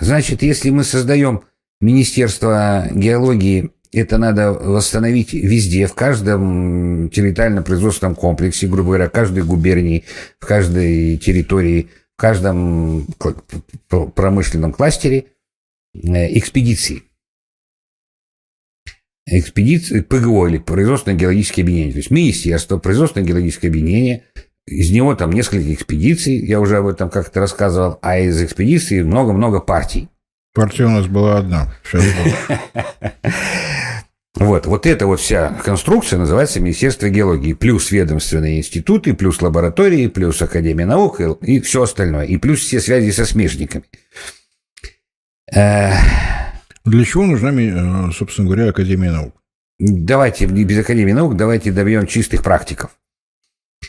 Значит, 0.00 0.42
если 0.42 0.70
мы 0.70 0.84
создаем 0.84 1.42
Министерство 1.80 2.88
геологии, 2.90 3.70
это 3.92 4.18
надо 4.18 4.52
восстановить 4.52 5.32
везде, 5.34 5.86
в 5.86 5.94
каждом 5.94 7.10
территориально-производственном 7.10 8.14
комплексе, 8.14 8.66
грубо 8.66 8.88
говоря, 8.88 9.08
в 9.08 9.12
каждой 9.12 9.42
губернии, 9.42 10.04
в 10.38 10.46
каждой 10.46 11.18
территории, 11.18 11.90
в 12.16 12.20
каждом 12.20 13.06
промышленном 14.14 14.72
кластере 14.72 15.26
экспедиции. 15.94 17.04
Экспедиции 19.26 20.00
ПГО 20.00 20.48
или 20.48 20.58
производственное 20.58 21.18
геологическое 21.18 21.64
объединение. 21.64 21.92
То 21.92 21.98
есть 21.98 22.10
Министерство, 22.10 22.78
производственное 22.78 23.26
геологическое 23.26 23.70
объединение, 23.70 24.24
из 24.66 24.90
него 24.90 25.14
там 25.14 25.32
несколько 25.32 25.72
экспедиций, 25.72 26.36
я 26.46 26.60
уже 26.60 26.78
об 26.78 26.86
этом 26.86 27.10
как-то 27.10 27.40
рассказывал, 27.40 27.98
а 28.02 28.18
из 28.18 28.42
экспедиций 28.42 29.02
много-много 29.02 29.60
партий. 29.60 30.08
Партия 30.54 30.84
у 30.84 30.90
нас 30.90 31.06
была 31.06 31.38
одна. 31.38 31.74
Вот, 34.36 34.64
вот 34.64 34.86
эта 34.86 35.06
вот 35.06 35.20
вся 35.20 35.52
конструкция 35.64 36.18
называется 36.18 36.60
Министерство 36.60 37.10
геологии. 37.10 37.52
Плюс 37.52 37.90
ведомственные 37.90 38.58
институты, 38.60 39.12
плюс 39.12 39.42
лаборатории, 39.42 40.06
плюс 40.06 40.40
Академия 40.40 40.86
наук 40.86 41.20
и, 41.20 41.56
и 41.56 41.60
все 41.60 41.82
остальное. 41.82 42.24
И 42.24 42.38
плюс 42.38 42.60
все 42.60 42.80
связи 42.80 43.10
со 43.10 43.26
смежниками. 43.26 43.84
Э, 45.54 45.92
Для 46.84 47.04
чего 47.04 47.26
нужна, 47.26 47.50
э, 47.52 48.12
собственно 48.12 48.46
говоря, 48.46 48.70
Академия 48.70 49.12
наук? 49.12 49.34
Давайте, 49.78 50.46
без 50.46 50.78
Академии 50.78 51.12
наук, 51.12 51.36
давайте 51.36 51.72
добьем 51.72 52.06
чистых 52.06 52.42
практиков. 52.42 52.90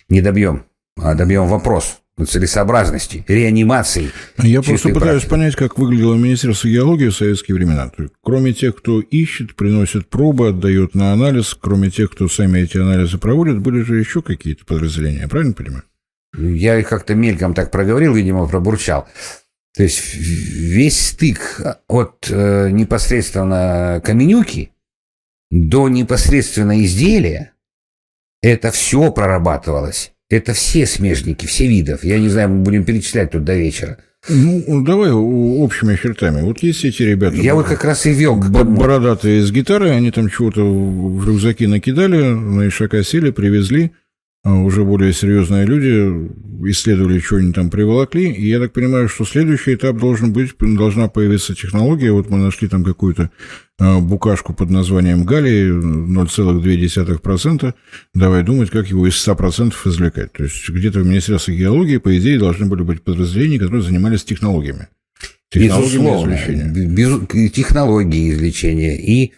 Не 0.10 0.22
добьем, 0.22 0.66
а 0.98 1.16
добьем 1.16 1.48
вопрос 1.48 2.02
целесообразности, 2.26 3.26
реанимации. 3.28 4.12
Я 4.38 4.62
просто 4.62 4.90
пытаюсь 4.90 5.24
практики. 5.24 5.30
понять, 5.30 5.56
как 5.56 5.78
выглядело 5.78 6.16
Министерство 6.16 6.68
геологии 6.68 7.08
в 7.10 7.16
советские 7.16 7.56
времена. 7.56 7.90
То 7.90 8.04
есть, 8.04 8.14
кроме 8.22 8.54
тех, 8.54 8.76
кто 8.76 9.00
ищет, 9.00 9.56
приносит 9.56 10.08
пробы, 10.08 10.50
отдает 10.50 10.96
на 10.96 11.14
анализ, 11.14 11.58
кроме 11.60 11.90
тех, 11.90 12.12
кто 12.12 12.28
сами 12.28 12.60
эти 12.60 12.78
анализы 12.78 13.18
проводят, 13.18 13.60
были 13.60 13.82
же 13.82 13.98
еще 13.98 14.22
какие-то 14.22 14.66
подразделения, 14.66 15.28
правильно 15.28 15.54
понимаю? 15.54 15.84
Я 16.38 16.80
их 16.80 16.88
как-то 16.88 17.14
мельком 17.14 17.54
так 17.54 17.72
проговорил, 17.72 18.14
видимо, 18.14 18.48
пробурчал. 18.48 19.08
То 19.76 19.84
есть 19.84 20.16
весь 20.16 21.00
стык 21.00 21.62
от 21.88 22.28
э, 22.30 22.70
непосредственно 22.72 24.02
каменюки 24.04 24.72
до 25.50 25.90
непосредственно 25.90 26.84
изделия, 26.84 27.54
это 28.42 28.72
все 28.72 29.12
прорабатывалось. 29.12 30.14
Это 30.30 30.54
все 30.54 30.86
смежники, 30.86 31.46
все 31.46 31.68
видов. 31.68 32.04
Я 32.04 32.18
не 32.18 32.30
знаю, 32.30 32.50
мы 32.50 32.64
будем 32.64 32.86
перечислять 32.86 33.32
тут 33.32 33.44
до 33.44 33.56
вечера. 33.56 33.98
Ну, 34.30 34.84
давай 34.84 35.12
общими 35.12 35.96
чертами. 35.96 36.42
Вот 36.42 36.62
есть 36.64 36.86
эти 36.86 37.04
ребята. 37.04 37.36
Я 37.36 37.56
вот 37.56 37.66
как 37.66 37.84
раз 37.84 38.06
и 38.06 38.14
вел. 38.14 38.36
Бородатые 38.36 39.44
с 39.44 39.52
гитарой, 39.52 39.96
они 39.96 40.12
там 40.12 40.30
чего-то 40.30 40.64
в 40.64 41.28
рюкзаки 41.28 41.66
накидали, 41.66 42.34
на 42.34 42.68
ишака 42.68 43.04
сели, 43.04 43.32
привезли. 43.32 43.92
А 44.44 44.56
уже 44.56 44.84
более 44.84 45.14
серьезные 45.14 45.68
люди 45.68 46.32
исследовали, 46.72 47.20
что 47.20 47.36
они 47.36 47.54
там 47.54 47.70
приволокли, 47.70 48.32
и 48.32 48.48
я 48.48 48.60
так 48.60 48.74
понимаю, 48.74 49.08
что 49.08 49.24
следующий 49.24 49.76
этап 49.76 49.98
должен 49.98 50.34
быть, 50.34 50.56
должна 50.60 51.10
появиться 51.10 51.54
технология, 51.54 52.12
вот 52.12 52.28
мы 52.30 52.40
нашли 52.40 52.68
там 52.68 52.84
какую-то 52.84 53.30
а, 53.80 54.00
букашку 54.00 54.56
под 54.56 54.72
названием 54.72 55.26
Галии, 55.26 55.72
0,2%, 55.72 57.74
давай 58.16 58.44
думать, 58.44 58.72
как 58.72 58.88
его 58.88 59.08
из 59.08 59.28
100% 59.28 59.74
извлекать. 59.86 60.34
То 60.34 60.44
есть 60.44 60.68
где-то 60.70 61.02
в 61.02 61.06
Министерстве 61.06 61.58
геологии, 61.58 61.98
по 61.98 62.18
идее, 62.18 62.40
должны 62.40 62.66
были 62.66 62.82
быть 62.82 63.04
подразделения, 63.04 63.60
которые 63.60 63.84
занимались 63.84 64.24
технологиями. 64.24 64.88
Технологиями 65.52 66.04
Безусловно, 66.04 66.34
извлечения. 66.34 66.88
Без, 66.88 67.52
технологии 67.52 68.32
извлечения 68.32 68.98
и 68.98 69.34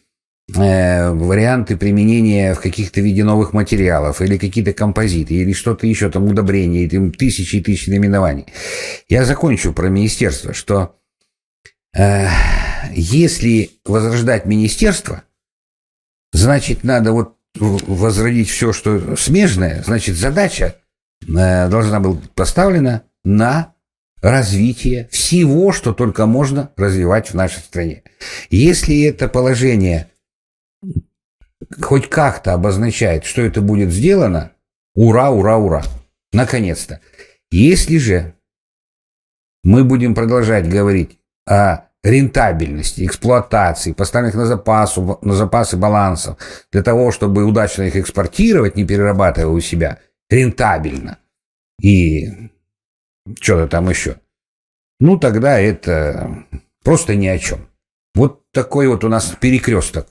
варианты 0.55 1.77
применения 1.77 2.53
в 2.53 2.59
каких-то 2.59 3.01
виде 3.01 3.23
новых 3.23 3.53
материалов 3.53 4.21
или 4.21 4.37
какие-то 4.37 4.73
композиты 4.73 5.33
или 5.33 5.53
что-то 5.53 5.87
еще, 5.87 6.09
там 6.09 6.25
удобрения, 6.25 6.87
там 6.89 7.11
тысячи 7.11 7.57
и 7.57 7.63
тысячи 7.63 7.89
наименований. 7.89 8.45
Я 9.09 9.25
закончу 9.25 9.73
про 9.73 9.89
министерство, 9.89 10.53
что 10.53 10.95
э, 11.95 12.27
если 12.91 13.71
возрождать 13.85 14.45
министерство, 14.45 15.23
значит, 16.31 16.83
надо 16.83 17.11
вот 17.13 17.35
возродить 17.55 18.49
все, 18.49 18.73
что 18.73 19.15
смежное, 19.15 19.83
значит, 19.83 20.15
задача 20.15 20.75
э, 21.21 21.69
должна 21.69 21.99
быть 21.99 22.29
поставлена 22.31 23.03
на 23.23 23.73
развитие 24.21 25.09
всего, 25.11 25.71
что 25.71 25.93
только 25.93 26.25
можно 26.25 26.71
развивать 26.77 27.29
в 27.29 27.33
нашей 27.33 27.59
стране. 27.59 28.03
Если 28.49 29.03
это 29.03 29.27
положение 29.27 30.09
хоть 31.81 32.09
как-то 32.09 32.53
обозначает, 32.53 33.25
что 33.25 33.41
это 33.41 33.61
будет 33.61 33.91
сделано, 33.91 34.51
ура, 34.95 35.29
ура, 35.29 35.57
ура. 35.57 35.83
Наконец-то. 36.31 36.99
Если 37.51 37.97
же 37.97 38.33
мы 39.63 39.83
будем 39.83 40.15
продолжать 40.15 40.67
говорить 40.67 41.19
о 41.47 41.85
рентабельности, 42.03 43.05
эксплуатации, 43.05 43.93
поставленных 43.93 44.35
на, 44.35 44.45
запасу, 44.45 45.19
на 45.21 45.33
запасы 45.33 45.77
балансов, 45.77 46.37
для 46.71 46.83
того, 46.83 47.11
чтобы 47.11 47.45
удачно 47.45 47.83
их 47.83 47.95
экспортировать, 47.95 48.75
не 48.75 48.85
перерабатывая 48.85 49.53
у 49.53 49.59
себя, 49.61 49.99
рентабельно. 50.29 51.17
И 51.81 52.49
что-то 53.39 53.67
там 53.67 53.89
еще. 53.89 54.17
Ну, 54.99 55.17
тогда 55.17 55.59
это 55.59 56.45
просто 56.83 57.15
ни 57.15 57.27
о 57.27 57.37
чем. 57.39 57.67
Вот 58.15 58.43
такой 58.51 58.87
вот 58.87 59.03
у 59.03 59.09
нас 59.09 59.35
перекресток 59.39 60.07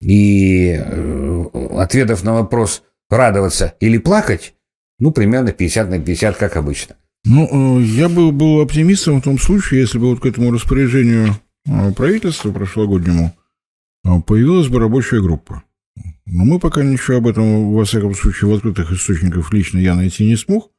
и 0.00 0.72
э, 0.76 1.44
ответов 1.72 2.24
на 2.24 2.34
вопрос 2.34 2.82
радоваться 3.08 3.74
или 3.80 3.98
плакать, 3.98 4.54
ну, 4.98 5.12
примерно 5.12 5.52
50 5.52 5.90
на 5.90 5.98
50, 6.00 6.36
как 6.36 6.56
обычно. 6.56 6.96
Ну, 7.24 7.80
э, 7.80 7.82
я 7.82 8.08
бы 8.08 8.32
был 8.32 8.60
оптимистом 8.60 9.20
в 9.20 9.24
том 9.24 9.38
случае, 9.38 9.80
если 9.80 9.98
бы 9.98 10.10
вот 10.10 10.20
к 10.20 10.26
этому 10.26 10.50
распоряжению 10.52 11.34
э, 11.66 11.92
правительства 11.92 12.50
прошлогоднему 12.52 13.34
появилась 14.26 14.68
бы 14.68 14.78
рабочая 14.78 15.20
группа. 15.20 15.64
Но 16.26 16.44
мы 16.44 16.58
пока 16.60 16.84
ничего 16.84 17.16
об 17.18 17.26
этом, 17.26 17.72
во 17.72 17.84
всяком 17.84 18.14
случае, 18.14 18.50
в 18.50 18.54
открытых 18.54 18.92
источниках 18.92 19.52
лично 19.52 19.78
я 19.78 19.94
найти 19.94 20.24
не 20.24 20.36
смог. 20.36 20.70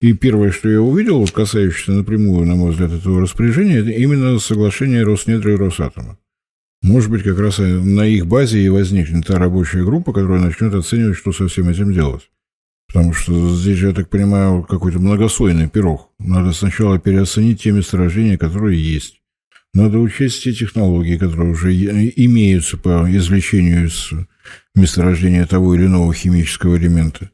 И 0.00 0.12
первое, 0.12 0.52
что 0.52 0.68
я 0.68 0.80
увидел, 0.80 1.26
касающееся 1.26 1.92
напрямую, 1.92 2.46
на 2.46 2.54
мой 2.54 2.70
взгляд, 2.70 2.92
этого 2.92 3.20
распоряжения, 3.20 3.78
это 3.78 3.90
именно 3.90 4.38
соглашение 4.38 5.02
Роснедра 5.02 5.52
и 5.52 5.56
Росатома. 5.56 6.18
Может 6.82 7.10
быть, 7.10 7.24
как 7.24 7.38
раз 7.38 7.58
на 7.58 8.06
их 8.06 8.26
базе 8.26 8.60
и 8.60 8.68
возникнет 8.68 9.26
та 9.26 9.38
рабочая 9.38 9.84
группа, 9.84 10.12
которая 10.12 10.40
начнет 10.40 10.72
оценивать, 10.74 11.16
что 11.16 11.32
со 11.32 11.48
всем 11.48 11.68
этим 11.68 11.92
делать. 11.92 12.30
Потому 12.86 13.12
что 13.12 13.54
здесь 13.54 13.80
я 13.80 13.92
так 13.92 14.08
понимаю, 14.08 14.62
какой-то 14.62 14.98
многослойный 14.98 15.68
пирог. 15.68 16.10
Надо 16.18 16.52
сначала 16.52 16.98
переоценить 16.98 17.62
те 17.62 17.72
месторождения, 17.72 18.38
которые 18.38 18.82
есть. 18.82 19.20
Надо 19.74 19.98
учесть 19.98 20.42
те 20.42 20.54
технологии, 20.54 21.18
которые 21.18 21.50
уже 21.52 21.74
имеются 21.74 22.78
по 22.78 23.06
извлечению 23.10 23.86
из 23.86 24.10
месторождения 24.74 25.44
того 25.46 25.74
или 25.74 25.84
иного 25.84 26.14
химического 26.14 26.76
элемента. 26.78 27.30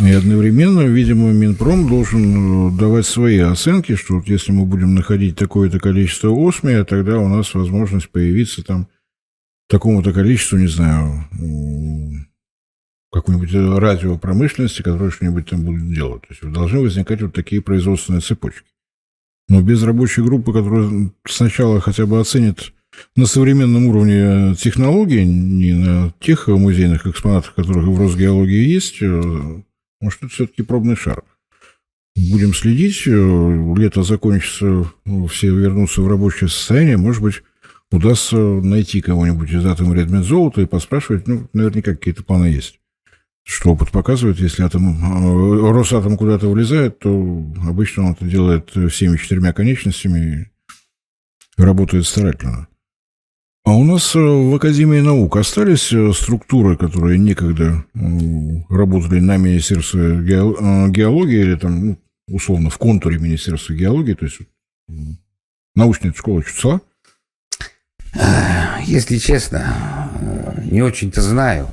И 0.00 0.10
одновременно, 0.10 0.80
видимо, 0.80 1.32
Минпром 1.32 1.88
должен 1.88 2.68
э, 2.68 2.78
давать 2.78 3.06
свои 3.06 3.38
оценки, 3.38 3.94
что 3.94 4.14
вот 4.14 4.26
если 4.26 4.50
мы 4.50 4.66
будем 4.66 4.94
находить 4.94 5.36
такое-то 5.36 5.78
количество 5.78 6.30
осмия, 6.30 6.84
тогда 6.84 7.18
у 7.18 7.28
нас 7.28 7.54
возможность 7.54 8.10
появиться 8.10 8.64
там 8.64 8.88
такому-то 9.68 10.12
количеству, 10.12 10.58
не 10.58 10.66
знаю, 10.66 11.28
какой-нибудь 13.12 13.54
радиопромышленности, 13.78 14.82
которая 14.82 15.10
что-нибудь 15.10 15.48
там 15.48 15.62
будет 15.62 15.92
делать. 15.94 16.22
То 16.22 16.28
есть 16.30 16.42
должны 16.52 16.80
возникать 16.80 17.22
вот 17.22 17.32
такие 17.32 17.62
производственные 17.62 18.20
цепочки. 18.20 18.66
Но 19.48 19.62
без 19.62 19.82
рабочей 19.84 20.22
группы, 20.22 20.52
которая 20.52 21.10
сначала 21.26 21.80
хотя 21.80 22.06
бы 22.06 22.18
оценит 22.18 22.72
на 23.14 23.26
современном 23.26 23.86
уровне 23.86 24.54
технологии, 24.56 25.24
не 25.24 25.72
на 25.72 26.12
тех 26.18 26.48
музейных 26.48 27.06
экспонатах, 27.06 27.54
которые 27.54 27.88
в 27.88 28.00
Росгеологии 28.00 28.72
есть, 28.72 29.00
э, 29.00 29.62
может, 30.00 30.22
это 30.22 30.32
все-таки 30.32 30.62
пробный 30.62 30.96
шар. 30.96 31.22
Будем 32.16 32.54
следить. 32.54 33.06
Лето 33.06 34.02
закончится, 34.02 34.90
все 35.28 35.54
вернутся 35.54 36.00
в 36.00 36.08
рабочее 36.08 36.48
состояние. 36.48 36.96
Может 36.96 37.22
быть, 37.22 37.42
удастся 37.90 38.36
найти 38.36 39.00
кого-нибудь 39.00 39.50
из 39.50 39.66
атома 39.66 39.96
Редмедзолота 39.96 40.60
и 40.60 40.66
поспрашивать. 40.66 41.26
Ну, 41.26 41.48
наверняка 41.52 41.92
какие-то 41.92 42.22
планы 42.22 42.46
есть. 42.46 42.78
Что 43.46 43.72
опыт 43.72 43.90
показывает, 43.90 44.40
если 44.40 44.62
атом, 44.62 44.88
э, 44.88 45.70
Росатом 45.70 46.16
куда-то 46.16 46.48
влезает, 46.48 47.00
то 47.00 47.10
обычно 47.66 48.06
он 48.06 48.12
это 48.12 48.24
делает 48.24 48.70
всеми 48.90 49.18
четырьмя 49.18 49.52
конечностями 49.52 50.50
и 51.58 51.62
работает 51.62 52.06
старательно. 52.06 52.68
А 53.64 53.74
у 53.74 53.82
нас 53.82 54.14
э, 54.14 54.18
в 54.18 54.54
Академии 54.54 55.00
наук 55.00 55.38
остались 55.38 55.90
э, 55.90 56.12
структуры, 56.12 56.76
которые 56.76 57.18
некогда 57.18 57.82
работали 58.68 59.20
на 59.20 59.38
Министерстве 59.38 60.02
э, 60.02 60.88
геологии 60.90 61.40
или 61.40 61.54
там, 61.54 61.86
ну, 61.86 61.98
условно, 62.28 62.68
в 62.68 62.76
контуре 62.76 63.18
Министерства 63.18 63.72
геологии, 63.72 64.12
то 64.12 64.26
есть 64.26 64.40
научная 65.74 66.12
школа 66.12 66.42
чудеса? 66.42 66.82
Если 68.84 69.16
честно, 69.16 70.10
не 70.70 70.82
очень-то 70.82 71.22
знаю, 71.22 71.68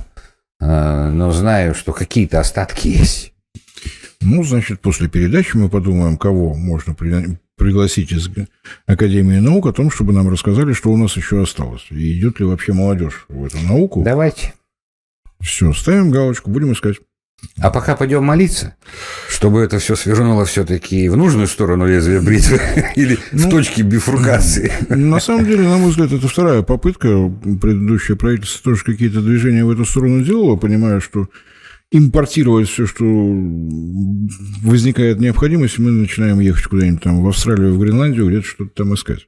но 0.59 1.31
знаю, 1.31 1.75
что 1.75 1.91
какие-то 1.91 2.39
остатки 2.39 2.87
есть. 2.87 3.33
Ну, 4.21 4.43
значит, 4.43 4.79
после 4.79 5.09
передачи 5.09 5.57
мы 5.57 5.69
подумаем, 5.69 6.17
кого 6.17 6.55
можно 6.55 6.93
пригласить 7.62 8.12
из 8.12 8.28
Академии 8.88 9.38
наук 9.38 9.68
о 9.68 9.72
том, 9.72 9.91
чтобы 9.91 10.14
нам 10.14 10.28
рассказали, 10.30 10.74
что 10.74 10.89
у 10.89 10.97
нас 10.97 11.16
еще 11.16 11.43
осталось. 11.43 11.86
И 11.91 12.18
идет 12.18 12.39
ли 12.39 12.45
вообще 12.47 12.74
молодежь 12.74 13.26
в 13.30 13.45
эту 13.45 13.59
науку. 13.59 14.01
Давайте. 14.03 14.55
Все, 15.39 15.72
ставим 15.72 16.09
галочку, 16.09 16.49
будем 16.49 16.74
искать. 16.74 16.97
А 17.59 17.70
пока 17.70 17.95
пойдем 17.95 18.24
молиться, 18.24 18.76
чтобы 19.30 19.62
это 19.62 19.78
все 19.78 19.95
свернуло 19.95 20.45
все-таки 20.45 21.07
в 21.07 21.16
нужную 21.18 21.47
сторону 21.47 21.86
лезвия 21.88 22.20
бритвы 22.20 22.59
или 22.95 23.20
ну, 23.32 23.47
в 23.47 23.51
точке 23.51 23.84
бифуркации. 23.84 24.72
На 24.89 25.20
самом 25.20 25.45
деле, 25.45 25.62
на 25.62 25.78
мой 25.78 25.91
взгляд, 25.91 26.12
это 26.12 26.28
вторая 26.28 26.64
попытка. 26.64 27.32
Предыдущее 27.62 28.18
правительство 28.18 28.72
тоже 28.72 28.84
какие-то 28.84 29.22
движения 29.22 29.66
в 29.66 29.70
эту 29.70 29.86
сторону 29.86 30.24
делало, 30.24 30.55
понимая, 30.55 30.99
что 30.99 31.28
импортировать 31.91 32.69
все, 32.69 32.85
что 32.85 33.03
возникает 34.63 35.19
необходимость, 35.19 35.79
мы 35.79 35.91
начинаем 35.91 36.39
ехать 36.39 36.65
куда-нибудь 36.65 37.03
там 37.03 37.21
в 37.21 37.27
Австралию, 37.27 37.73
в 37.73 37.79
Гренландию, 37.79 38.27
где-то 38.27 38.47
что-то 38.47 38.71
там 38.75 38.93
искать. 38.93 39.27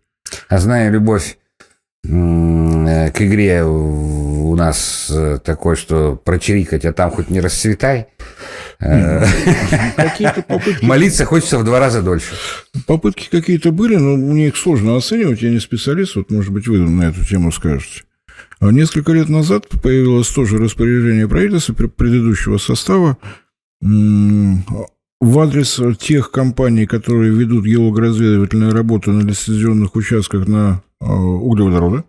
А 0.49 0.57
зная 0.59 0.89
любовь 0.89 1.37
Э, 2.05 3.11
к 3.11 3.21
игре 3.21 3.63
у 3.63 4.55
нас 4.55 5.09
э, 5.09 5.39
такой, 5.43 5.75
что 5.75 6.15
прочирикать, 6.15 6.85
а 6.85 6.93
там 6.93 7.11
хоть 7.11 7.29
не 7.29 7.39
расцветай. 7.39 8.07
Э, 8.79 9.25
Молиться 10.81 11.25
хочется 11.25 11.57
в 11.57 11.63
два 11.63 11.79
раза 11.79 12.01
дольше. 12.01 12.33
Попытки 12.87 13.29
какие-то 13.29 13.71
были, 13.71 13.95
но 13.95 14.17
мне 14.17 14.47
их 14.47 14.57
сложно 14.57 14.97
оценивать. 14.97 15.41
Я 15.41 15.49
не 15.49 15.59
специалист, 15.59 16.15
вот, 16.15 16.29
может 16.29 16.51
быть, 16.51 16.67
вы 16.67 16.79
на 16.79 17.03
эту 17.03 17.25
тему 17.25 17.51
скажете. 17.51 18.03
А 18.63 18.71
несколько 18.71 19.11
лет 19.11 19.29
назад 19.29 19.67
появилось 19.81 20.29
тоже 20.29 20.57
распоряжение 20.57 21.27
правительства 21.27 21.73
предыдущего 21.73 22.57
состава 22.57 23.17
в 23.81 25.39
адрес 25.39 25.81
тех 25.99 26.31
компаний, 26.31 26.85
которые 26.85 27.33
ведут 27.33 27.65
геологоразведывательные 27.65 28.71
работы 28.71 29.11
на 29.11 29.21
лицензионных 29.27 29.95
участках 29.95 30.47
на 30.47 30.81
Э, 31.03 31.15
углеводорода. 31.15 32.05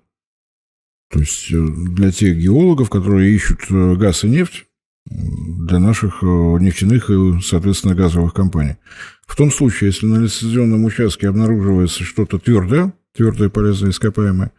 То 1.11 1.19
есть 1.19 1.51
э, 1.51 1.57
для 1.57 2.13
тех 2.13 2.39
геологов, 2.39 2.91
которые 2.91 3.35
ищут 3.35 3.61
э, 3.71 3.97
газ 3.97 4.23
и 4.23 4.29
нефть, 4.29 4.67
для 5.07 5.79
наших 5.81 6.23
нефтяных 6.23 7.11
и, 7.11 7.41
соответственно, 7.43 7.95
газовых 7.95 8.33
компаний. 8.33 8.77
В 9.27 9.37
том 9.37 9.51
случае, 9.51 9.89
если 9.91 10.07
на 10.07 10.17
лицензионном 10.17 10.83
участке 10.85 11.29
обнаруживается 11.29 12.05
что-то 12.05 12.39
твердое, 12.39 12.95
твердое 13.15 13.51
полезное 13.51 13.91
ископаемое, 13.91 14.53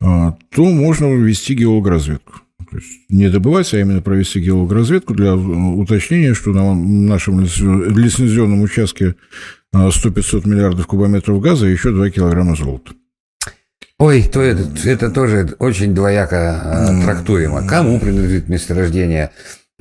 то 0.00 0.64
можно 0.64 1.06
ввести 1.14 1.54
геологоразведку. 1.54 2.40
То 2.70 2.76
есть 2.76 2.88
не 3.08 3.28
добывать, 3.28 3.72
а 3.74 3.80
именно 3.80 4.00
провести 4.00 4.40
геологоразведку 4.40 5.14
для 5.14 5.34
уточнения, 5.34 6.34
что 6.34 6.50
на 6.50 6.74
нашем 6.74 7.40
лицензионном 7.40 8.62
участке 8.62 9.16
100-500 9.74 10.48
миллиардов 10.48 10.86
кубометров 10.86 11.40
газа 11.40 11.66
и 11.66 11.72
еще 11.72 11.90
2 11.90 12.10
килограмма 12.10 12.56
золота. 12.56 12.92
Ой, 13.98 14.22
то 14.22 14.40
это, 14.40 14.66
это 14.88 15.10
тоже 15.10 15.54
очень 15.58 15.94
двояко 15.94 16.88
э, 16.90 17.04
трактуемо. 17.04 17.66
Кому 17.66 18.00
принадлежит 18.00 18.48
месторождение? 18.48 19.30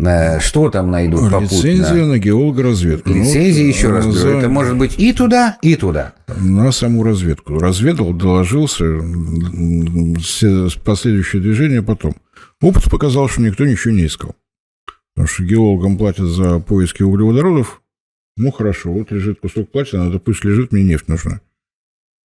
Э, 0.06 0.40
что 0.40 0.70
там 0.70 0.92
найдут 0.92 1.30
попутно? 1.30 1.56
Лицензия 1.56 2.06
на 2.06 2.20
геологоразведку. 2.20 3.10
Лицензия, 3.10 3.64
ну, 3.64 3.70
еще 3.70 3.90
раз 3.90 4.06
за... 4.06 4.12
говорю, 4.12 4.38
это 4.40 4.50
может 4.50 4.78
быть 4.78 4.98
и 4.98 5.12
туда, 5.12 5.58
и 5.62 5.76
туда. 5.76 6.14
На 6.38 6.72
саму 6.72 7.04
разведку. 7.04 7.60
Разведал, 7.60 8.14
доложился, 8.14 8.86
все 10.20 10.70
последующие 10.86 11.42
движения 11.42 11.82
потом. 11.82 12.16
Опыт 12.62 12.90
показал, 12.90 13.28
что 13.28 13.42
никто 13.42 13.66
ничего 13.66 13.94
не 13.94 14.06
искал. 14.06 14.36
Потому 15.14 15.28
что 15.28 15.44
геологам 15.44 15.98
платят 15.98 16.28
за 16.28 16.60
поиски 16.60 17.04
углеводородов. 17.04 17.82
Ну, 18.38 18.52
хорошо, 18.52 18.94
вот 18.94 19.12
лежит 19.12 19.42
кусок 19.42 19.70
платина, 19.70 20.10
да 20.10 20.20
пусть 20.20 20.46
лежит, 20.46 20.72
мне 20.72 20.84
нефть 20.84 21.10
нужна. 21.10 21.42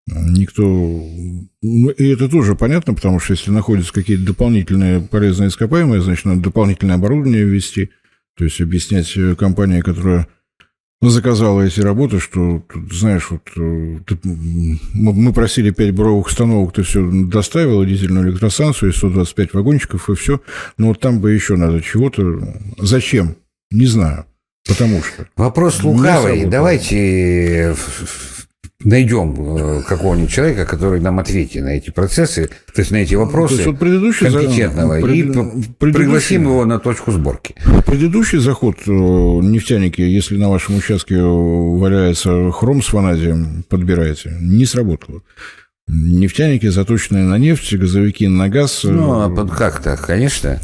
Никто... 0.06 0.62
Ну, 0.64 1.90
и 1.90 2.08
это 2.08 2.28
тоже 2.28 2.56
понятно, 2.56 2.94
потому 2.94 3.20
что 3.20 3.34
если 3.34 3.50
находятся 3.50 3.92
какие-то 3.92 4.24
дополнительные 4.24 5.00
полезные 5.00 5.48
ископаемые, 5.48 6.02
значит, 6.02 6.24
надо 6.24 6.42
дополнительное 6.42 6.96
оборудование 6.96 7.44
ввести, 7.44 7.90
то 8.36 8.44
есть 8.44 8.60
объяснять 8.60 9.16
э, 9.16 9.36
компании, 9.36 9.80
которая 9.80 10.26
заказала 11.00 11.62
эти 11.62 11.80
работы, 11.80 12.18
что, 12.18 12.64
знаешь, 12.90 13.30
вот 13.30 13.42
э, 13.56 13.98
ты, 14.06 14.18
мы 14.24 15.32
просили 15.32 15.70
5 15.70 15.94
буровых 15.94 16.26
установок, 16.26 16.72
ты 16.74 16.82
все 16.82 17.08
доставил, 17.26 17.84
дизельную 17.84 18.28
электростанцию 18.28 18.90
и 18.90 18.94
125 18.94 19.54
вагончиков, 19.54 20.10
и 20.10 20.14
все. 20.14 20.40
Но 20.78 20.88
вот 20.88 21.00
там 21.00 21.20
бы 21.20 21.32
еще 21.32 21.56
надо 21.56 21.80
чего-то. 21.80 22.56
Зачем? 22.78 23.36
Не 23.70 23.86
знаю. 23.86 24.26
Потому 24.66 25.02
что. 25.02 25.26
Вопрос 25.36 25.82
лукавый. 25.82 26.44
Давайте 26.44 27.74
найдем 28.84 29.34
э, 29.38 29.82
какого-нибудь 29.82 30.30
человека, 30.30 30.66
который 30.66 31.00
нам 31.00 31.18
ответит 31.18 31.62
на 31.62 31.70
эти 31.70 31.90
процессы, 31.90 32.50
то 32.74 32.80
есть 32.80 32.90
на 32.90 32.96
эти 32.96 33.14
вопросы 33.14 33.54
то 33.54 33.60
есть, 33.60 33.66
вот 33.66 33.78
предыдущий 33.78 34.30
компетентного, 34.30 34.94
за... 34.94 34.98
и 34.98 35.02
предыдущий... 35.02 35.74
пригласим 35.78 36.42
его 36.42 36.64
на 36.64 36.78
точку 36.78 37.12
сборки. 37.12 37.54
Предыдущий 37.86 38.38
заход 38.38 38.76
э, 38.86 38.90
нефтяники, 38.90 40.00
если 40.00 40.36
на 40.36 40.48
вашем 40.48 40.76
участке 40.76 41.20
валяется 41.20 42.50
хром 42.52 42.82
с 42.82 42.92
ванадием, 42.92 43.64
подбираете, 43.68 44.36
не 44.40 44.66
сработало. 44.66 45.22
Нефтяники, 45.88 46.68
заточенные 46.68 47.24
на 47.24 47.38
нефть, 47.38 47.74
газовики 47.74 48.28
на 48.28 48.48
газ. 48.48 48.84
Э, 48.84 48.90
ну, 48.90 49.12
а 49.12 49.46
как 49.48 49.82
так, 49.82 50.04
конечно. 50.04 50.60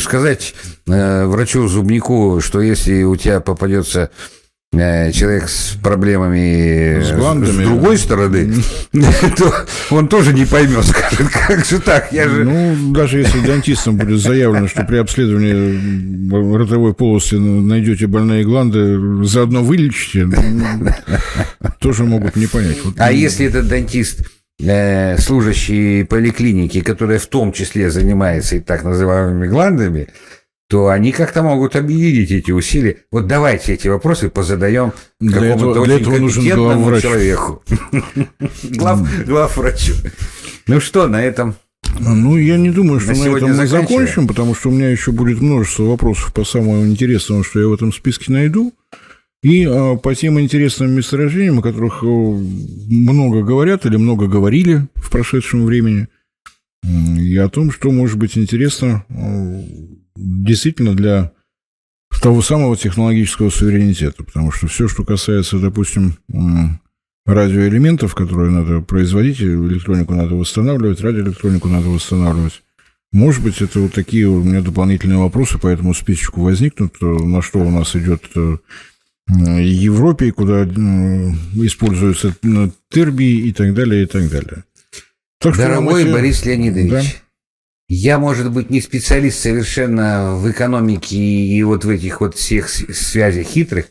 Сказать 0.00 0.54
врачу-зубнику, 0.86 2.40
что 2.40 2.60
если 2.60 3.02
у 3.02 3.16
тебя 3.16 3.40
попадется 3.40 4.10
Э, 4.10 4.39
человек 4.72 5.48
с 5.48 5.76
проблемами 5.82 7.02
с, 7.02 7.12
гландами. 7.12 7.64
с 7.64 7.66
другой 7.66 7.98
стороны, 7.98 8.54
то 9.36 9.52
он 9.90 10.08
тоже 10.08 10.32
не 10.32 10.44
поймет, 10.44 10.84
скажет, 10.84 11.28
как 11.28 11.64
же 11.64 11.80
так, 11.80 12.12
я 12.12 12.28
же... 12.28 12.44
Ну, 12.44 12.92
даже 12.92 13.18
если 13.18 13.40
дантистам 13.40 13.96
будет 13.96 14.20
заявлено, 14.20 14.68
что 14.68 14.84
при 14.84 14.98
обследовании 14.98 16.56
ротовой 16.56 16.94
полости 16.94 17.34
найдете 17.34 18.06
больные 18.06 18.44
гланды, 18.44 19.24
заодно 19.24 19.64
вылечите, 19.64 20.26
ну, 20.26 20.86
тоже 21.80 22.04
могут 22.04 22.36
не 22.36 22.46
понять. 22.46 22.78
Вот, 22.84 22.94
а 22.98 23.10
если 23.10 23.46
этот 23.46 23.66
дантист 23.66 24.22
э, 24.60 25.18
служащий 25.18 26.04
поликлиники, 26.04 26.80
которая 26.80 27.18
в 27.18 27.26
том 27.26 27.52
числе 27.52 27.90
занимается 27.90 28.56
и 28.56 28.60
так 28.60 28.84
называемыми 28.84 29.48
гландами, 29.48 30.08
то 30.70 30.88
они 30.88 31.10
как-то 31.10 31.42
могут 31.42 31.74
объединить 31.74 32.30
эти 32.30 32.52
усилия. 32.52 32.98
Вот 33.10 33.26
давайте 33.26 33.74
эти 33.74 33.88
вопросы 33.88 34.30
позадаем 34.30 34.92
какому-то 35.20 35.80
очень 35.80 35.96
этого 35.96 36.14
компетентному 36.14 37.00
человеку. 37.00 37.64
Глав, 38.62 39.26
главврачу. 39.26 39.94
Ну 40.68 40.78
что, 40.78 41.08
на 41.08 41.24
этом... 41.24 41.56
Ну, 41.98 42.36
я 42.36 42.56
не 42.56 42.70
думаю, 42.70 43.00
что 43.00 43.14
на, 43.14 43.18
на 43.18 43.36
этом 43.36 43.56
мы 43.56 43.66
закончим, 43.66 44.28
потому 44.28 44.54
что 44.54 44.68
у 44.68 44.72
меня 44.72 44.88
еще 44.90 45.10
будет 45.10 45.40
множество 45.40 45.82
вопросов 45.82 46.32
по 46.32 46.44
самому 46.44 46.86
интересному, 46.86 47.42
что 47.42 47.58
я 47.58 47.66
в 47.66 47.72
этом 47.72 47.92
списке 47.92 48.32
найду. 48.32 48.72
И 49.42 49.64
а, 49.64 49.96
по 49.96 50.14
тем 50.14 50.38
интересным 50.38 50.92
месторождениям, 50.92 51.58
о 51.58 51.62
которых 51.62 52.04
э, 52.04 52.06
много 52.06 53.42
говорят 53.42 53.86
или 53.86 53.96
много 53.96 54.28
говорили 54.28 54.86
в 54.94 55.10
прошедшем 55.10 55.64
времени, 55.64 56.06
и 56.84 57.36
о 57.38 57.48
том, 57.48 57.72
что 57.72 57.90
может 57.90 58.18
быть 58.18 58.38
интересно 58.38 59.04
э, 59.08 59.62
действительно 60.20 60.94
для 60.94 61.32
того 62.20 62.42
самого 62.42 62.76
технологического 62.76 63.50
суверенитета, 63.50 64.24
потому 64.24 64.52
что 64.52 64.66
все, 64.66 64.88
что 64.88 65.04
касается, 65.04 65.58
допустим, 65.58 66.16
радиоэлементов, 67.24 68.14
которые 68.14 68.50
надо 68.50 68.80
производить, 68.80 69.40
электронику 69.40 70.14
надо 70.14 70.34
восстанавливать, 70.34 71.00
радиоэлектронику 71.00 71.68
надо 71.68 71.88
восстанавливать. 71.88 72.62
Может 73.12 73.42
быть, 73.42 73.60
это 73.60 73.80
вот 73.80 73.92
такие 73.92 74.28
у 74.28 74.42
меня 74.42 74.60
дополнительные 74.60 75.18
вопросы 75.18 75.58
по 75.58 75.66
этому 75.66 75.94
списочку 75.94 76.42
возникнут, 76.42 76.94
э, 77.00 77.04
на 77.04 77.42
что 77.42 77.58
у 77.58 77.70
нас 77.70 77.96
идет 77.96 78.22
э, 78.36 78.56
Европе, 79.26 80.30
куда 80.30 80.62
используются 80.64 82.34
тербии 82.88 83.48
и 83.48 83.52
так 83.52 83.74
далее, 83.74 84.04
и 84.04 84.06
так 84.06 84.28
далее. 84.28 84.64
Так 85.40 85.56
Дорогой 85.56 86.02
что, 86.02 86.12
Борис 86.12 86.44
Леонидович, 86.44 86.90
да? 86.90 87.02
Я, 87.92 88.20
может 88.20 88.52
быть, 88.52 88.70
не 88.70 88.80
специалист 88.80 89.40
совершенно 89.40 90.36
в 90.36 90.48
экономике 90.48 91.16
и 91.16 91.60
вот 91.64 91.84
в 91.84 91.88
этих 91.88 92.20
вот 92.20 92.36
всех 92.36 92.68
связях 92.68 93.48
хитрых, 93.48 93.86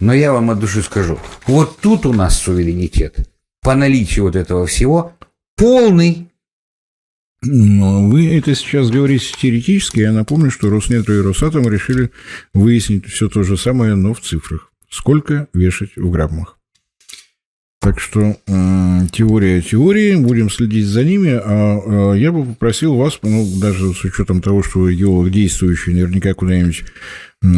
но 0.00 0.12
я 0.12 0.32
вам 0.32 0.50
от 0.50 0.58
души 0.58 0.82
скажу. 0.82 1.20
Вот 1.46 1.78
тут 1.78 2.06
у 2.06 2.12
нас 2.12 2.40
суверенитет 2.40 3.30
по 3.62 3.76
наличию 3.76 4.24
вот 4.24 4.34
этого 4.34 4.66
всего 4.66 5.16
полный. 5.56 6.28
Но 7.40 8.08
вы 8.08 8.36
это 8.36 8.52
сейчас 8.56 8.90
говорите 8.90 9.32
теоретически. 9.40 10.00
Я 10.00 10.10
напомню, 10.10 10.50
что 10.50 10.68
Роснетро 10.68 11.14
и 11.14 11.22
Росатом 11.22 11.68
решили 11.68 12.10
выяснить 12.52 13.06
все 13.06 13.28
то 13.28 13.44
же 13.44 13.56
самое, 13.56 13.94
но 13.94 14.12
в 14.12 14.20
цифрах. 14.22 14.72
Сколько 14.90 15.46
вешать 15.54 15.94
в 15.94 16.10
граммах? 16.10 16.55
Так 17.86 18.00
что 18.00 18.36
э, 18.48 19.00
теория 19.12 19.62
теории, 19.62 20.16
будем 20.16 20.50
следить 20.50 20.86
за 20.86 21.04
ними. 21.04 21.30
А 21.40 22.14
э, 22.14 22.18
я 22.18 22.32
бы 22.32 22.44
попросил 22.44 22.96
вас, 22.96 23.20
ну, 23.22 23.46
даже 23.60 23.94
с 23.94 24.02
учетом 24.02 24.42
того, 24.42 24.64
что 24.64 24.80
вы 24.80 24.96
геолог 24.96 25.30
действующий, 25.30 25.92
наверняка 25.92 26.34
куда-нибудь 26.34 26.82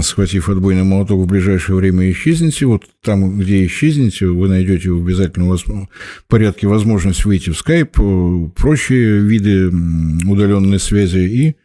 схватив 0.02 0.50
отбойный 0.50 0.82
молоток, 0.82 1.22
в 1.22 1.26
ближайшее 1.26 1.76
время 1.76 2.10
исчезнете. 2.10 2.66
Вот 2.66 2.82
там, 3.02 3.38
где 3.38 3.64
исчезнете, 3.64 4.26
вы 4.26 4.48
найдете 4.48 4.90
в 4.90 5.02
обязательном 5.02 5.88
порядке 6.26 6.66
возможность 6.66 7.24
выйти 7.24 7.48
в 7.48 7.56
скайп, 7.56 7.98
э, 7.98 8.50
прочие 8.54 9.20
виды 9.20 9.68
удаленной 10.28 10.78
связи 10.78 11.20
и 11.20 11.56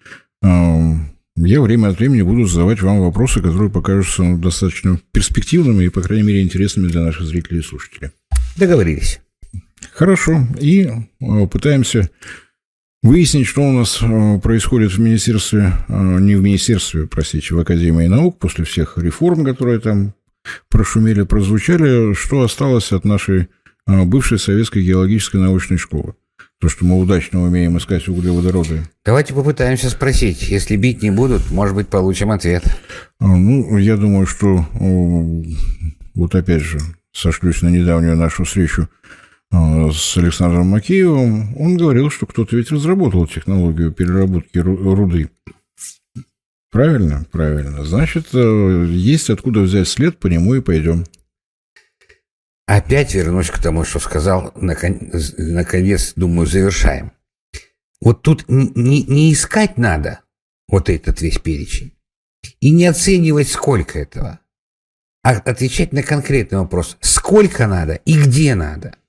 э, 0.42 0.94
я 1.36 1.62
время 1.62 1.88
от 1.88 1.98
времени 1.98 2.22
буду 2.22 2.46
задавать 2.46 2.82
вам 2.82 3.02
вопросы, 3.02 3.42
которые 3.42 3.72
покажутся 3.72 4.38
достаточно 4.38 5.00
перспективными 5.12 5.86
и, 5.86 5.90
по 5.90 6.02
крайней 6.02 6.24
мере, 6.28 6.44
интересными 6.44 6.88
для 6.88 7.02
наших 7.02 7.26
зрителей 7.26 7.60
и 7.60 7.64
слушателей. 7.64 8.12
Договорились. 8.58 9.20
Хорошо. 9.94 10.48
И 10.60 10.86
э, 10.86 11.48
пытаемся 11.48 12.10
выяснить, 13.02 13.48
что 13.48 13.62
у 13.62 13.72
нас 13.72 14.00
э, 14.02 14.40
происходит 14.40 14.92
в 14.92 15.00
Министерстве, 15.00 15.74
э, 15.88 16.20
не 16.20 16.36
в 16.36 16.42
Министерстве, 16.42 17.08
простите, 17.08 17.56
в 17.56 17.60
Академии 17.60 18.08
наук 18.08 18.40
после 18.40 18.66
всех 18.66 18.98
реформ, 18.98 19.46
которые 19.46 19.80
там 19.80 20.14
прошумели, 20.70 21.24
прозвучали, 21.24 22.14
что 22.14 22.42
осталось 22.42 22.92
от 22.92 23.06
нашей 23.06 23.48
бывшей 23.86 24.40
советской 24.40 24.84
геологической 24.84 25.42
научной 25.42 25.78
школы. 25.78 26.16
То, 26.60 26.70
что 26.70 26.86
мы 26.86 26.98
удачно 26.98 27.44
умеем 27.44 27.78
искать 27.78 28.08
углеводороды. 28.08 28.84
Давайте 29.04 29.34
попытаемся 29.34 29.90
спросить. 29.90 30.50
Если 30.50 30.78
бить 30.78 31.02
не 31.02 31.12
будут, 31.12 31.52
может 31.52 31.76
быть, 31.76 31.90
получим 31.90 32.32
ответ. 32.32 32.64
Ну, 33.20 33.78
я 33.78 33.98
думаю, 33.98 34.26
что 34.26 34.66
вот 36.16 36.36
опять 36.36 36.62
же 36.62 36.80
сошлюсь 37.14 37.62
на 37.62 37.70
недавнюю 37.70 38.18
нашу 38.18 38.44
встречу 38.44 38.90
Э, 39.54 39.92
с 39.92 40.18
Александром 40.18 40.68
Макеевым, 40.68 41.56
он 41.58 41.78
говорил, 41.78 42.10
что 42.10 42.26
кто-то 42.26 42.56
ведь 42.56 42.72
разработал 42.72 43.28
технологию 43.28 43.92
переработки 43.92 44.58
руды. 44.58 45.30
Правильно? 46.72 47.26
Правильно. 47.32 47.86
Значит, 47.86 48.34
э, 48.34 48.86
есть 48.90 49.30
откуда 49.30 49.60
взять 49.60 49.88
след, 49.88 50.18
по 50.18 50.26
нему 50.26 50.56
и 50.56 50.62
пойдем. 50.62 51.06
Опять 52.66 53.14
вернусь 53.14 53.52
к 53.52 53.62
тому, 53.62 53.84
что 53.84 54.00
сказал, 54.00 54.52
наконец, 54.56 56.14
думаю, 56.16 56.48
завершаем. 56.48 57.12
Вот 58.02 58.24
тут 58.24 58.46
не, 58.48 59.04
не 59.04 59.32
искать 59.32 59.78
надо 59.78 60.22
вот 60.68 60.90
этот 60.90 61.22
весь 61.22 61.38
перечень 61.38 61.94
и 62.60 62.72
не 62.72 62.86
оценивать, 62.86 63.50
сколько 63.50 64.00
этого, 64.00 64.40
а 65.24 65.32
отвечать 65.32 65.94
на 65.94 66.04
конкретный 66.04 66.60
вопрос, 66.60 66.98
сколько 67.02 67.68
надо 67.68 67.94
и 68.06 68.22
где 68.22 68.56
надо– 68.56 68.96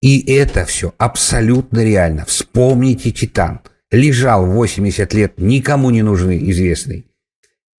и 0.00 0.32
это 0.32 0.64
все 0.64 0.94
абсолютно 0.98 1.84
реально. 1.84 2.24
Вспомните 2.24 3.10
Титан. 3.10 3.60
Лежал 3.90 4.46
80 4.46 5.12
лет, 5.14 5.34
никому 5.38 5.90
не 5.90 6.02
нужный, 6.02 6.50
известный. 6.50 7.06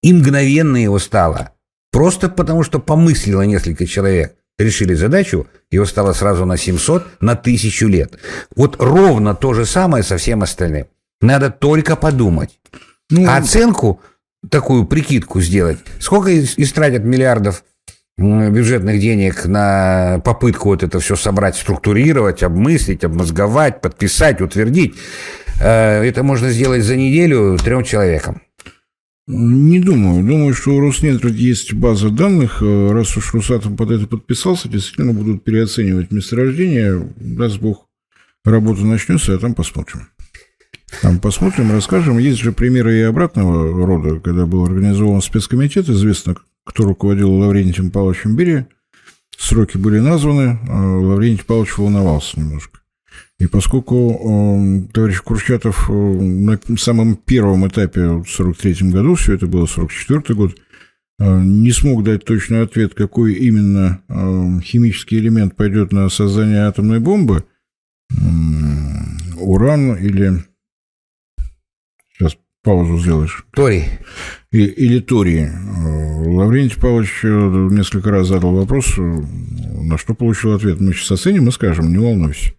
И 0.02 0.12
мгновенно 0.12 0.76
его 0.76 0.98
стало. 0.98 1.52
Просто 1.92 2.28
потому, 2.28 2.62
что 2.62 2.78
помыслило 2.78 3.42
несколько 3.42 3.86
человек. 3.86 4.34
Решили 4.58 4.92
задачу, 4.92 5.46
его 5.70 5.86
стало 5.86 6.12
сразу 6.12 6.44
на 6.44 6.58
700, 6.58 7.22
на 7.22 7.32
1000 7.32 7.86
лет. 7.86 8.18
Вот 8.54 8.76
ровно 8.78 9.34
то 9.34 9.54
же 9.54 9.64
самое 9.64 10.02
со 10.02 10.18
всем 10.18 10.42
остальным. 10.42 10.86
Надо 11.22 11.50
только 11.50 11.96
подумать. 11.96 12.58
Ну, 13.08 13.26
а 13.26 13.38
оценку, 13.38 14.02
такую 14.48 14.86
прикидку 14.86 15.40
сделать. 15.40 15.78
Сколько 15.98 16.38
истратят 16.40 17.04
миллиардов 17.04 17.64
бюджетных 18.16 19.00
денег 19.00 19.46
на 19.46 20.20
попытку 20.24 20.70
вот 20.70 20.82
это 20.82 21.00
все 21.00 21.16
собрать, 21.16 21.56
структурировать, 21.56 22.42
обмыслить, 22.42 23.04
обмозговать, 23.04 23.80
подписать, 23.80 24.40
утвердить. 24.40 24.94
Э, 25.60 26.02
это 26.02 26.22
можно 26.22 26.50
сделать 26.50 26.84
за 26.84 26.96
неделю 26.96 27.56
трем 27.58 27.82
человекам. 27.82 28.42
Не 29.26 29.78
думаю. 29.80 30.24
Думаю, 30.24 30.54
что 30.54 30.72
у 30.72 30.80
Роснедр 30.80 31.28
есть 31.28 31.72
база 31.72 32.10
данных. 32.10 32.62
Э, 32.62 32.90
раз 32.92 33.16
уж 33.16 33.32
Росатом 33.32 33.76
под 33.76 33.92
это 33.92 34.06
подписался, 34.06 34.68
действительно 34.68 35.12
будут 35.12 35.44
переоценивать 35.44 36.10
месторождение. 36.10 37.08
Даст 37.16 37.58
Бог, 37.58 37.86
работа 38.44 38.84
начнется, 38.84 39.34
а 39.34 39.38
там 39.38 39.54
посмотрим. 39.54 40.08
Там 41.02 41.18
посмотрим, 41.18 41.72
расскажем. 41.72 42.18
Есть 42.18 42.38
же 42.38 42.52
примеры 42.52 42.98
и 42.98 43.02
обратного 43.02 43.86
рода, 43.86 44.20
когда 44.20 44.46
был 44.46 44.64
организован 44.64 45.22
спецкомитет, 45.22 45.88
известно, 45.88 46.36
кто 46.64 46.84
руководил 46.84 47.32
Лаврентием 47.32 47.90
Павловичем 47.90 48.36
Берия. 48.36 48.68
Сроки 49.38 49.78
были 49.78 50.00
названы, 50.00 50.58
а 50.68 50.98
Лаврентий 50.98 51.44
Павлович 51.44 51.78
волновался 51.78 52.38
немножко. 52.38 52.80
И 53.38 53.46
поскольку 53.46 54.10
э, 54.12 54.92
товарищ 54.92 55.22
Курчатов 55.22 55.88
э, 55.88 55.92
на 55.92 56.58
самом 56.76 57.16
первом 57.16 57.66
этапе 57.66 58.02
в 58.02 58.20
1943 58.20 58.90
году, 58.90 59.14
все 59.14 59.32
это 59.32 59.46
было 59.46 59.64
1944 59.64 60.36
год, 60.36 60.56
э, 61.18 61.42
не 61.42 61.72
смог 61.72 62.04
дать 62.04 62.26
точный 62.26 62.60
ответ, 62.62 62.92
какой 62.92 63.32
именно 63.32 64.02
э, 64.08 64.60
химический 64.62 65.18
элемент 65.18 65.56
пойдет 65.56 65.90
на 65.90 66.10
создание 66.10 66.66
атомной 66.66 67.00
бомбы, 67.00 67.44
э, 68.10 68.14
уран 69.38 69.96
или... 69.96 70.44
Паузу 72.62 72.98
сделаешь. 72.98 73.44
Торий. 73.52 73.84
И, 74.52 74.64
или 74.64 75.00
Торий. 75.00 75.48
Лаврентий 76.36 76.78
Павлович 76.78 77.20
э, 77.22 77.68
несколько 77.70 78.10
раз 78.10 78.28
задал 78.28 78.54
вопрос, 78.54 78.98
э, 78.98 79.00
на 79.00 79.96
что 79.96 80.14
получил 80.14 80.52
ответ. 80.52 80.80
Мы 80.80 80.92
сейчас 80.92 81.12
оценим 81.12 81.48
и 81.48 81.52
скажем, 81.52 81.90
не 81.90 81.98
волнуйся. 81.98 82.52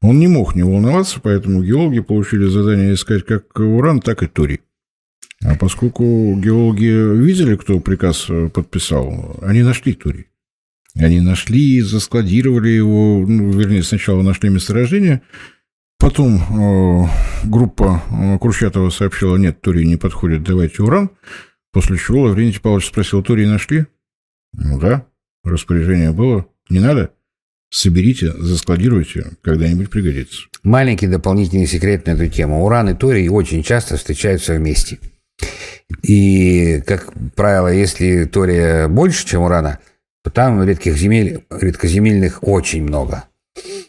Он 0.00 0.18
не 0.18 0.26
мог 0.26 0.54
не 0.54 0.62
волноваться, 0.62 1.20
поэтому 1.22 1.62
геологи 1.62 2.00
получили 2.00 2.46
задание 2.46 2.94
искать 2.94 3.24
как 3.24 3.58
уран, 3.58 4.00
так 4.00 4.22
и 4.22 4.26
торий. 4.26 4.60
А 5.44 5.56
поскольку 5.56 6.04
геологи 6.38 7.18
видели, 7.18 7.56
кто 7.56 7.78
приказ 7.80 8.26
э, 8.30 8.48
подписал, 8.48 9.36
они 9.42 9.62
нашли 9.62 9.92
торий. 9.92 10.28
Они 10.94 11.20
нашли, 11.20 11.80
заскладировали 11.80 12.68
его, 12.68 13.24
ну, 13.26 13.50
вернее, 13.50 13.82
сначала 13.82 14.22
нашли 14.22 14.50
месторождение, 14.50 15.22
потом 16.02 16.36
э, 16.36 17.08
группа 17.44 18.02
Курчатова 18.40 18.90
сообщила, 18.90 19.36
нет, 19.36 19.60
торий 19.60 19.86
не 19.86 19.96
подходит, 19.96 20.42
давайте 20.42 20.82
уран. 20.82 21.10
После 21.72 21.96
чего 21.96 22.22
Лаврентий 22.22 22.60
Павлович 22.60 22.88
спросил, 22.88 23.22
Турии 23.22 23.46
нашли? 23.46 23.86
Ну 24.52 24.80
да, 24.80 25.06
распоряжение 25.44 26.10
было. 26.10 26.44
Не 26.68 26.80
надо? 26.80 27.12
Соберите, 27.70 28.32
заскладируйте, 28.32 29.26
когда-нибудь 29.42 29.90
пригодится. 29.90 30.42
Маленький 30.64 31.06
дополнительный 31.06 31.66
секрет 31.66 32.06
на 32.06 32.10
эту 32.10 32.26
тему. 32.26 32.64
Уран 32.64 32.90
и 32.90 32.94
торий 32.94 33.28
очень 33.28 33.62
часто 33.62 33.96
встречаются 33.96 34.54
вместе. 34.54 34.98
И, 36.02 36.82
как 36.84 37.12
правило, 37.36 37.68
если 37.68 38.24
тория 38.24 38.88
больше, 38.88 39.24
чем 39.24 39.42
урана, 39.42 39.78
то 40.24 40.30
там 40.30 40.62
редких 40.64 40.96
земель, 40.96 41.44
редкоземельных 41.48 42.42
очень 42.42 42.82
много. 42.82 43.24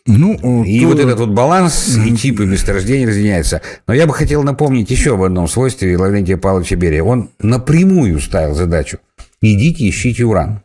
Ну, 0.06 0.64
и 0.64 0.82
то... 0.82 0.88
вот 0.88 1.00
этот 1.00 1.20
вот 1.20 1.30
баланс 1.30 1.98
и 1.98 2.16
типы 2.16 2.46
месторождений 2.46 3.08
разъединяются. 3.08 3.62
Но 3.88 3.94
я 3.94 4.06
бы 4.06 4.14
хотел 4.14 4.44
напомнить 4.44 4.92
еще 4.92 5.14
об 5.14 5.24
одном 5.24 5.48
свойстве 5.48 5.98
Лаврентия 5.98 6.38
Павловича 6.38 6.76
Берия. 6.76 7.04
Он 7.04 7.30
напрямую 7.40 8.20
ставил 8.20 8.56
задачу. 8.56 9.00
Идите, 9.42 9.88
ищите 9.88 10.26
уран. 10.26 10.62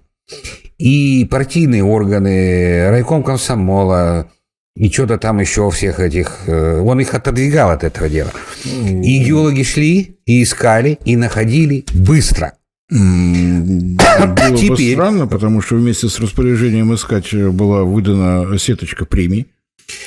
И 0.79 1.25
партийные 1.31 1.85
органы, 1.85 2.89
райком 2.91 3.23
комсомола, 3.23 4.31
и 4.77 4.91
что-то 4.91 5.19
там 5.19 5.41
еще 5.41 5.69
всех 5.71 5.99
этих... 5.99 6.45
Э, 6.47 6.81
он 6.81 7.01
их 7.01 7.13
отодвигал 7.13 7.71
от 7.71 7.83
этого 7.83 8.09
дела. 8.09 8.31
И 8.65 9.25
геологи 9.25 9.65
шли, 9.65 10.21
и 10.25 10.43
искали, 10.45 11.01
и 11.05 11.17
находили 11.17 11.85
быстро. 11.93 12.53
Было 12.91 14.57
Теперь... 14.57 14.71
бы 14.71 14.93
странно, 14.93 15.27
потому 15.27 15.61
что 15.61 15.75
вместе 15.75 16.09
с 16.09 16.19
распоряжением 16.19 16.95
искать 16.95 17.35
была 17.35 17.85
выдана 17.85 18.59
сеточка 18.59 19.05
премий, 19.05 19.49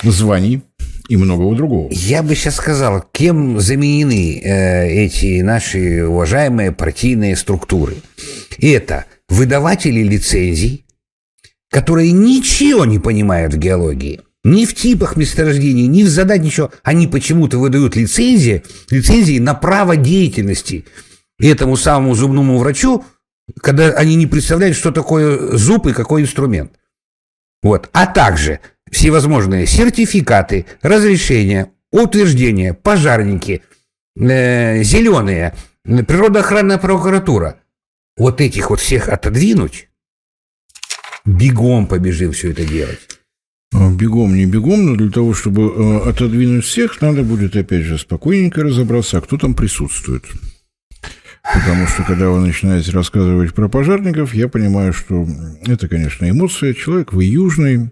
званий 0.02 0.64
и 1.08 1.16
многого 1.16 1.56
другого. 1.56 1.90
Я 1.92 2.24
бы 2.24 2.34
сейчас 2.34 2.56
сказал, 2.56 3.06
кем 3.12 3.60
заменены 3.60 4.42
э, 4.44 5.06
эти 5.06 5.42
наши 5.42 6.08
уважаемые 6.08 6.72
партийные 6.72 7.36
структуры. 7.36 7.98
Это 8.58 9.06
выдаватели 9.30 10.02
лицензий, 10.02 10.86
которые 11.70 12.12
ничего 12.12 12.86
не 12.86 12.98
понимают 12.98 13.54
в 13.54 13.58
геологии, 13.60 14.22
ни 14.44 14.66
в 14.66 14.74
типах 14.74 15.18
месторождений, 15.18 15.86
ни 15.86 16.02
в 16.02 16.08
задать 16.08 16.42
ничего. 16.42 16.72
Они 16.82 17.06
почему-то 17.06 17.60
выдают 17.60 17.96
лицензии, 17.96 18.64
лицензии 18.90 19.38
на 19.38 19.54
право 19.54 19.96
деятельности– 19.98 20.86
этому 21.48 21.76
самому 21.76 22.16
зубному 22.16 22.58
врачу, 22.58 23.04
когда 23.62 23.90
они 23.90 24.16
не 24.16 24.28
представляют, 24.28 24.78
что 24.78 24.92
такое 24.92 25.58
зуб 25.58 25.88
и 25.88 25.94
какой 25.94 26.22
инструмент. 26.22 26.74
Вот. 27.62 27.90
А 27.94 28.08
также 28.08 28.60
всевозможные 28.90 29.66
сертификаты, 29.66 30.66
разрешения, 30.82 31.72
утверждения, 31.92 32.74
пожарники, 32.74 33.64
э, 34.16 34.84
зеленые, 34.84 35.56
природоохранная 35.84 36.78
прокуратура. 36.78 37.58
Вот 38.18 38.42
этих 38.42 38.70
вот 38.70 38.80
всех 38.80 39.10
отодвинуть, 39.10 39.90
бегом 41.26 41.88
побежим 41.88 42.34
все 42.34 42.52
это 42.52 42.66
делать. 42.66 43.00
А, 43.74 43.90
бегом, 43.90 44.36
не 44.36 44.46
бегом, 44.46 44.86
но 44.86 44.96
для 44.96 45.10
того, 45.10 45.34
чтобы 45.34 45.64
э, 45.64 46.10
отодвинуть 46.10 46.66
всех, 46.66 47.00
надо 47.02 47.24
будет, 47.24 47.56
опять 47.56 47.84
же, 47.84 47.98
спокойненько 47.98 48.64
разобраться, 48.64 49.18
а 49.18 49.22
кто 49.22 49.38
там 49.38 49.56
присутствует. 49.56 50.26
Потому 51.44 51.88
что, 51.88 52.04
когда 52.04 52.30
вы 52.30 52.40
начинаете 52.40 52.92
рассказывать 52.92 53.54
про 53.54 53.68
пожарников, 53.68 54.34
я 54.34 54.48
понимаю, 54.48 54.94
что 54.94 55.28
это, 55.66 55.88
конечно, 55.88 56.30
эмоция. 56.30 56.74
Человек 56.74 57.14
вы 57.14 57.26
южный, 57.26 57.90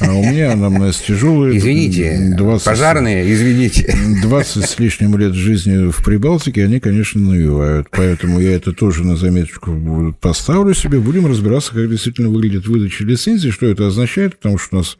а 0.00 0.12
у 0.12 0.22
меня 0.22 0.52
анамнез 0.52 0.98
тяжелый. 0.98 1.58
Извините, 1.58 2.34
20, 2.36 2.64
пожарные, 2.64 3.32
извините. 3.32 3.92
20 4.22 4.64
с 4.64 4.78
лишним 4.78 5.16
лет 5.18 5.34
жизни 5.34 5.90
в 5.90 6.04
Прибалтике, 6.04 6.64
они, 6.64 6.78
конечно, 6.78 7.20
навевают. 7.20 7.88
Поэтому 7.90 8.40
я 8.40 8.52
это 8.52 8.72
тоже 8.72 9.04
на 9.04 9.16
заметочку 9.16 10.16
поставлю 10.20 10.72
себе. 10.72 11.00
Будем 11.00 11.26
разбираться, 11.26 11.74
как 11.74 11.90
действительно 11.90 12.28
выглядит 12.28 12.66
выдача 12.68 13.04
лицензии, 13.04 13.50
что 13.50 13.66
это 13.66 13.88
означает, 13.88 14.36
потому 14.36 14.58
что 14.58 14.76
у 14.76 14.78
нас 14.78 14.98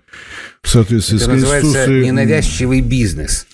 в 0.62 0.68
соответствии 0.68 1.16
это 1.16 1.24
с 1.24 1.28
Конституцией... 1.28 1.62
называется 1.62 2.07
ненавязчивый 2.07 2.80
бизнес. 2.80 3.47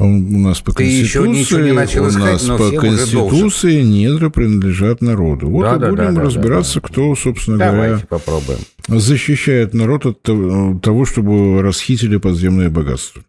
У 0.00 0.38
нас 0.38 0.60
по 0.60 0.72
Ты 0.72 0.84
Конституции, 0.84 1.62
не 1.62 1.72
начал 1.72 2.04
у 2.04 2.10
нас 2.10 2.42
по 2.42 2.70
Конституции 2.70 3.82
недра 3.82 4.30
принадлежат 4.30 5.00
народу. 5.02 5.48
Вот 5.48 5.62
да, 5.62 5.76
и 5.76 5.78
да, 5.78 5.90
будем 5.90 6.14
да, 6.14 6.22
разбираться, 6.22 6.80
кто, 6.80 7.14
собственно 7.16 7.58
Давайте 7.58 8.06
говоря, 8.06 8.06
попробуем. 8.08 8.58
защищает 8.86 9.74
народ 9.74 10.06
от 10.06 10.22
того, 10.22 11.04
чтобы 11.04 11.62
расхитили 11.62 12.16
подземное 12.16 12.70
богатство. 12.70 13.22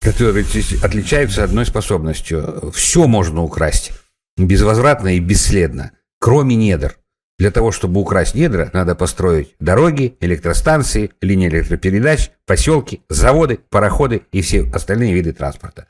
Которые 0.00 0.44
отличаются 0.82 1.42
одной 1.42 1.66
способностью. 1.66 2.70
Все 2.74 3.06
можно 3.06 3.42
украсть. 3.42 3.92
Безвозвратно 4.36 5.16
и 5.16 5.18
бесследно. 5.18 5.92
Кроме 6.20 6.56
недр. 6.56 6.96
Для 7.38 7.50
того, 7.50 7.72
чтобы 7.72 8.00
украсть 8.00 8.34
недра, 8.34 8.70
надо 8.72 8.94
построить 8.94 9.54
дороги, 9.58 10.16
электростанции, 10.20 11.10
линии 11.20 11.48
электропередач, 11.48 12.30
поселки, 12.46 13.00
заводы, 13.08 13.58
пароходы 13.70 14.22
и 14.32 14.40
все 14.40 14.70
остальные 14.72 15.14
виды 15.14 15.32
транспорта. 15.32 15.88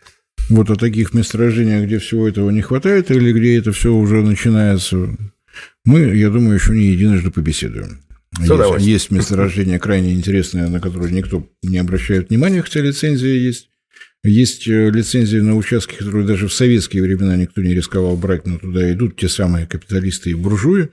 Вот 0.49 0.71
о 0.71 0.77
таких 0.77 1.13
месторождениях, 1.13 1.87
где 1.87 1.99
всего 1.99 2.29
этого 2.29 2.51
не 2.51 2.63
хватает, 2.63 3.11
или 3.11 3.33
где 3.33 3.59
это 3.59 3.73
все 3.73 3.93
уже 3.93 4.23
начинается, 4.23 5.17
мы, 5.85 6.01
я 6.01 6.31
думаю, 6.31 6.55
еще 6.55 6.73
не 6.73 6.87
единожды 6.87 7.31
побеседуем. 7.31 8.01
Есть, 8.41 8.87
есть 8.87 9.11
месторождения 9.11 9.79
крайне 9.79 10.13
интересные, 10.13 10.67
на 10.69 10.81
которые 10.81 11.13
никто 11.13 11.49
не 11.63 11.79
обращает 11.79 12.31
внимания, 12.31 12.63
хотя 12.63 12.81
лицензия 12.81 13.35
есть. 13.37 13.69
Есть 14.25 14.67
э, 14.67 14.91
лицензии 14.91 15.37
на 15.37 15.55
участки, 15.55 15.97
которые 15.97 16.27
даже 16.27 16.49
в 16.49 16.53
советские 16.55 17.03
времена 17.03 17.37
никто 17.37 17.61
не 17.61 17.75
рисковал 17.75 18.17
брать, 18.17 18.47
но 18.47 18.59
туда 18.59 18.91
идут 18.91 19.17
те 19.17 19.29
самые 19.29 19.67
капиталисты 19.67 20.31
и 20.31 20.35
буржуи. 20.35 20.89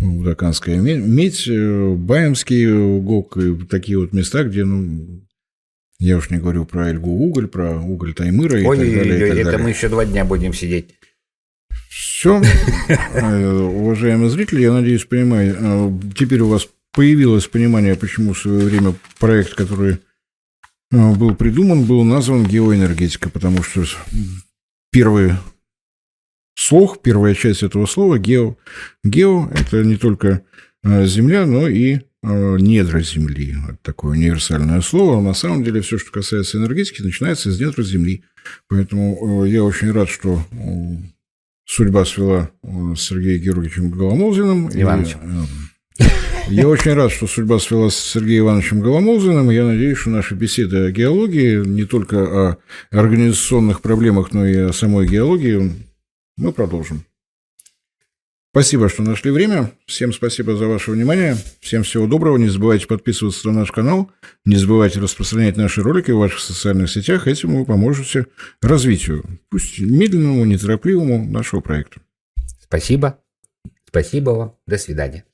Удаканская 0.00 0.78
медь, 0.78 1.48
э, 1.48 1.94
Баемский 1.94 3.00
ГОК 3.00 3.36
и 3.38 3.66
такие 3.66 3.98
вот 3.98 4.12
места, 4.12 4.44
где, 4.44 4.64
ну, 4.64 5.26
я 5.98 6.16
уж 6.16 6.30
не 6.30 6.38
говорю 6.38 6.64
про 6.64 6.88
Эльгу 6.88 7.10
уголь, 7.10 7.48
про 7.48 7.80
уголь 7.80 8.14
Таймыра 8.14 8.60
и 8.60 8.64
Ой, 8.64 8.76
так 8.76 8.86
далее. 8.86 9.24
Ой, 9.24 9.40
это 9.40 9.44
далее. 9.44 9.58
мы 9.58 9.70
еще 9.70 9.88
два 9.88 10.04
дня 10.04 10.24
будем 10.24 10.54
сидеть. 10.54 10.94
Все, 11.88 12.40
э, 12.88 13.50
уважаемые 13.50 14.30
зрители, 14.30 14.62
я 14.62 14.72
надеюсь, 14.72 15.04
понимаю, 15.04 15.56
э, 15.58 15.92
теперь 16.16 16.40
у 16.40 16.48
вас 16.48 16.68
появилось 16.92 17.48
понимание, 17.48 17.96
почему 17.96 18.34
в 18.34 18.38
свое 18.38 18.60
время 18.60 18.94
проект, 19.18 19.54
который 19.54 19.98
был 20.90 21.34
придуман, 21.34 21.84
был 21.84 22.02
назван 22.02 22.46
геоэнергетика, 22.46 23.28
потому 23.28 23.62
что 23.62 23.84
первые 24.90 25.38
слог, 26.58 27.00
первая 27.02 27.34
часть 27.34 27.62
этого 27.62 27.86
слова 27.86 28.18
гео. 28.18 28.56
Гео– 29.04 29.48
это 29.54 29.84
не 29.84 29.96
только 29.96 30.42
э, 30.82 31.06
земля, 31.06 31.46
но 31.46 31.68
и 31.68 31.94
э, 31.94 32.00
недра 32.22 33.00
земли. 33.00 33.54
Это 33.68 33.78
такое 33.82 34.12
универсальное 34.12 34.80
слово. 34.80 35.22
На 35.22 35.34
самом 35.34 35.62
деле 35.62 35.80
все, 35.80 35.98
что 35.98 36.10
касается 36.10 36.58
энергетики, 36.58 37.00
начинается 37.00 37.50
из 37.50 37.60
недр 37.60 37.82
земли. 37.84 38.24
Поэтому 38.68 39.44
э, 39.44 39.50
я 39.50 39.62
очень 39.62 39.92
рад, 39.92 40.08
что 40.08 40.42
судьба 41.64 42.04
свела 42.04 42.50
с 42.62 43.00
Сергеем 43.02 43.40
Георгиевичем 43.40 43.90
Голомолзиным. 43.90 44.68
Ивановичем. 44.74 45.46
Я 46.48 46.66
очень 46.66 46.94
рад, 46.94 47.12
что 47.12 47.26
судьба 47.26 47.60
свела 47.60 47.90
с 47.90 47.96
Сергеем 47.96 48.46
Ивановичем 48.46 48.80
Голомолзиным. 48.80 49.50
Я 49.50 49.64
надеюсь, 49.64 49.98
что 49.98 50.10
наши 50.10 50.34
беседы 50.34 50.86
о 50.86 50.90
геологии, 50.90 51.64
не 51.64 51.84
только 51.84 52.22
о 52.22 52.56
организационных 52.90 53.80
проблемах, 53.80 54.32
но 54.32 54.46
и 54.46 54.56
о 54.56 54.72
самой 54.72 55.06
геологии, 55.06 55.87
мы 56.38 56.52
продолжим. 56.52 57.04
Спасибо, 58.50 58.88
что 58.88 59.02
нашли 59.02 59.30
время. 59.30 59.72
Всем 59.86 60.12
спасибо 60.12 60.56
за 60.56 60.66
ваше 60.66 60.90
внимание. 60.90 61.36
Всем 61.60 61.82
всего 61.82 62.06
доброго. 62.06 62.38
Не 62.38 62.48
забывайте 62.48 62.86
подписываться 62.86 63.46
на 63.48 63.60
наш 63.60 63.70
канал. 63.70 64.10
Не 64.44 64.56
забывайте 64.56 65.00
распространять 65.00 65.56
наши 65.56 65.82
ролики 65.82 66.10
в 66.10 66.18
ваших 66.18 66.40
социальных 66.40 66.90
сетях. 66.90 67.28
Этим 67.28 67.54
вы 67.54 67.66
поможете 67.66 68.26
развитию, 68.62 69.24
пусть 69.50 69.78
медленному, 69.78 70.44
неторопливому 70.44 71.30
нашего 71.30 71.60
проекта. 71.60 72.00
Спасибо. 72.60 73.18
Спасибо 73.86 74.30
вам. 74.30 74.54
До 74.66 74.78
свидания. 74.78 75.24